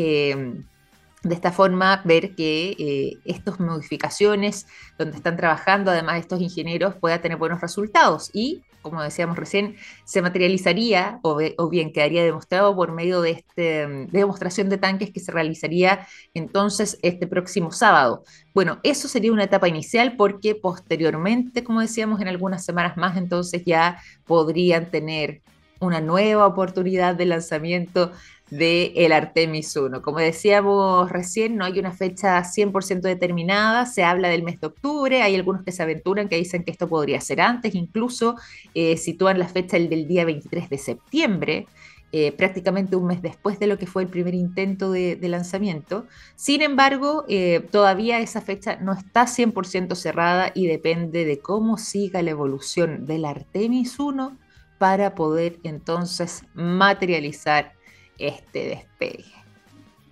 de 1.22 1.34
esta 1.34 1.52
forma 1.52 2.02
ver 2.04 2.34
que 2.34 3.20
estas 3.24 3.60
modificaciones 3.60 4.66
donde 4.98 5.16
están 5.16 5.36
trabajando 5.36 5.92
además 5.92 6.18
estos 6.18 6.40
ingenieros 6.40 6.96
puedan 6.96 7.22
tener 7.22 7.38
buenos 7.38 7.60
resultados 7.60 8.28
y 8.32 8.64
como 8.90 9.02
decíamos 9.02 9.36
recién, 9.36 9.76
se 10.04 10.22
materializaría 10.22 11.20
o, 11.22 11.68
bien 11.68 11.92
quedaría 11.92 12.24
demostrado 12.24 12.74
por 12.74 12.92
medio 12.92 13.20
de 13.20 13.30
esta 13.30 13.52
de 13.56 14.08
demostración 14.12 14.68
de 14.68 14.78
tanques 14.78 15.10
que 15.10 15.20
se 15.20 15.32
realizaría 15.32 16.06
entonces 16.34 16.98
este 17.02 17.26
próximo 17.26 17.72
sábado. 17.72 18.24
Bueno, 18.54 18.78
eso 18.82 19.08
sería 19.08 19.32
una 19.32 19.44
etapa 19.44 19.68
inicial 19.68 20.16
porque 20.16 20.54
posteriormente, 20.54 21.64
como 21.64 21.80
decíamos, 21.80 22.20
en 22.20 22.28
algunas 22.28 22.64
semanas 22.64 22.96
más, 22.96 23.16
entonces 23.16 23.62
ya 23.64 24.00
podrían 24.26 24.90
tener 24.90 25.42
una 25.80 26.00
nueva 26.00 26.46
oportunidad 26.46 27.14
de 27.14 27.26
lanzamiento 27.26 28.12
de 28.50 28.92
el 28.96 29.12
Artemis 29.12 29.74
1. 29.76 30.02
Como 30.02 30.18
decíamos 30.18 31.10
recién, 31.10 31.56
no 31.56 31.64
hay 31.64 31.78
una 31.78 31.92
fecha 31.92 32.42
100% 32.44 33.00
determinada, 33.00 33.86
se 33.86 34.04
habla 34.04 34.28
del 34.28 34.42
mes 34.42 34.60
de 34.60 34.68
octubre, 34.68 35.22
hay 35.22 35.34
algunos 35.34 35.62
que 35.64 35.72
se 35.72 35.82
aventuran 35.82 36.28
que 36.28 36.36
dicen 36.36 36.64
que 36.64 36.70
esto 36.70 36.88
podría 36.88 37.20
ser 37.20 37.40
antes, 37.40 37.74
incluso 37.74 38.36
eh, 38.74 38.96
sitúan 38.96 39.38
la 39.38 39.48
fecha 39.48 39.76
el 39.76 39.88
del 39.88 40.06
día 40.06 40.24
23 40.24 40.70
de 40.70 40.78
septiembre. 40.78 41.66
Eh, 42.12 42.30
prácticamente 42.30 42.94
un 42.94 43.08
mes 43.08 43.20
después 43.20 43.58
de 43.58 43.66
lo 43.66 43.78
que 43.78 43.86
fue 43.86 44.04
el 44.04 44.08
primer 44.08 44.32
intento 44.32 44.92
de, 44.92 45.18
lanzamiento. 45.22 46.06
Sin 46.36 46.62
embargo, 46.62 47.24
eh, 47.28 47.66
todavía 47.72 48.20
esa 48.20 48.40
fecha 48.40 48.76
no 48.76 48.92
está 48.92 49.26
100% 49.26 49.96
cerrada 49.96 50.52
y 50.54 50.68
depende 50.68 51.24
de 51.24 51.40
cómo 51.40 51.76
siga 51.78 52.22
la 52.22 52.30
evolución 52.30 53.06
del 53.06 53.24
Artemis 53.24 53.98
1 53.98 54.38
para 54.78 55.14
poder 55.16 55.58
entonces 55.64 56.44
materializar 56.54 57.75
este 58.18 58.68
despegue. 58.68 59.24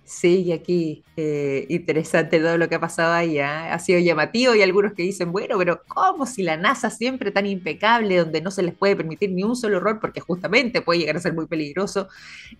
Sí, 0.05 0.51
aquí 0.51 1.03
eh, 1.17 1.65
interesante 1.67 2.39
todo 2.39 2.59
lo 2.59 2.69
que 2.69 2.75
ha 2.75 2.79
pasado 2.79 3.13
ahí. 3.13 3.39
¿ah? 3.39 3.73
Ha 3.73 3.79
sido 3.79 3.99
llamativo 3.99 4.53
y 4.53 4.61
algunos 4.61 4.93
que 4.93 5.01
dicen, 5.01 5.31
bueno, 5.31 5.57
pero 5.57 5.81
¿cómo 5.87 6.27
si 6.27 6.43
la 6.43 6.57
NASA 6.57 6.91
siempre 6.91 7.31
tan 7.31 7.47
impecable, 7.47 8.17
donde 8.17 8.39
no 8.41 8.51
se 8.51 8.61
les 8.61 8.75
puede 8.75 8.95
permitir 8.95 9.31
ni 9.31 9.43
un 9.43 9.55
solo 9.55 9.77
error, 9.77 9.99
porque 9.99 10.21
justamente 10.21 10.81
puede 10.81 10.99
llegar 10.99 11.17
a 11.17 11.21
ser 11.21 11.33
muy 11.33 11.47
peligroso, 11.47 12.07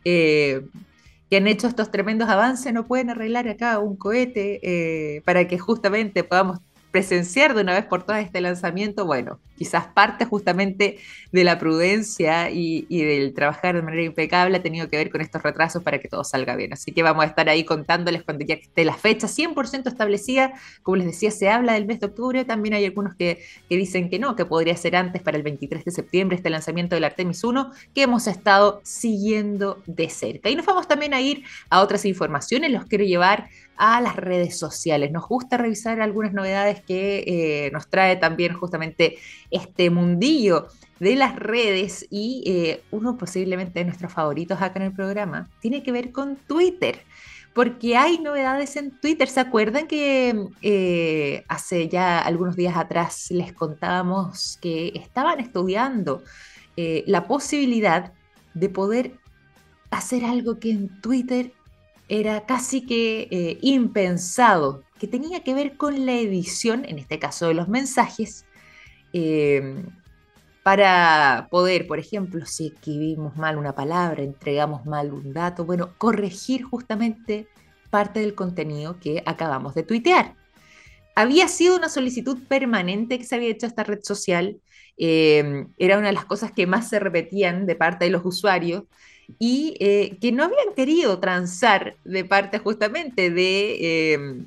eh, 0.04 0.66
que 1.30 1.38
han 1.38 1.48
hecho 1.48 1.68
estos 1.68 1.92
tremendos 1.92 2.30
avances, 2.30 2.74
no 2.74 2.88
pueden 2.88 3.12
arreglar 3.12 3.48
acá 3.48 3.78
un 3.78 3.96
cohete 3.96 4.60
eh, 4.64 5.22
para 5.22 5.48
que 5.48 5.60
justamente 5.60 6.24
podamos 6.24 6.60
presenciar 6.96 7.54
de 7.54 7.60
una 7.60 7.74
vez 7.74 7.84
por 7.84 8.04
todas 8.04 8.24
este 8.24 8.40
lanzamiento, 8.40 9.06
bueno, 9.06 9.42
quizás 9.58 9.86
parte 9.88 10.24
justamente 10.24 10.98
de 11.34 11.44
la 11.44 11.60
prudencia 11.60 12.50
y, 12.50 12.86
del 12.88 13.34
trabajar 13.34 13.76
de 13.76 13.82
manera 13.82 14.04
impecable 14.04 14.56
ha 14.56 14.64
tenido 14.64 14.88
que 14.88 14.96
ver 14.96 15.10
con 15.10 15.20
estos 15.20 15.44
retrasos 15.44 15.84
para 15.84 16.00
que 16.00 16.08
todo 16.08 16.24
salga 16.24 16.56
bien. 16.56 16.72
Así 16.72 16.94
que 16.94 17.04
vamos 17.04 17.26
a 17.26 17.28
estar 17.28 17.50
ahí 17.50 17.66
contándoles 17.66 18.24
cuando 18.24 18.46
ya 18.46 18.56
esté 18.56 18.86
la 18.86 18.94
fecha 18.94 19.28
100% 19.28 19.88
establecida. 19.88 20.54
Como 20.84 20.96
les 20.96 21.08
decía, 21.08 21.32
se 21.32 21.50
habla 21.50 21.74
del 21.74 21.86
mes 21.86 22.00
de 22.00 22.06
octubre, 22.06 22.46
también 22.46 22.76
hay 22.76 22.86
algunos 22.86 23.14
que, 23.14 23.44
que 23.68 23.76
dicen 23.76 24.10
que 24.10 24.18
no, 24.18 24.38
que 24.38 24.46
podría 24.46 24.78
ser 24.78 24.96
antes 24.96 25.22
para 25.22 25.36
el 25.36 25.44
23 25.44 25.84
de 25.84 25.92
septiembre 25.92 26.38
este 26.38 26.50
lanzamiento 26.50 26.96
del 26.96 27.04
Artemis 27.04 27.44
1, 27.44 27.74
que 27.94 28.04
hemos 28.04 28.26
estado 28.28 28.80
siguiendo 28.86 29.84
de 29.86 30.08
cerca. 30.10 30.50
Y 30.50 30.56
nos 30.56 30.66
vamos 30.66 30.88
también 30.88 31.14
a 31.14 31.20
ir 31.20 31.44
a 31.70 31.82
otras 31.82 32.06
informaciones, 32.06 32.72
los 32.72 32.86
quiero 32.86 33.04
llevar 33.04 33.50
a 33.78 34.02
las 34.02 34.16
redes 34.16 34.58
sociales. 34.58 35.12
Nos 35.12 35.28
gusta 35.28 35.58
revisar 35.58 36.02
algunas 36.02 36.34
novedades 36.34 36.82
que 36.82 37.24
eh, 37.28 37.72
nos 37.72 37.88
trae 37.90 38.16
también 38.16 38.54
justamente 38.54 39.18
este 39.52 39.90
mundillo 39.90 40.68
de 41.00 41.16
las 41.16 41.36
redes 41.36 42.08
y 42.10 42.44
eh, 42.46 42.84
uno 42.92 43.18
posiblemente 43.18 43.80
de 43.80 43.86
nuestros 43.86 44.14
favoritos 44.14 44.62
acá 44.62 44.80
en 44.80 44.86
el 44.88 44.94
programa 44.94 45.50
tiene 45.60 45.84
que 45.84 45.92
ver 45.92 46.12
con 46.12 46.36
Twitter. 46.36 47.02
Porque 47.54 47.96
hay 47.96 48.20
novedades 48.20 48.76
en 48.76 48.92
Twitter. 49.00 49.30
¿Se 49.30 49.40
acuerdan 49.40 49.88
que 49.88 50.36
eh, 50.62 51.46
hace 51.48 51.88
ya 51.88 52.20
algunos 52.20 52.58
días 52.58 52.76
atrás 52.76 53.32
les 53.32 53.54
contábamos 53.54 54.58
que 54.62 54.92
estaban 54.96 55.40
estudiando 55.40 56.22
la 56.78 57.26
posibilidad 57.26 58.12
de 58.54 58.68
poder 58.68 59.14
hacer 59.92 60.26
algo 60.26 60.60
que 60.60 60.72
en 60.72 61.02
Twitter 61.02 61.54
era 62.08 62.46
casi 62.46 62.86
que 62.86 63.28
eh, 63.32 63.58
impensado, 63.62 64.84
que 65.00 65.08
tenía 65.08 65.44
que 65.44 65.54
ver 65.54 65.78
con 65.78 66.06
la 66.06 66.14
edición, 66.14 66.86
en 66.86 67.00
este 67.00 67.20
caso 67.20 67.48
de 67.48 67.54
los 67.54 67.68
mensajes, 67.68 68.46
em, 69.14 69.86
para 70.64 71.48
poder, 71.52 71.88
por 71.88 72.00
ejemplo, 72.00 72.46
si 72.46 72.68
escribimos 72.68 73.36
mal 73.38 73.58
una 73.58 73.76
palabra, 73.76 74.24
entregamos 74.24 74.86
mal 74.86 75.14
un 75.14 75.34
dato, 75.34 75.66
bueno, 75.66 75.94
corregir 75.98 76.64
justamente 76.64 77.48
parte 77.90 78.20
del 78.20 78.36
contenido 78.36 79.00
que 79.00 79.24
acabamos 79.26 79.76
de 79.76 79.84
tuitear. 79.84 80.36
Había 81.16 81.48
sido 81.48 81.78
una 81.78 81.90
solicitud 81.90 82.40
permanente 82.48 83.18
que 83.18 83.24
se 83.26 83.36
había 83.36 83.50
hecho 83.50 83.66
a 83.68 83.70
esta 83.70 83.84
red 83.84 84.00
social, 84.04 84.60
em, 84.98 85.68
era 85.78 85.98
una 85.98 86.08
de 86.08 86.14
las 86.14 86.26
cosas 86.26 86.52
que 86.52 86.68
más 86.68 86.90
se 86.90 87.00
repetían 87.00 87.66
de 87.66 87.76
parte 87.76 88.06
de 88.06 88.12
los 88.12 88.26
usuarios, 88.26 88.84
y 89.40 89.76
eh, 89.80 90.18
que 90.22 90.32
no 90.32 90.44
habían 90.44 90.74
querido 90.76 91.20
transar 91.20 91.96
de 92.04 92.26
parte 92.26 92.60
justamente 92.60 93.30
de 93.30 94.14
em, 94.14 94.46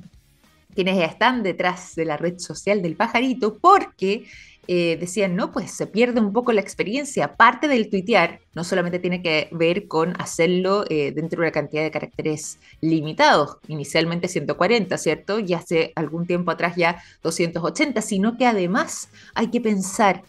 quienes 0.74 0.98
están 1.10 1.42
detrás 1.42 1.94
de 1.94 2.04
la 2.04 2.16
red 2.16 2.38
social 2.38 2.82
del 2.82 2.96
pajarito, 2.96 3.58
porque 3.58 4.24
eh, 4.70 4.98
decían, 5.00 5.34
no, 5.34 5.50
pues 5.50 5.70
se 5.70 5.86
pierde 5.86 6.20
un 6.20 6.32
poco 6.34 6.52
la 6.52 6.60
experiencia. 6.60 7.36
Parte 7.36 7.68
del 7.68 7.88
tuitear 7.88 8.40
no 8.54 8.64
solamente 8.64 8.98
tiene 8.98 9.22
que 9.22 9.48
ver 9.50 9.88
con 9.88 10.14
hacerlo 10.20 10.84
eh, 10.90 11.10
dentro 11.12 11.40
de 11.40 11.46
una 11.46 11.52
cantidad 11.52 11.82
de 11.82 11.90
caracteres 11.90 12.58
limitados, 12.82 13.56
inicialmente 13.66 14.28
140, 14.28 14.98
¿cierto? 14.98 15.38
Y 15.38 15.54
hace 15.54 15.92
algún 15.96 16.26
tiempo 16.26 16.50
atrás 16.50 16.76
ya 16.76 17.02
280, 17.22 18.02
sino 18.02 18.36
que 18.36 18.44
además 18.44 19.08
hay 19.34 19.48
que 19.48 19.62
pensar 19.62 20.22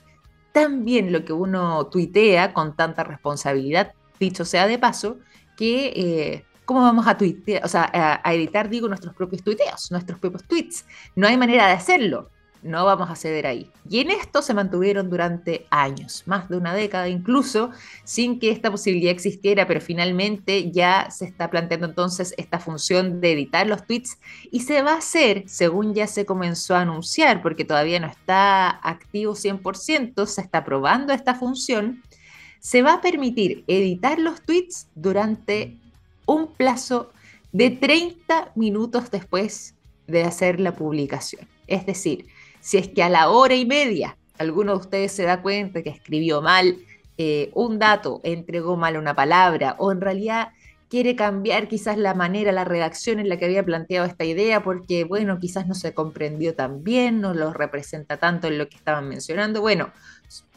también 0.54 1.12
lo 1.12 1.26
que 1.26 1.34
uno 1.34 1.88
tuitea 1.88 2.54
con 2.54 2.78
tanta 2.78 3.04
responsabilidad 3.04 3.94
dicho 4.20 4.46
sea 4.46 4.68
de 4.68 4.78
paso, 4.78 5.20
que 5.56 5.94
eh, 5.96 6.46
cómo 6.70 6.82
vamos 6.82 7.08
a 7.08 7.18
tuitear, 7.18 7.66
o 7.66 7.68
sea, 7.68 8.22
a, 8.24 8.34
editar, 8.34 8.70
digo, 8.70 8.88
nuestros 8.88 9.16
propios 9.16 9.44
tuiteos, 9.44 9.90
nuestros 9.90 10.20
propios 10.20 10.44
tweets. 10.44 10.86
No 11.16 11.28
hay 11.28 11.36
manera 11.36 11.66
de 11.66 11.74
hacerlo. 11.74 12.30
No 12.62 12.86
vamos 12.86 13.10
a 13.10 13.16
ceder 13.16 13.48
ahí. 13.48 13.72
Y 13.90 14.02
en 14.02 14.12
esto 14.12 14.42
se 14.42 14.54
mantuvieron 14.54 15.10
durante 15.10 15.66
años, 15.72 16.24
más 16.26 16.48
de 16.50 16.58
una 16.58 16.74
década 16.74 17.08
incluso, 17.08 17.72
sin 18.04 18.38
que 18.38 18.52
esta 18.52 18.70
posibilidad 18.70 19.12
existiera, 19.12 19.66
pero 19.66 19.80
finalmente 19.82 20.70
ya 20.72 21.10
se 21.10 21.26
está 21.26 21.50
planteando 21.50 21.88
entonces 21.88 22.36
esta 22.38 22.60
función 22.60 23.22
de 23.22 23.32
editar 23.32 23.66
los 23.66 23.88
tweets 23.88 24.20
y 24.52 24.60
se 24.60 24.82
va 24.82 24.94
a 24.94 24.98
hacer, 24.98 25.46
según 25.48 25.94
ya 25.96 26.06
se 26.06 26.26
comenzó 26.26 26.76
a 26.76 26.82
anunciar, 26.82 27.42
porque 27.42 27.66
todavía 27.66 28.00
no 28.00 28.08
está 28.08 28.70
activo 28.70 29.34
100%, 29.34 30.26
se 30.26 30.42
está 30.42 30.64
probando 30.66 31.14
esta 31.14 31.34
función 31.34 32.04
se 32.60 32.82
va 32.82 32.96
a 32.96 33.02
permitir 33.02 33.64
editar 33.68 34.20
los 34.20 34.42
tweets 34.42 34.88
durante 34.96 35.78
un 36.26 36.54
plazo 36.54 37.12
de 37.52 37.72
30 37.72 38.52
minutos 38.56 39.10
después 39.12 39.76
de 40.08 40.24
hacer 40.24 40.60
la 40.60 40.76
publicación. 40.76 41.48
Es 41.68 41.86
decir, 41.86 42.28
si 42.62 42.78
es 42.78 42.88
que 42.88 43.04
a 43.04 43.10
la 43.10 43.30
hora 43.30 43.56
y 43.56 43.66
media 43.66 44.18
alguno 44.38 44.74
de 44.74 44.80
ustedes 44.80 45.12
se 45.12 45.24
da 45.24 45.42
cuenta 45.42 45.84
que 45.84 45.90
escribió 45.90 46.42
mal 46.42 46.78
eh, 47.18 47.52
un 47.54 47.80
dato, 47.80 48.22
entregó 48.24 48.78
mal 48.78 48.98
una 48.98 49.16
palabra 49.16 49.76
o 49.78 49.92
en 49.92 50.02
realidad 50.02 50.50
quiere 50.90 51.16
cambiar 51.16 51.68
quizás 51.68 51.98
la 51.98 52.14
manera, 52.14 52.52
la 52.52 52.66
redacción 52.66 53.20
en 53.20 53.30
la 53.30 53.38
que 53.38 53.46
había 53.46 53.64
planteado 53.64 54.08
esta 54.08 54.26
idea 54.26 54.64
porque, 54.64 55.04
bueno, 55.04 55.38
quizás 55.40 55.68
no 55.68 55.76
se 55.76 55.94
comprendió 55.94 56.56
tan 56.56 56.84
bien, 56.84 57.22
no 57.22 57.34
lo 57.34 57.54
representa 57.54 58.18
tanto 58.18 58.48
en 58.48 58.58
lo 58.58 58.68
que 58.68 58.78
estaban 58.78 59.08
mencionando. 59.08 59.62
Bueno, 59.62 59.92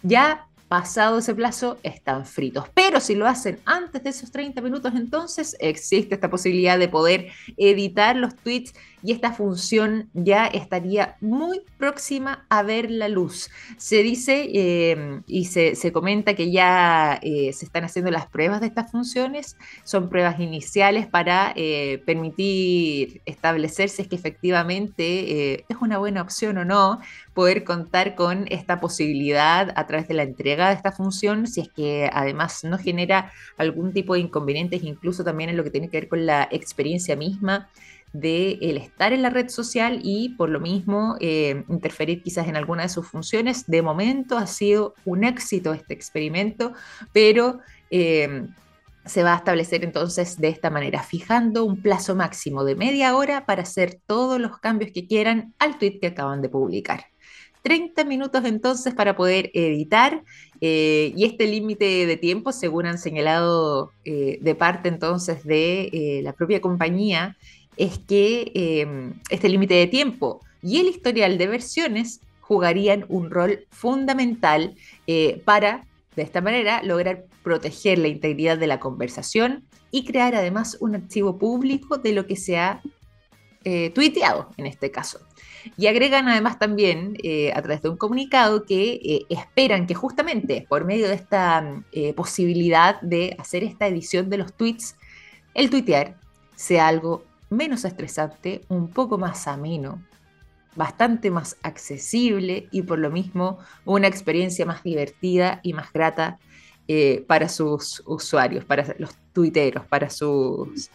ya 0.02 0.46
pasado 0.72 1.18
ese 1.18 1.34
plazo 1.34 1.76
están 1.82 2.24
fritos. 2.24 2.64
Pero 2.72 2.98
si 2.98 3.14
lo 3.14 3.26
hacen 3.26 3.60
antes 3.66 4.02
de 4.02 4.08
esos 4.08 4.30
30 4.30 4.62
minutos, 4.62 4.94
entonces 4.94 5.54
existe 5.60 6.14
esta 6.14 6.30
posibilidad 6.30 6.78
de 6.78 6.88
poder 6.88 7.28
editar 7.58 8.16
los 8.16 8.34
tweets 8.36 8.72
y 9.02 9.12
esta 9.12 9.32
función 9.32 10.08
ya 10.14 10.46
estaría 10.46 11.16
muy 11.20 11.62
próxima 11.78 12.46
a 12.48 12.62
ver 12.62 12.90
la 12.90 13.08
luz. 13.08 13.50
Se 13.76 14.02
dice 14.02 14.48
eh, 14.54 15.20
y 15.26 15.46
se, 15.46 15.92
comenta 15.92 16.34
que 16.34 16.50
ya 16.50 17.18
eh, 17.22 17.52
se 17.52 17.64
están 17.64 17.84
haciendo 17.84 18.10
las 18.10 18.26
pruebas 18.26 18.60
de 18.60 18.68
estas 18.68 18.90
funciones, 18.90 19.56
son 19.84 20.08
pruebas 20.08 20.38
iniciales 20.40 21.06
para 21.06 21.52
eh, 21.56 22.02
permitir 22.06 23.20
establecer 23.26 23.88
si 23.88 24.02
es 24.02 24.08
que 24.08 24.16
efectivamente 24.16 25.64
es 25.68 25.76
una 25.80 25.98
buena 25.98 26.22
opción 26.22 26.58
o 26.58 26.64
no 26.64 27.00
poder 27.34 27.64
contar 27.64 28.14
con 28.14 28.46
esta 28.50 28.80
posibilidad 28.80 29.72
a 29.74 29.86
través 29.86 30.08
de 30.08 30.14
la 30.14 30.22
entrega 30.22 30.68
de 30.68 30.74
esta 30.74 30.92
función, 30.92 31.46
si 31.46 31.62
es 31.62 31.68
que 31.68 32.08
además 32.12 32.62
no 32.64 32.78
genera 32.78 33.32
algún 33.56 33.92
tipo 33.92 34.14
de 34.14 34.20
inconvenientes, 34.20 34.82
incluso 34.82 35.24
también 35.24 35.50
en 35.50 35.56
lo 35.56 35.64
que 35.64 35.70
tiene 35.70 35.88
que 35.88 36.00
ver 36.00 36.08
con 36.08 36.26
la 36.26 36.48
experiencia 36.50 37.16
misma 37.16 37.68
de 38.12 38.58
el 38.60 38.76
estar 38.76 39.12
en 39.12 39.22
la 39.22 39.30
red 39.30 39.48
social 39.48 40.00
y 40.02 40.30
por 40.30 40.50
lo 40.50 40.60
mismo 40.60 41.16
eh, 41.20 41.64
interferir 41.68 42.22
quizás 42.22 42.46
en 42.46 42.56
alguna 42.56 42.82
de 42.82 42.88
sus 42.88 43.06
funciones. 43.06 43.66
De 43.66 43.82
momento 43.82 44.36
ha 44.36 44.46
sido 44.46 44.94
un 45.04 45.24
éxito 45.24 45.72
este 45.72 45.94
experimento, 45.94 46.72
pero 47.12 47.60
eh, 47.90 48.46
se 49.06 49.22
va 49.22 49.32
a 49.32 49.36
establecer 49.36 49.82
entonces 49.82 50.38
de 50.38 50.48
esta 50.48 50.70
manera, 50.70 51.02
fijando 51.02 51.64
un 51.64 51.80
plazo 51.80 52.14
máximo 52.14 52.64
de 52.64 52.76
media 52.76 53.16
hora 53.16 53.46
para 53.46 53.62
hacer 53.62 53.98
todos 54.06 54.38
los 54.38 54.58
cambios 54.58 54.92
que 54.92 55.06
quieran 55.06 55.54
al 55.58 55.78
tweet 55.78 55.98
que 55.98 56.08
acaban 56.08 56.42
de 56.42 56.48
publicar. 56.48 57.06
30 57.62 58.04
minutos 58.04 58.44
entonces 58.44 58.92
para 58.92 59.14
poder 59.14 59.50
editar 59.54 60.24
eh, 60.60 61.12
y 61.16 61.24
este 61.24 61.46
límite 61.46 62.06
de 62.06 62.16
tiempo, 62.16 62.50
según 62.50 62.86
han 62.86 62.98
señalado 62.98 63.92
de 64.04 64.56
parte 64.58 64.88
entonces 64.88 65.44
de 65.44 66.20
la 66.24 66.32
propia 66.32 66.60
compañía, 66.60 67.36
es 67.76 67.98
que 67.98 69.12
este 69.30 69.48
límite 69.48 69.74
de 69.74 69.86
tiempo 69.86 70.40
y 70.62 70.78
el 70.78 70.86
historial 70.86 71.38
de 71.38 71.46
versiones 71.46 72.20
jugarían 72.40 73.04
un 73.08 73.30
rol 73.30 73.66
fundamental 73.70 74.74
para, 75.44 75.86
de 76.16 76.22
esta 76.22 76.40
manera, 76.40 76.82
lograr 76.82 77.24
proteger 77.42 77.98
la 77.98 78.08
integridad 78.08 78.58
de 78.58 78.66
la 78.66 78.78
conversación 78.78 79.64
y 79.90 80.04
crear 80.04 80.34
además 80.34 80.76
un 80.80 80.94
archivo 80.94 81.38
público 81.38 81.98
de 81.98 82.12
lo 82.12 82.26
que 82.26 82.36
se 82.36 82.58
ha 82.58 82.82
tuiteado 83.94 84.50
en 84.56 84.66
este 84.66 84.90
caso. 84.90 85.20
Y 85.76 85.86
agregan 85.86 86.28
además 86.28 86.58
también 86.58 87.16
eh, 87.22 87.52
a 87.54 87.62
través 87.62 87.82
de 87.82 87.88
un 87.88 87.96
comunicado 87.96 88.64
que 88.64 88.94
eh, 88.94 89.26
esperan 89.28 89.86
que 89.86 89.94
justamente 89.94 90.66
por 90.68 90.84
medio 90.84 91.08
de 91.08 91.14
esta 91.14 91.82
eh, 91.92 92.12
posibilidad 92.14 93.00
de 93.00 93.36
hacer 93.38 93.62
esta 93.64 93.86
edición 93.86 94.28
de 94.28 94.38
los 94.38 94.52
tweets, 94.54 94.96
el 95.54 95.70
tuitear 95.70 96.16
sea 96.56 96.88
algo 96.88 97.24
menos 97.52 97.84
estresante, 97.84 98.62
un 98.68 98.88
poco 98.88 99.18
más 99.18 99.46
ameno, 99.46 100.02
bastante 100.74 101.30
más 101.30 101.56
accesible 101.62 102.68
y 102.70 102.82
por 102.82 102.98
lo 102.98 103.10
mismo 103.10 103.58
una 103.84 104.06
experiencia 104.06 104.66
más 104.66 104.82
divertida 104.82 105.60
y 105.62 105.72
más 105.72 105.92
grata 105.92 106.38
para 107.26 107.48
sus 107.48 108.02
usuarios, 108.04 108.66
para 108.66 108.94
los 108.98 109.16
tuiteros, 109.32 109.86
para 109.86 110.10
sus 110.10 110.90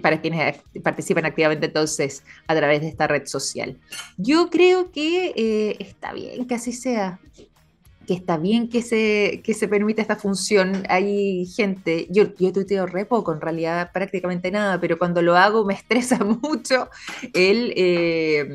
para 0.00 0.20
quienes 0.20 0.56
participan 0.82 1.26
activamente 1.26 1.66
entonces 1.66 2.24
a 2.46 2.54
través 2.54 2.80
de 2.80 2.88
esta 2.88 3.06
red 3.06 3.26
social. 3.26 3.78
Yo 4.16 4.48
creo 4.48 4.90
que 4.90 5.32
eh, 5.36 5.76
está 5.80 6.12
bien 6.12 6.46
que 6.46 6.54
así 6.54 6.72
sea, 6.72 7.20
que 8.06 8.14
está 8.14 8.36
bien 8.38 8.68
que 8.68 8.82
se, 8.82 9.42
que 9.44 9.54
se 9.54 9.68
permita 9.68 10.02
esta 10.02 10.16
función. 10.16 10.84
Hay 10.88 11.46
gente, 11.46 12.06
yo, 12.10 12.34
yo 12.38 12.52
tuiteo 12.52 12.86
re 12.86 13.04
poco, 13.04 13.32
en 13.32 13.40
realidad 13.40 13.90
prácticamente 13.92 14.50
nada, 14.50 14.80
pero 14.80 14.98
cuando 14.98 15.22
lo 15.22 15.36
hago 15.36 15.64
me 15.64 15.74
estresa 15.80 16.18
mucho 16.24 16.88
el... 17.34 17.72
Eh, 17.76 18.48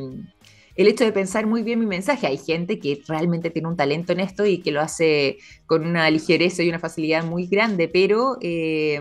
el 0.74 0.88
hecho 0.88 1.04
de 1.04 1.12
pensar 1.12 1.46
muy 1.48 1.64
bien 1.64 1.80
mi 1.80 1.86
mensaje. 1.86 2.26
Hay 2.26 2.38
gente 2.38 2.80
que 2.80 3.02
realmente 3.06 3.50
tiene 3.50 3.68
un 3.68 3.76
talento 3.76 4.14
en 4.14 4.22
esto 4.22 4.46
y 4.46 4.60
que 4.60 4.72
lo 4.72 4.80
hace 4.80 5.38
con 5.66 5.86
una 5.86 6.10
ligereza 6.10 6.64
y 6.64 6.70
una 6.70 6.80
facilidad 6.80 7.26
muy 7.26 7.46
grande, 7.46 7.90
pero 7.90 8.38
eh, 8.42 9.00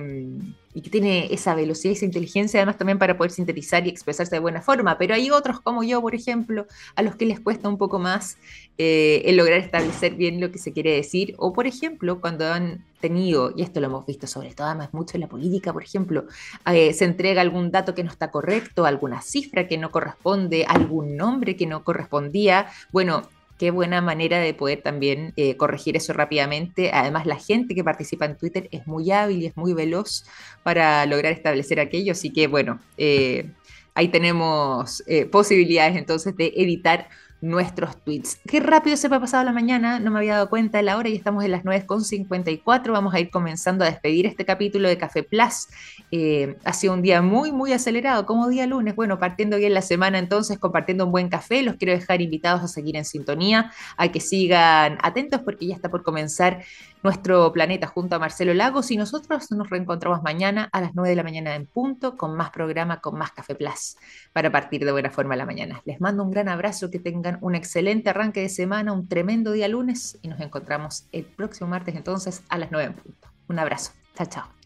y 0.72 0.82
que 0.82 0.90
tiene 0.90 1.32
esa 1.32 1.54
velocidad 1.54 1.92
y 1.92 1.96
esa 1.96 2.04
inteligencia 2.04 2.60
además 2.60 2.78
también 2.78 2.98
para 2.98 3.16
poder 3.16 3.32
sintetizar 3.32 3.86
y 3.86 3.90
expresarse 3.90 4.36
de 4.36 4.40
buena 4.40 4.62
forma. 4.62 4.98
Pero 4.98 5.14
hay 5.14 5.30
otros 5.30 5.60
como 5.60 5.82
yo, 5.82 6.00
por 6.00 6.14
ejemplo, 6.14 6.66
a 6.94 7.02
los 7.02 7.16
que 7.16 7.26
les 7.26 7.40
cuesta 7.40 7.68
un 7.68 7.76
poco 7.76 7.98
más 7.98 8.38
eh, 8.78 9.22
el 9.24 9.36
lograr 9.36 9.58
establecer 9.58 10.14
bien 10.14 10.40
lo 10.40 10.52
que 10.52 10.58
se 10.58 10.72
quiere 10.72 10.94
decir. 10.94 11.34
O 11.38 11.52
por 11.52 11.66
ejemplo, 11.66 12.20
cuando 12.20 12.46
han 12.46 12.84
tenido, 13.00 13.52
y 13.56 13.62
esto 13.62 13.80
lo 13.80 13.86
hemos 13.86 14.06
visto 14.06 14.26
sobre 14.26 14.54
todo 14.54 14.68
además 14.68 14.92
mucho 14.92 15.16
en 15.16 15.22
la 15.22 15.28
política, 15.28 15.72
por 15.72 15.82
ejemplo, 15.82 16.26
eh, 16.66 16.92
se 16.92 17.04
entrega 17.04 17.40
algún 17.40 17.70
dato 17.70 17.94
que 17.94 18.04
no 18.04 18.10
está 18.10 18.30
correcto, 18.30 18.84
alguna 18.84 19.22
cifra 19.22 19.66
que 19.66 19.78
no 19.78 19.90
corresponde, 19.90 20.64
algún 20.68 21.16
nombre 21.16 21.56
que 21.56 21.66
no 21.66 21.82
correspondía. 21.82 22.66
Bueno, 22.92 23.22
qué 23.60 23.70
buena 23.70 24.00
manera 24.00 24.38
de 24.40 24.54
poder 24.54 24.80
también 24.80 25.34
eh, 25.36 25.58
corregir 25.58 25.94
eso 25.94 26.14
rápidamente. 26.14 26.92
Además, 26.94 27.26
la 27.26 27.36
gente 27.36 27.74
que 27.74 27.84
participa 27.84 28.24
en 28.24 28.38
Twitter 28.38 28.70
es 28.72 28.86
muy 28.86 29.10
hábil 29.12 29.42
y 29.42 29.46
es 29.46 29.54
muy 29.54 29.74
veloz 29.74 30.24
para 30.62 31.04
lograr 31.04 31.34
establecer 31.34 31.78
aquello. 31.78 32.12
Así 32.12 32.32
que, 32.32 32.46
bueno, 32.46 32.80
eh, 32.96 33.50
ahí 33.94 34.08
tenemos 34.08 35.04
eh, 35.06 35.26
posibilidades 35.26 35.94
entonces 35.96 36.34
de 36.38 36.54
editar 36.56 37.10
nuestros 37.40 37.96
tweets. 38.02 38.38
Qué 38.46 38.60
rápido 38.60 38.96
se 38.96 39.08
me 39.08 39.16
ha 39.16 39.20
pasado 39.20 39.44
la 39.44 39.52
mañana, 39.52 39.98
no 39.98 40.10
me 40.10 40.18
había 40.18 40.34
dado 40.34 40.50
cuenta 40.50 40.78
de 40.78 40.84
la 40.84 40.96
hora 40.96 41.08
y 41.08 41.16
estamos 41.16 41.44
en 41.44 41.52
las 41.52 41.64
9.54. 41.64 42.92
Vamos 42.92 43.14
a 43.14 43.20
ir 43.20 43.30
comenzando 43.30 43.84
a 43.84 43.90
despedir 43.90 44.26
este 44.26 44.44
capítulo 44.44 44.88
de 44.88 44.98
Café 44.98 45.22
Plus. 45.22 45.68
Eh, 46.10 46.56
ha 46.64 46.72
sido 46.72 46.94
un 46.94 47.02
día 47.02 47.22
muy, 47.22 47.52
muy 47.52 47.72
acelerado, 47.72 48.26
como 48.26 48.48
día 48.48 48.66
lunes. 48.66 48.94
Bueno, 48.94 49.18
partiendo 49.18 49.56
bien 49.56 49.74
la 49.74 49.82
semana 49.82 50.18
entonces, 50.18 50.58
compartiendo 50.58 51.06
un 51.06 51.12
buen 51.12 51.28
café. 51.28 51.62
Los 51.62 51.76
quiero 51.76 51.92
dejar 51.92 52.20
invitados 52.20 52.62
a 52.62 52.68
seguir 52.68 52.96
en 52.96 53.04
sintonía, 53.04 53.72
a 53.96 54.08
que 54.08 54.20
sigan 54.20 54.98
atentos 55.02 55.40
porque 55.42 55.66
ya 55.66 55.74
está 55.74 55.88
por 55.88 56.02
comenzar 56.02 56.62
nuestro 57.02 57.52
planeta 57.52 57.86
junto 57.86 58.16
a 58.16 58.18
Marcelo 58.18 58.54
Lagos 58.54 58.90
y 58.90 58.96
nosotros 58.96 59.50
nos 59.52 59.70
reencontramos 59.70 60.22
mañana 60.22 60.68
a 60.72 60.80
las 60.80 60.94
9 60.94 61.10
de 61.10 61.16
la 61.16 61.22
mañana 61.22 61.54
en 61.54 61.66
punto 61.66 62.16
con 62.16 62.36
más 62.36 62.50
programa, 62.50 63.00
con 63.00 63.16
más 63.16 63.32
Café 63.32 63.54
Plus 63.54 63.96
para 64.32 64.52
partir 64.52 64.84
de 64.84 64.92
buena 64.92 65.10
forma 65.10 65.36
la 65.36 65.46
mañana. 65.46 65.82
Les 65.84 66.00
mando 66.00 66.22
un 66.22 66.30
gran 66.30 66.48
abrazo, 66.48 66.90
que 66.90 66.98
tengan 66.98 67.38
un 67.40 67.54
excelente 67.54 68.10
arranque 68.10 68.40
de 68.40 68.48
semana, 68.48 68.92
un 68.92 69.08
tremendo 69.08 69.52
día 69.52 69.68
lunes 69.68 70.18
y 70.22 70.28
nos 70.28 70.40
encontramos 70.40 71.06
el 71.12 71.24
próximo 71.24 71.68
martes 71.68 71.94
entonces 71.94 72.42
a 72.48 72.58
las 72.58 72.70
9 72.70 72.86
en 72.86 72.94
punto. 72.94 73.28
Un 73.48 73.58
abrazo. 73.58 73.92
Chao, 74.14 74.26
chao. 74.26 74.59